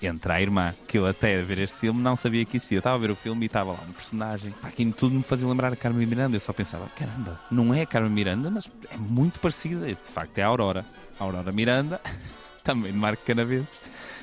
Entra 0.02 0.35
a 0.35 0.42
irmã, 0.42 0.74
que 0.87 0.98
eu 0.98 1.07
até 1.07 1.40
a 1.40 1.42
ver 1.42 1.59
este 1.61 1.78
filme 1.78 2.02
não 2.02 2.14
sabia 2.16 2.44
que 2.44 2.57
existia. 2.57 2.76
Eu 2.76 2.80
estava 2.80 2.96
a 2.96 2.98
ver 2.98 3.11
o 3.11 3.16
filme 3.16 3.44
e 3.44 3.46
estava 3.46 3.72
lá 3.72 3.78
um 3.88 3.92
personagem. 3.92 4.52
Pá, 4.61 4.68
aquilo 4.68 4.92
tudo 4.92 5.14
me 5.14 5.22
fazia 5.22 5.48
lembrar 5.48 5.72
a 5.72 5.76
Carmen 5.76 6.07
Miranda. 6.07 6.37
Eu 6.37 6.40
só 6.40 6.52
pensava, 6.52 6.87
caramba, 6.96 7.40
não 7.50 7.72
é 7.72 7.83
a 7.83 7.87
Carmen 7.87 8.12
Miranda, 8.12 8.50
mas 8.50 8.68
é 8.90 8.96
muito 8.96 9.40
parecida. 9.40 9.87
De 9.87 9.94
facto, 9.94 10.38
é 10.38 10.42
a 10.42 10.46
Aurora. 10.46 10.85
A 11.18 11.24
Aurora 11.24 11.52
Miranda, 11.52 12.00
também 12.62 12.92
de 12.92 12.98
Marco 12.98 13.24
Canaveses, 13.24 13.80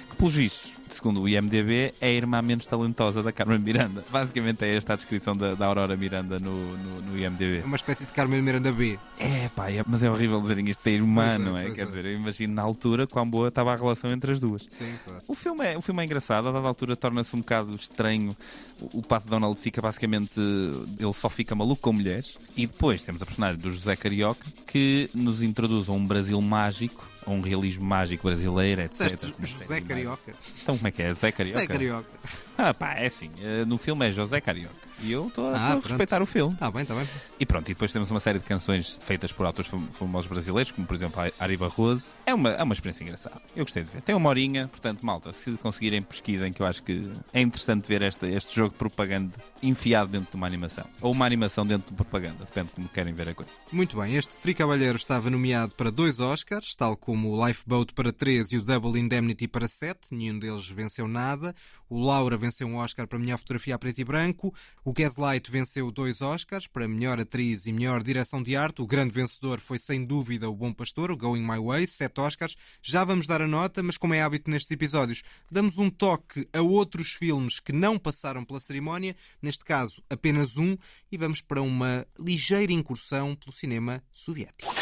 que, 0.10 0.16
pelos 0.16 0.34
vistos, 0.34 0.71
segundo 0.96 1.22
o 1.22 1.30
IMDB, 1.30 1.94
é 2.00 2.08
a 2.08 2.12
irmã 2.12 2.42
menos 2.42 2.66
talentosa 2.66 3.24
da 3.24 3.32
Carmen 3.32 3.60
Miranda. 3.60 4.04
Basicamente 4.12 4.64
é 4.66 4.76
esta 4.76 4.94
a 4.94 4.96
descrição 4.96 5.36
da, 5.36 5.54
da 5.54 5.66
Aurora 5.66 5.96
Miranda 5.96 6.40
no, 6.40 6.52
no, 6.78 7.02
no 7.02 7.18
IMDB. 7.18 7.60
É 7.60 7.66
uma 7.66 7.76
espécie 7.76 8.06
de 8.06 8.14
Carmen 8.14 8.42
Miranda 8.42 8.72
B. 8.72 8.98
É, 9.20 9.50
pá, 9.56 9.70
é- 9.72 9.84
mas 9.86 10.04
é 10.04 10.10
horrível 10.10 10.42
dizerem 10.42 10.68
isto 10.70 10.84
da 10.84 10.92
irmã, 10.92 11.34
é, 11.34 11.38
não 11.38 11.58
é? 11.58 11.70
Quer 11.72 11.82
é. 11.82 11.86
dizer, 11.86 12.06
eu 12.06 12.14
imagino 12.14 12.54
na 12.54 12.62
altura 12.62 13.08
quão 13.08 13.30
boa 13.30 13.48
estava 13.48 13.74
a 13.74 13.76
relação 13.76 14.12
entre 14.12 14.32
as 14.32 14.40
duas. 14.40 14.64
Sim, 14.68 14.94
claro. 15.06 15.24
O 15.28 15.36
filme 15.36 15.66
é, 15.66 15.78
o 15.78 15.82
filme 15.82 16.02
é 16.02 16.06
engraçado, 16.06 16.48
a 16.48 16.52
dada 16.52 16.68
altura 16.68 16.96
torna-se 16.96 17.36
um 17.36 17.40
bocado 17.40 17.76
estranho. 17.76 18.36
O, 18.80 19.00
o 19.00 19.02
Pato 19.02 19.28
Donald 19.28 19.60
fica 19.60 19.82
basicamente. 19.82 20.40
Ele 20.40 21.14
só 21.14 21.30
fica 21.30 21.56
maluco 21.56 21.82
com 21.82 21.94
mulheres. 21.94 22.38
E 22.56 22.68
depois 22.68 23.02
temos 23.04 23.22
a 23.22 23.26
personagem 23.26 23.60
do 23.60 23.72
José 23.72 23.96
Carioca 23.96 24.46
que 24.68 25.10
nos 25.14 25.42
introduz 25.42 25.90
a 25.90 25.92
um 25.94 26.06
Brasil 26.06 26.40
mágico, 26.42 27.08
a 27.26 27.30
um 27.32 27.42
realismo 27.42 27.86
mágico 27.86 28.28
brasileiro, 28.28 28.82
etc. 28.82 29.02
Espécie 29.02 29.34
José 29.42 29.80
de- 29.82 29.88
Carioca. 29.88 30.34
Então 30.62 30.76
como 30.78 30.88
é 30.88 30.92
que 30.92 31.02
é? 31.04 31.14
Zé 31.14 31.32
Carioca? 31.32 31.60
Zé 31.60 31.68
Carioca. 31.68 32.10
Ah, 32.58 32.74
pá, 32.74 32.94
é 32.96 33.08
assim. 33.08 33.30
eh, 33.42 33.66
No 33.66 33.78
filme 33.78 34.08
é 34.08 34.12
José 34.12 34.40
Carioca. 34.42 34.76
E 35.04 35.12
eu 35.12 35.28
estou 35.28 35.48
a- 35.50 35.58
Ah, 35.58 35.72
a 35.74 35.76
respeitar 35.80 36.22
o 36.22 36.26
filme. 36.26 36.54
Está 36.54 36.70
bem, 36.72 36.84
está 36.84 36.94
bem. 36.96 37.08
E 37.40 37.46
pronto, 37.46 37.70
e 37.70 37.74
depois 37.74 37.92
temos 37.92 38.10
uma 38.12 38.20
série 38.20 38.40
de 38.40 38.46
canções 38.46 39.00
feitas 39.02 39.32
por 39.32 39.46
autores 39.46 39.70
fam- 39.70 39.88
famosos 39.92 40.30
brasileiros, 40.30 40.72
como 40.72 40.86
por 40.86 40.96
exemplo 40.96 41.22
a 41.22 41.30
Ari 41.44 41.58
Barroso. 41.58 42.08
É 42.26 42.34
uma, 42.34 42.50
é 42.50 42.64
uma 42.64 42.74
experiência 42.74 43.04
engraçada. 43.04 43.42
Eu 43.56 43.64
gostei 43.66 43.84
de 43.84 43.90
ver. 43.90 44.02
Tem 44.02 44.14
uma 44.16 44.30
horinha, 44.30 44.68
portanto, 44.68 45.06
malta, 45.06 45.34
se 45.34 45.52
conseguirem 45.54 46.02
pesquisem, 46.02 46.52
que 46.54 46.62
eu 46.62 46.66
acho 46.66 46.84
que 46.84 47.02
é 47.34 47.42
interessante 47.42 47.88
ver 47.88 48.02
este, 48.04 48.26
este 48.28 48.56
jogo 48.56 48.72
de 48.72 48.78
propaganda 48.78 49.32
enfiado 49.62 50.12
dentro 50.12 50.30
de 50.32 50.36
uma 50.38 50.48
animação. 50.48 50.86
Ou 51.02 51.12
uma 51.12 51.26
animação 51.26 51.66
dentro 51.66 51.90
de 51.90 51.96
propaganda, 51.96 52.46
depende 52.46 52.68
de 52.68 52.74
como 52.74 52.90
querem 52.90 53.14
ver 53.14 53.30
a 53.30 53.34
coisa. 53.34 53.52
Muito 53.72 54.00
bem, 54.00 54.16
este 54.16 54.36
Three 54.42 54.54
Cavalheiro 54.54 54.96
estava 54.98 55.30
nomeado 55.30 55.76
para 55.76 55.90
dois 55.92 56.20
Oscars, 56.20 56.76
tal 56.76 56.96
como 56.96 57.30
o 57.32 57.48
Lifeboat 57.48 57.94
para 57.94 58.12
três 58.12 58.52
e 58.52 58.58
o 58.58 58.62
Double 58.62 59.00
Indemnity 59.00 59.48
para 59.48 59.68
sete. 59.68 60.14
Nenhum 60.14 60.38
deles 60.38 60.68
venceu 60.68 61.08
nada. 61.08 61.54
O 61.90 62.00
Laura 62.00 62.38
venceu 62.38 62.68
um 62.68 62.76
Oscar 62.78 63.08
para 63.08 63.20
melhor 63.20 63.38
fotografia 63.38 63.76
a 63.76 63.80
preto 63.80 64.00
e 64.00 64.04
branco. 64.04 64.54
O 64.84 64.91
Gaslight 64.93 65.51
venceu 65.51 65.91
dois 65.91 66.23
Oscars 66.23 66.67
para 66.67 66.89
melhor 66.89 67.21
atriz 67.21 67.67
e 67.67 67.73
melhor 67.73 68.03
direção 68.03 68.43
de 68.43 68.57
arte. 68.57 68.83
O 68.83 68.87
grande 68.87 69.13
vencedor 69.13 69.61
foi 69.61 69.79
sem 69.79 70.05
dúvida 70.05 70.49
o 70.49 70.55
Bom 70.55 70.73
Pastor, 70.73 71.11
o 71.11 71.17
Going 71.17 71.43
My 71.43 71.59
Way, 71.59 71.87
sete 71.87 72.21
Oscars. 72.21 72.57
Já 72.81 73.05
vamos 73.05 73.27
dar 73.27 73.43
a 73.43 73.47
nota, 73.47 73.83
mas 73.83 73.97
como 73.97 74.15
é 74.15 74.23
hábito 74.23 74.51
nestes 74.51 74.71
episódios, 74.71 75.23
damos 75.51 75.79
um 75.79 75.91
toque 75.91 76.49
a 76.53 76.61
outros 76.61 77.13
filmes 77.13 77.61
que 77.61 77.73
não 77.73 77.99
passaram 77.99 78.45
pela 78.45 78.61
cerimónia, 78.61 79.17
neste 79.43 79.65
caso 79.65 80.03
apenas 80.09 80.57
um, 80.57 80.77
e 81.11 81.17
vamos 81.17 81.41
para 81.41 81.61
uma 81.61 82.07
ligeira 82.19 82.73
incursão 82.73 83.35
pelo 83.35 83.53
cinema 83.53 84.03
soviético. 84.13 84.75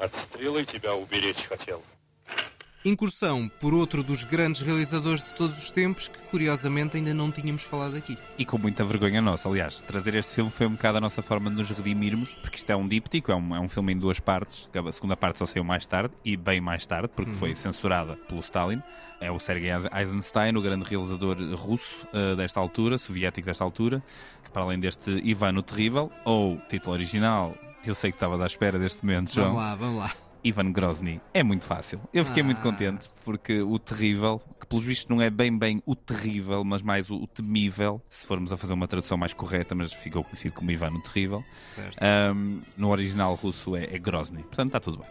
От 0.00 0.16
стрелы 0.16 0.64
тебя 0.64 0.94
уберечь 0.94 1.44
хотел. 1.46 1.84
Incursão 2.87 3.49
por 3.59 3.73
outro 3.73 4.03
dos 4.03 4.23
grandes 4.23 4.61
realizadores 4.61 5.23
de 5.23 5.33
todos 5.33 5.57
os 5.57 5.71
tempos 5.71 6.07
que, 6.07 6.19
curiosamente, 6.29 6.95
ainda 6.97 7.15
não 7.15 7.31
tínhamos 7.31 7.63
falado 7.63 7.97
aqui. 7.97 8.15
E 8.37 8.45
com 8.45 8.59
muita 8.59 8.83
vergonha 8.83 9.19
nossa, 9.23 9.49
aliás, 9.49 9.81
trazer 9.81 10.13
este 10.13 10.35
filme 10.35 10.51
foi 10.51 10.67
um 10.67 10.73
bocado 10.73 10.99
a 10.99 11.01
nossa 11.01 11.23
forma 11.23 11.49
de 11.49 11.55
nos 11.55 11.67
redimirmos, 11.71 12.29
porque 12.35 12.57
isto 12.57 12.69
é 12.69 12.75
um 12.75 12.87
díptico, 12.87 13.31
é 13.31 13.35
um, 13.35 13.55
é 13.55 13.59
um 13.59 13.67
filme 13.67 13.93
em 13.93 13.97
duas 13.97 14.19
partes, 14.19 14.69
a 14.71 14.91
segunda 14.91 15.17
parte 15.17 15.39
só 15.39 15.47
saiu 15.47 15.63
mais 15.63 15.87
tarde, 15.87 16.13
e 16.23 16.37
bem 16.37 16.61
mais 16.61 16.85
tarde, 16.85 17.07
porque 17.15 17.31
Uhum. 17.31 17.37
foi 17.37 17.55
censurada 17.55 18.15
pelo 18.27 18.39
Stalin. 18.41 18.83
É 19.19 19.31
o 19.31 19.39
Sergei 19.39 19.71
Eisenstein, 19.91 20.55
o 20.55 20.61
grande 20.61 20.85
realizador 20.87 21.35
russo 21.55 22.05
eh, 22.13 22.35
desta 22.35 22.59
altura, 22.59 22.99
soviético 22.99 23.47
desta 23.47 23.63
altura, 23.63 24.03
que 24.43 24.51
para 24.51 24.61
além 24.61 24.79
deste 24.79 25.09
Ivan 25.23 25.57
o 25.57 25.63
Terrível, 25.63 26.11
ou 26.23 26.61
título 26.69 26.93
original, 26.93 27.57
eu 27.83 27.95
sei 27.95 28.11
que 28.11 28.17
estavas 28.17 28.39
à 28.41 28.45
espera 28.45 28.77
deste 28.77 29.03
momento, 29.03 29.33
João. 29.33 29.55
Vamos 29.55 29.61
lá, 29.61 29.75
vamos 29.75 29.99
lá. 29.99 30.11
Ivan 30.45 30.71
Grozny. 30.71 31.19
É 31.33 31.43
muito 31.43 31.65
fácil. 31.65 31.99
Eu 32.13 32.23
fiquei 32.23 32.43
muito 32.43 32.59
Ah. 32.59 32.61
contente 32.63 33.09
porque 33.23 33.61
o 33.61 33.77
terrível, 33.79 34.39
que 34.59 34.67
pelos 34.67 34.85
vistos 34.85 35.07
não 35.09 35.21
é 35.21 35.29
bem 35.29 35.57
bem 35.57 35.81
o 35.85 35.95
terrível, 35.95 36.63
mas 36.63 36.81
mais 36.81 37.09
o, 37.09 37.15
o 37.15 37.27
temível, 37.27 38.01
se 38.09 38.25
formos 38.27 38.51
a 38.53 38.57
fazer 38.57 38.73
uma 38.73 38.87
tradução 38.87 39.17
mais 39.17 39.33
correta, 39.33 39.73
mas 39.73 39.91
ficou 39.91 40.23
conhecido 40.23 40.53
como 40.53 40.69
Ivan 40.71 40.91
o 40.91 41.01
Terrível. 41.01 41.43
Certo. 41.55 41.97
Um, 42.33 42.61
no 42.77 42.89
original 42.91 43.33
russo 43.35 43.75
é, 43.75 43.85
é 43.85 43.97
Grozny. 43.97 44.43
Portanto, 44.43 44.67
está 44.67 44.79
tudo 44.79 44.97
bem. 44.99 45.07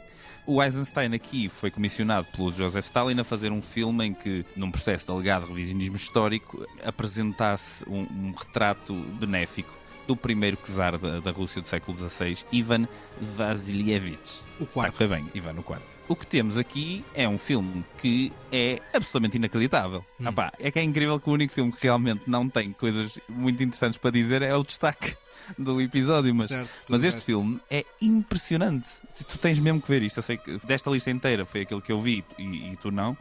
O 0.46 0.62
Eisenstein 0.62 1.14
aqui 1.14 1.48
foi 1.48 1.70
comissionado 1.70 2.26
pelo 2.36 2.52
Joseph 2.52 2.84
Stalin 2.84 3.18
a 3.18 3.24
fazer 3.24 3.50
um 3.50 3.62
filme 3.62 4.04
em 4.06 4.12
que, 4.14 4.44
num 4.54 4.70
processo 4.70 5.06
de 5.06 5.10
alegado 5.12 5.46
revisionismo 5.46 5.96
histórico, 5.96 6.66
apresentasse 6.84 7.82
um, 7.88 8.00
um 8.02 8.34
retrato 8.36 8.92
benéfico 9.18 9.74
do 10.06 10.16
primeiro 10.16 10.56
czar 10.64 10.98
da, 10.98 11.20
da 11.20 11.30
Rússia 11.30 11.60
do 11.62 11.68
século 11.68 11.96
XVI, 11.96 12.38
Ivan 12.52 12.86
Vasilievich. 13.20 14.42
O 14.60 14.66
quarto. 14.66 15.02
Está 15.02 15.16
bem, 15.16 15.24
Ivan, 15.34 15.54
o 15.58 15.62
quarto. 15.62 15.84
O 16.06 16.14
que 16.14 16.26
temos 16.26 16.56
aqui 16.58 17.04
é 17.14 17.28
um 17.28 17.38
filme 17.38 17.84
que 17.98 18.32
é 18.52 18.80
absolutamente 18.92 19.36
inacreditável. 19.36 20.04
Hum. 20.20 20.24
Ah 20.26 20.32
pá, 20.32 20.52
é 20.58 20.70
que 20.70 20.78
é 20.78 20.82
incrível 20.82 21.18
que 21.18 21.28
o 21.28 21.32
único 21.32 21.52
filme 21.52 21.72
que 21.72 21.82
realmente 21.82 22.22
não 22.26 22.48
tem 22.48 22.72
coisas 22.72 23.18
muito 23.28 23.62
interessantes 23.62 23.98
para 23.98 24.10
dizer 24.10 24.42
é 24.42 24.54
o 24.54 24.62
destaque 24.62 25.16
do 25.58 25.80
episódio, 25.80 26.34
mas, 26.34 26.48
Certo, 26.48 26.84
mas 26.88 27.02
este 27.02 27.16
resto. 27.16 27.26
filme 27.26 27.60
é 27.70 27.84
impressionante. 28.00 28.88
Tu 29.28 29.38
tens 29.38 29.58
mesmo 29.58 29.80
que 29.80 29.88
ver 29.88 30.02
isto. 30.02 30.18
Eu 30.18 30.22
sei 30.22 30.36
que 30.36 30.58
desta 30.66 30.90
lista 30.90 31.10
inteira 31.10 31.44
foi 31.44 31.62
aquele 31.62 31.80
que 31.80 31.92
eu 31.92 32.00
vi 32.00 32.24
e, 32.38 32.72
e 32.72 32.76
tu 32.80 32.90
não. 32.90 33.16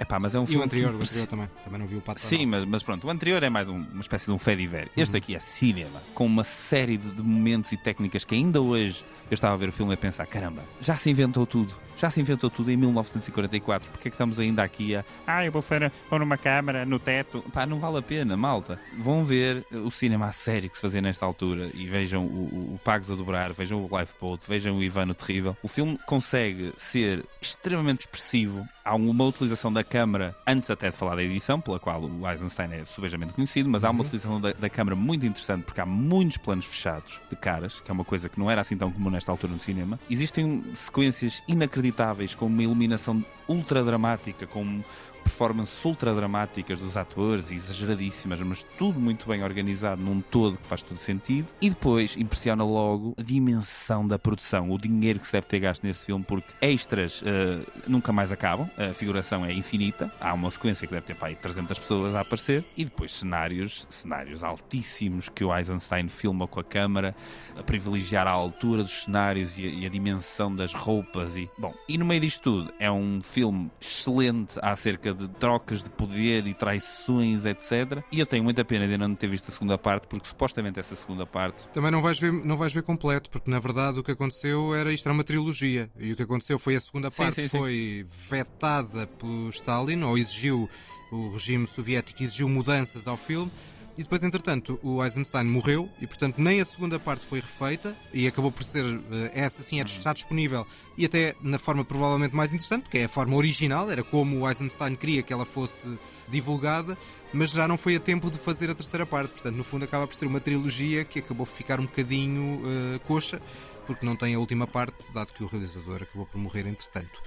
Epá, 0.00 0.18
mas 0.18 0.34
é 0.34 0.38
um 0.40 0.44
E 0.44 0.46
filme 0.46 0.62
o 0.62 0.64
anterior, 0.64 0.90
que 0.92 0.96
o 0.98 1.02
anterior 1.02 1.26
também. 1.26 1.48
Também 1.64 1.80
não 1.80 1.86
vi 1.86 1.96
o 1.96 2.00
Pato 2.00 2.20
Sim, 2.20 2.46
mas, 2.46 2.64
mas 2.64 2.82
pronto, 2.82 3.06
o 3.06 3.10
anterior 3.10 3.42
é 3.42 3.50
mais 3.50 3.68
um- 3.68 3.84
uma 3.92 4.00
espécie 4.00 4.26
de 4.26 4.32
um 4.32 4.38
fediver. 4.38 4.88
Este 4.96 5.16
aqui 5.16 5.34
é 5.34 5.40
cinema, 5.40 6.02
com 6.14 6.26
uma 6.26 6.44
série 6.44 6.96
de, 6.96 7.10
de 7.10 7.22
momentos 7.22 7.70
e 7.72 7.76
técnicas 7.76 8.24
que 8.24 8.34
ainda 8.34 8.60
hoje 8.60 9.04
eu 9.30 9.34
estava 9.34 9.54
a 9.54 9.56
ver 9.56 9.68
o 9.68 9.72
filme 9.72 9.92
e 9.92 9.94
a 9.94 9.96
pensar: 9.96 10.26
caramba, 10.26 10.62
já 10.80 10.96
se 10.96 11.08
inventou 11.10 11.46
tudo. 11.46 11.74
Já 11.94 12.08
se 12.10 12.20
inventou 12.20 12.50
tudo 12.50 12.70
em 12.70 12.76
1944. 12.76 13.88
Porque 13.90 14.08
é 14.08 14.10
que 14.10 14.14
estamos 14.14 14.40
ainda 14.40 14.62
aqui 14.62 14.96
a. 14.96 15.04
Ah, 15.26 15.44
eu 15.44 15.52
vou 15.52 15.62
pôr 15.62 15.90
pôr 16.08 16.22
uma 16.22 16.36
câmara 16.36 16.84
no 16.84 16.98
teto. 16.98 17.44
Pá, 17.52 17.64
não 17.66 17.78
vale 17.78 17.98
a 17.98 18.02
pena, 18.02 18.36
malta. 18.36 18.80
Vão 18.98 19.22
ver 19.22 19.64
o 19.70 19.90
cinema 19.90 20.26
a 20.26 20.32
sério 20.32 20.68
que 20.70 20.76
se 20.76 20.82
fazia 20.82 21.00
nesta 21.02 21.24
altura 21.24 21.70
e 21.74 21.86
vejam 21.86 22.24
o, 22.24 22.28
o, 22.72 22.74
o 22.74 22.80
Pagos 22.82 23.10
a 23.10 23.14
Dobrar, 23.14 23.52
vejam 23.52 23.78
o 23.84 23.98
Lifeboat, 23.98 24.42
vejam 24.48 24.76
o 24.78 24.82
Ivano 24.82 25.14
Terrível. 25.14 25.56
O 25.62 25.68
filme 25.68 25.96
consegue 26.06 26.72
ser 26.76 27.24
extremamente 27.40 28.00
expressivo. 28.00 28.66
Há 28.84 28.94
uma 28.96 29.24
utilização 29.24 29.72
da 29.72 29.84
câmara, 29.92 30.34
antes 30.46 30.70
até 30.70 30.88
de 30.88 30.96
falar 30.96 31.16
da 31.16 31.22
edição, 31.22 31.60
pela 31.60 31.78
qual 31.78 32.00
o 32.00 32.26
Eisenstein 32.26 32.72
é 32.72 32.84
subejamente 32.86 33.34
conhecido, 33.34 33.68
mas 33.68 33.84
há 33.84 33.90
uma 33.90 34.00
utilização 34.00 34.40
da, 34.40 34.50
da 34.54 34.70
câmara 34.70 34.96
muito 34.96 35.26
interessante 35.26 35.64
porque 35.64 35.82
há 35.82 35.84
muitos 35.84 36.38
planos 36.38 36.64
fechados 36.64 37.20
de 37.28 37.36
caras, 37.36 37.78
que 37.80 37.90
é 37.90 37.92
uma 37.92 38.02
coisa 38.02 38.26
que 38.26 38.40
não 38.40 38.50
era 38.50 38.62
assim 38.62 38.74
tão 38.74 38.90
comum 38.90 39.10
nesta 39.10 39.30
altura 39.30 39.52
no 39.52 39.60
cinema. 39.60 40.00
Existem 40.08 40.64
sequências 40.74 41.42
inacreditáveis 41.46 42.34
com 42.34 42.46
uma 42.46 42.62
iluminação 42.62 43.22
ultra 43.46 43.84
dramática, 43.84 44.46
com 44.46 44.82
performances 45.22 45.84
ultra 45.84 46.14
dramáticas 46.14 46.78
dos 46.78 46.96
atores 46.96 47.50
e 47.50 47.54
exageradíssimas, 47.54 48.40
mas 48.40 48.62
tudo 48.78 48.98
muito 49.00 49.26
bem 49.28 49.42
organizado 49.42 50.02
num 50.02 50.20
todo 50.20 50.58
que 50.58 50.66
faz 50.66 50.82
todo 50.82 50.98
sentido. 50.98 51.48
E 51.60 51.70
depois 51.70 52.16
impressiona 52.16 52.64
logo 52.64 53.14
a 53.18 53.22
dimensão 53.22 54.06
da 54.06 54.18
produção, 54.18 54.70
o 54.70 54.78
dinheiro 54.78 55.18
que 55.18 55.26
se 55.26 55.32
deve 55.32 55.46
ter 55.46 55.60
gasto 55.60 55.84
neste 55.84 56.06
filme, 56.06 56.24
porque 56.24 56.52
extras 56.60 57.22
eh, 57.24 57.60
nunca 57.86 58.12
mais 58.12 58.32
acabam, 58.32 58.68
a 58.76 58.94
figuração 58.94 59.44
é 59.44 59.52
infinita, 59.52 60.12
há 60.20 60.32
uma 60.32 60.50
sequência 60.50 60.86
que 60.86 60.92
deve 60.92 61.06
ter 61.06 61.14
para 61.14 61.28
aí 61.28 61.36
300 61.36 61.78
pessoas 61.78 62.14
a 62.14 62.20
aparecer, 62.20 62.64
e 62.76 62.84
depois 62.84 63.12
cenários, 63.12 63.86
cenários 63.90 64.42
altíssimos 64.44 65.28
que 65.28 65.44
o 65.44 65.56
Eisenstein 65.56 66.08
filma 66.08 66.46
com 66.46 66.60
a 66.60 66.64
câmara, 66.64 67.14
a 67.56 67.62
privilegiar 67.62 68.26
a 68.26 68.30
altura 68.30 68.82
dos 68.82 69.04
cenários 69.04 69.58
e 69.58 69.66
a, 69.66 69.68
e 69.68 69.86
a 69.86 69.88
dimensão 69.88 70.54
das 70.54 70.72
roupas. 70.72 71.36
E, 71.36 71.48
bom, 71.58 71.74
e 71.88 71.98
no 71.98 72.04
meio 72.04 72.20
disto 72.20 72.42
tudo, 72.42 72.72
é 72.78 72.90
um 72.90 73.20
filme 73.22 73.70
excelente 73.80 74.58
acerca 74.60 75.11
de 75.14 75.28
trocas 75.28 75.82
de 75.82 75.90
poder 75.90 76.46
e 76.46 76.54
traições, 76.54 77.44
etc. 77.44 78.02
E 78.10 78.20
eu 78.20 78.26
tenho 78.26 78.42
muita 78.44 78.64
pena 78.64 78.86
de 78.86 78.92
ainda 78.92 79.08
não 79.08 79.14
ter 79.14 79.28
visto 79.28 79.48
a 79.48 79.52
segunda 79.52 79.76
parte, 79.78 80.06
porque 80.06 80.28
supostamente 80.28 80.78
essa 80.78 80.96
segunda 80.96 81.26
parte 81.26 81.66
Também 81.72 81.90
não 81.90 82.00
vais, 82.00 82.18
ver, 82.18 82.32
não 82.32 82.56
vais 82.56 82.72
ver 82.72 82.82
completo, 82.82 83.30
porque 83.30 83.50
na 83.50 83.58
verdade 83.58 83.98
o 83.98 84.02
que 84.02 84.12
aconteceu 84.12 84.74
era 84.74 84.92
isto 84.92 85.06
era 85.06 85.14
uma 85.14 85.24
trilogia. 85.24 85.90
E 85.98 86.12
o 86.12 86.16
que 86.16 86.22
aconteceu 86.22 86.58
foi 86.58 86.76
a 86.76 86.80
segunda 86.80 87.10
Sim, 87.10 87.16
parte 87.16 87.34
sim, 87.42 87.48
sim. 87.48 87.58
foi 87.58 88.06
vetada 88.28 89.06
pelo 89.06 89.48
Stalin, 89.50 90.02
ou 90.02 90.16
exigiu, 90.16 90.68
o 91.10 91.32
regime 91.32 91.66
soviético 91.66 92.22
exigiu 92.22 92.48
mudanças 92.48 93.06
ao 93.06 93.16
filme. 93.16 93.50
E 93.96 94.02
depois, 94.02 94.22
entretanto, 94.22 94.80
o 94.82 95.04
Eisenstein 95.04 95.44
morreu 95.44 95.86
e, 96.00 96.06
portanto, 96.06 96.36
nem 96.38 96.62
a 96.62 96.64
segunda 96.64 96.98
parte 96.98 97.26
foi 97.26 97.40
refeita 97.40 97.94
e 98.12 98.26
acabou 98.26 98.50
por 98.50 98.64
ser 98.64 98.82
eh, 98.84 99.30
essa 99.34 99.62
sim 99.62 99.80
é, 99.80 99.84
está 99.84 100.14
disponível 100.14 100.66
e 100.96 101.04
até 101.04 101.34
na 101.42 101.58
forma 101.58 101.84
provavelmente 101.84 102.34
mais 102.34 102.54
interessante, 102.54 102.84
porque 102.84 102.98
é 102.98 103.04
a 103.04 103.08
forma 103.08 103.36
original, 103.36 103.90
era 103.90 104.02
como 104.02 104.40
o 104.40 104.48
Eisenstein 104.48 104.94
queria 104.94 105.22
que 105.22 105.30
ela 105.30 105.44
fosse 105.44 105.98
divulgada, 106.26 106.96
mas 107.34 107.50
já 107.50 107.68
não 107.68 107.76
foi 107.76 107.96
a 107.96 108.00
tempo 108.00 108.30
de 108.30 108.38
fazer 108.38 108.70
a 108.70 108.74
terceira 108.74 109.04
parte. 109.04 109.32
Portanto, 109.32 109.56
no 109.56 109.64
fundo, 109.64 109.84
acaba 109.84 110.06
por 110.06 110.14
ser 110.14 110.24
uma 110.26 110.40
trilogia 110.40 111.04
que 111.04 111.18
acabou 111.18 111.44
por 111.46 111.52
ficar 111.52 111.78
um 111.78 111.84
bocadinho 111.84 112.62
eh, 112.64 112.98
coxa, 113.00 113.42
porque 113.86 114.06
não 114.06 114.16
tem 114.16 114.34
a 114.34 114.38
última 114.38 114.66
parte, 114.66 115.12
dado 115.12 115.34
que 115.34 115.42
o 115.44 115.46
realizador 115.46 116.02
acabou 116.02 116.24
por 116.24 116.38
morrer 116.38 116.66
entretanto. 116.66 117.20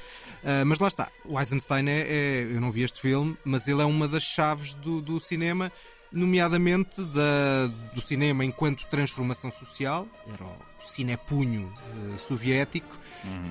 Ah, 0.43 0.63
mas 0.65 0.79
lá 0.79 0.87
está, 0.87 1.11
o 1.25 1.39
Eisenstein 1.39 1.87
é, 1.89 1.99
é- 2.01 2.47
Eu 2.51 2.59
não 2.61 2.71
vi 2.71 2.81
este 2.83 3.01
filme, 3.01 3.37
mas 3.43 3.67
ele 3.67 3.81
é 3.81 3.85
uma 3.85 4.07
das 4.07 4.23
chaves 4.23 4.73
do, 4.75 5.01
do 5.01 5.19
cinema, 5.19 5.71
nomeadamente 6.11 7.01
da, 7.03 7.67
do 7.93 8.01
cinema 8.01 8.43
enquanto 8.45 8.85
transformação 8.87 9.49
social, 9.51 10.07
era 10.33 10.43
o 10.45 10.55
cinepunho 10.79 11.71
eh, 12.13 12.17
soviético, 12.17 12.97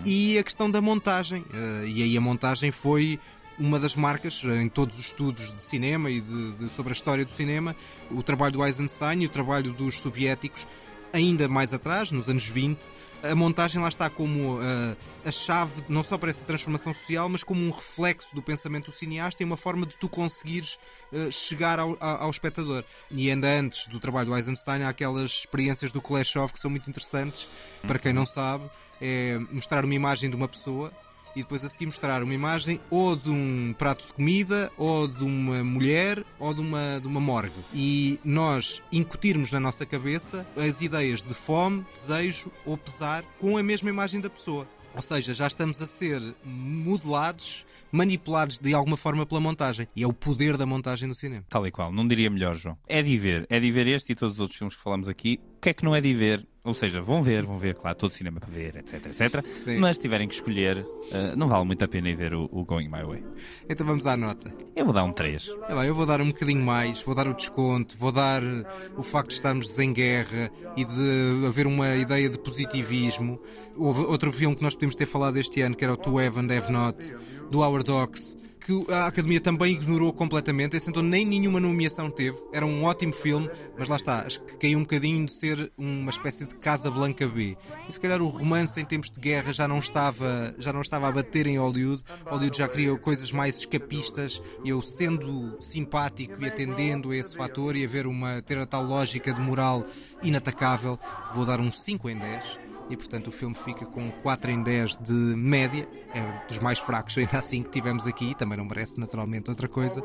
e 0.05 0.39
a 0.39 0.43
questão 0.45 0.71
da 0.71 0.81
montagem. 0.81 1.45
Eh, 1.53 1.85
e 1.89 2.03
aí 2.03 2.17
a 2.17 2.21
montagem 2.21 2.71
foi 2.71 3.19
uma 3.59 3.79
das 3.79 3.95
marcas 3.95 4.43
em 4.45 4.69
todos 4.69 4.99
os 4.99 5.07
estudos 5.07 5.53
de 5.53 5.63
cinema 5.63 6.11
e 6.11 6.21
de- 6.21 6.53
de- 6.53 6.69
sobre 6.71 6.93
a 6.93 6.95
história 6.95 7.25
do 7.25 7.31
cinema, 7.31 7.75
o 8.11 8.23
trabalho 8.23 8.53
do 8.55 8.65
Eisenstein 8.65 9.23
e 9.23 9.27
o 9.27 9.29
trabalho 9.29 9.73
dos 9.73 10.01
soviéticos 10.01 10.67
ainda 11.15 11.49
mais 11.49 11.73
atrás, 11.73 12.11
nos 12.11 12.29
anos 12.29 12.47
20, 12.49 12.91
a 13.23 13.35
montagem 13.37 13.81
lá 13.81 13.89
está 13.89 14.11
como 14.11 14.59
uh, 14.59 14.97
a 15.25 15.31
chave, 15.31 15.85
não 15.89 16.03
só 16.03 16.19
para 16.19 16.29
essa 16.29 16.45
transformação 16.45 16.93
social, 16.93 17.29
mas 17.29 17.45
como 17.45 17.65
um 17.65 17.71
reflexo 17.71 18.35
do 18.35 18.43
pensamento 18.43 18.91
do 18.91 18.93
cineasta 18.93 19.41
e 19.41 19.47
uma 19.47 19.57
forma 19.57 19.87
de 19.87 19.97
tu 19.97 20.09
conseguires 20.09 20.77
uh, 21.13 21.31
chegar 21.31 21.79
ao, 21.79 21.97
ao, 22.01 22.23
ao 22.23 22.31
espectador. 22.31 22.85
E 23.13 23.31
ainda 23.31 23.47
antes 23.47 23.87
do 23.87 24.01
trabalho 24.01 24.27
do 24.27 24.37
Eisenstein, 24.37 24.83
há 24.83 24.89
aquelas 24.89 25.31
experiências 25.31 25.93
do 25.93 26.03
Kuleshov 26.03 26.53
que 26.53 26.59
são 26.59 26.71
muito 26.71 26.91
interessantes. 26.91 27.49
Para 27.87 28.01
quem 28.01 28.13
não 28.13 28.27
sabe, 28.27 28.69
é 29.01 29.39
mostrar 29.53 29.85
uma 29.85 29.95
imagem 29.95 30.29
de 30.29 30.35
uma 30.35 30.49
pessoa 30.49 30.93
e 31.35 31.41
depois 31.41 31.65
a 31.65 31.69
seguir 31.69 31.87
mostrar 31.87 32.23
uma 32.23 32.35
imagem 32.35 32.81
ou 32.91 33.17
de 33.17 33.31
um 33.31 33.75
prato 33.77 34.07
de 34.07 34.13
comida, 34.13 34.71
ou 34.77 35.09
de 35.09 35.25
uma 35.25 35.63
mulher, 35.65 36.25
ou 36.39 36.55
de 36.55 36.61
uma, 36.61 37.01
de 37.01 37.07
uma 37.07 37.21
morgue. 37.21 37.61
E 37.73 38.19
nós 38.25 38.83
incutirmos 38.93 39.51
na 39.51 39.61
nossa 39.61 39.85
cabeça 39.85 40.47
as 40.57 40.81
ideias 40.81 41.23
de 41.23 41.35
fome, 41.35 41.85
desejo 41.93 42.51
ou 42.65 42.77
pesar 42.77 43.25
com 43.39 43.57
a 43.57 43.63
mesma 43.63 43.89
imagem 43.89 44.21
da 44.21 44.31
pessoa. 44.31 44.67
Ou 44.95 45.03
seja, 45.03 45.35
já 45.35 45.47
estamos 45.49 45.83
a 45.83 45.87
ser 45.87 46.23
modelados, 46.45 47.67
manipulados 47.91 48.59
de 48.61 48.73
alguma 48.75 48.97
forma 48.97 49.27
pela 49.27 49.41
montagem. 49.41 49.89
E 49.95 50.05
é 50.05 50.07
o 50.07 50.13
poder 50.13 50.57
da 50.57 50.65
montagem 50.65 51.09
no 51.09 51.15
cinema. 51.15 51.45
Tal 51.49 51.67
e 51.67 51.71
qual, 51.73 51.93
não 51.93 52.07
diria 52.07 52.31
melhor, 52.31 52.55
João. 52.55 52.79
É 52.87 53.03
de 53.03 53.19
ver, 53.19 53.45
é 53.51 53.59
de 53.59 53.71
ver 53.73 53.89
este 53.89 54.13
e 54.13 54.15
todos 54.15 54.35
os 54.35 54.41
outros 54.41 54.57
filmes 54.57 54.77
que 54.77 54.83
falamos 54.83 55.09
aqui. 55.09 55.41
O 55.57 55.61
que 55.61 55.71
é 55.71 55.75
que 55.75 55.85
não 55.85 55.97
é 55.97 56.01
de 56.01 56.15
ver? 56.15 56.47
Ou 56.65 56.73
seja, 56.73 57.03
vão 57.03 57.23
ver, 57.23 57.45
vão 57.45 57.59
ver, 57.59 57.75
claro, 57.75 57.95
todo 57.95 58.11
o 58.11 58.15
cinema 58.15 58.41
para 58.41 58.49
ver, 58.49 58.77
etc, 58.77 58.95
etc. 59.05 59.45
Sim. 59.59 59.77
Mas 59.77 59.97
se 59.97 60.03
tiverem 60.03 60.27
que 60.27 60.35
escolher, 60.35 60.83
eh, 61.13 61.37
não 61.37 61.47
vale 61.47 61.63
muito 61.67 61.85
a 61.85 61.89
pena 61.89 62.09
ir 62.09 62.17
ver 62.17 62.33
o, 62.33 62.49
o 62.51 62.65
Going 62.65 62.89
My 62.89 63.05
Way. 63.05 63.23
Então 63.69 63.87
vamos 63.87 64.07
à 64.07 64.17
nota. 64.17 64.51
Eu 64.75 64.87
vou 64.87 64.95
dar 64.95 65.05
um 65.05 65.13
3. 65.13 65.51
É 65.69 65.75
bem, 65.75 65.85
eu 65.85 65.95
vou 65.95 66.07
dar 66.07 66.23
um 66.23 66.29
bocadinho 66.29 66.65
mais, 66.65 67.03
vou 67.03 67.15
dar 67.15 67.29
o 67.29 67.35
desconto, 67.35 67.99
vou 67.99 68.11
dar 68.11 68.43
eh, 68.43 68.65
o 68.97 69.03
facto 69.03 69.29
de 69.29 69.35
estarmos 69.35 69.79
em 69.79 69.93
guerra 69.93 70.51
e 70.75 70.87
de 70.87 71.47
haver 71.47 71.67
uma 71.67 71.97
ideia 71.97 72.31
de 72.31 72.39
positivismo. 72.39 73.39
Houve 73.77 74.01
outro 74.01 74.33
filme 74.33 74.57
que 74.57 74.63
nós 74.63 74.75
podemos 74.75 74.97
ter 74.97 75.05
falado 75.05 75.37
este 75.37 75.61
ano, 75.61 75.77
que 75.77 75.85
era 75.85 75.93
o 75.93 75.99
To 75.99 76.19
Have 76.19 76.41
and 76.41 76.51
Have 76.51 76.73
Not, 76.73 77.15
do 77.51 77.61
Howard 77.61 77.91
Hawks, 77.91 78.39
que 78.65 78.93
a 78.93 79.07
Academia 79.07 79.41
também 79.41 79.75
ignorou 79.75 80.11
completamente, 80.11 80.75
esse 80.75 80.89
então 80.89 81.03
nem 81.03 81.27
nenhuma 81.27 81.61
nomeação 81.61 82.11
teve. 82.11 82.39
Era 82.51 82.65
um 82.65 82.85
ótimo 82.85 83.13
filme, 83.13 83.51
mas 83.79 83.89
lá 83.89 83.97
está, 83.97 84.21
acho 84.21 84.41
que 84.41 84.57
caiu 84.57 84.79
um 84.79 84.83
bocadinho 84.83 85.27
de 85.27 85.33
ser 85.33 85.71
uma 85.77 86.11
espécie 86.11 86.47
de 86.47 86.55
Casa 86.57 86.91
Blanca 86.91 87.29
B. 87.29 87.57
E 87.87 87.93
se 87.93 88.01
calhar 88.01 88.23
o 88.23 88.29
romance 88.29 88.81
em 88.81 88.85
tempos 88.85 89.11
de 89.11 89.21
guerra 89.21 89.53
já 89.53 89.69
não 89.69 89.79
estava, 89.79 90.55
já 90.59 90.73
não 90.73 90.81
estava 90.81 91.09
a 91.09 91.13
bater 91.13 91.47
em 91.47 91.59
Hollywood. 91.59 92.03
Hollywood 92.25 92.57
já 92.57 92.67
queria 92.67 92.97
coisas 92.97 93.31
mais 93.31 93.59
escapistas. 93.59 94.41
Eu, 94.65 94.81
sendo 94.81 95.59
simpático 95.61 96.43
e 96.43 96.47
atendendo 96.47 97.11
a 97.11 97.17
esse 97.17 97.37
fator 97.37 97.77
e 97.77 97.85
a 97.85 97.89
ver 97.89 98.07
uma, 98.07 98.41
ter 98.41 98.57
a 98.57 98.65
tal 98.65 98.83
lógica 98.83 99.33
de 99.33 99.41
moral 99.43 99.85
inatacável, 100.23 100.99
vou 101.35 101.45
dar 101.45 101.61
um 101.61 101.71
5 101.71 102.09
em 102.09 102.17
10 102.17 102.64
e 102.91 102.97
portanto 102.97 103.29
o 103.29 103.31
filme 103.31 103.55
fica 103.55 103.87
com 103.87 104.11
4 104.11 104.51
em 104.51 104.63
10 104.63 104.97
de 104.99 105.13
média, 105.13 105.89
é 106.15 106.47
dos 106.47 106.59
mais 106.59 106.79
fracos 106.79 107.17
ainda 107.19 107.39
assim 107.39 107.63
que 107.63 107.71
tivemos 107.71 108.07
aqui, 108.07 108.35
também 108.35 108.59
não 108.59 108.65
merece 108.65 108.99
naturalmente 108.99 109.51
outra 109.51 109.69
coisa. 109.69 110.03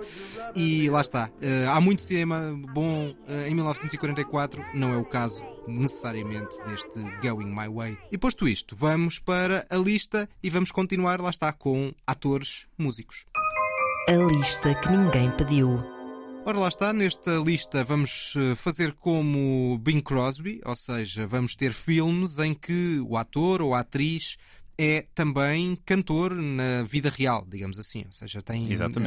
E 0.55 0.89
lá 0.89 1.01
está, 1.01 1.29
eh, 1.41 1.65
há 1.67 1.79
muito 1.81 2.01
cinema 2.01 2.53
bom 2.73 3.13
eh, 3.27 3.49
em 3.49 3.55
1944, 3.55 4.63
não 4.73 4.93
é 4.93 4.97
o 4.97 5.05
caso 5.05 5.45
necessariamente 5.67 6.55
deste 6.63 6.99
Going 7.21 7.53
My 7.53 7.67
Way. 7.67 7.97
E 8.11 8.17
posto 8.17 8.47
isto, 8.47 8.75
vamos 8.75 9.19
para 9.19 9.65
a 9.69 9.75
lista 9.77 10.27
e 10.41 10.49
vamos 10.49 10.71
continuar, 10.71 11.21
lá 11.21 11.29
está, 11.29 11.51
com 11.53 11.93
atores 12.07 12.67
músicos. 12.77 13.25
A 14.07 14.13
lista 14.13 14.73
que 14.75 14.89
ninguém 14.89 15.29
pediu. 15.31 15.98
Ora, 16.49 16.61
lá 16.61 16.67
está, 16.67 16.91
nesta 16.91 17.37
lista 17.37 17.83
vamos 17.83 18.33
eh, 18.35 18.55
fazer 18.55 18.93
como 18.93 19.77
Bing 19.77 20.01
Crosby, 20.01 20.59
ou 20.65 20.75
seja, 20.75 21.27
vamos 21.27 21.55
ter 21.55 21.71
filmes 21.71 22.39
em 22.39 22.55
que 22.55 22.99
o 23.07 23.17
ator 23.17 23.61
ou 23.61 23.75
a 23.75 23.81
atriz 23.81 24.35
é 24.75 25.05
também 25.13 25.77
cantor 25.85 26.33
na 26.33 26.81
vida 26.81 27.07
real, 27.07 27.45
digamos 27.47 27.77
assim. 27.77 28.03
Ou 28.03 28.11
seja, 28.11 28.41
tem. 28.41 28.67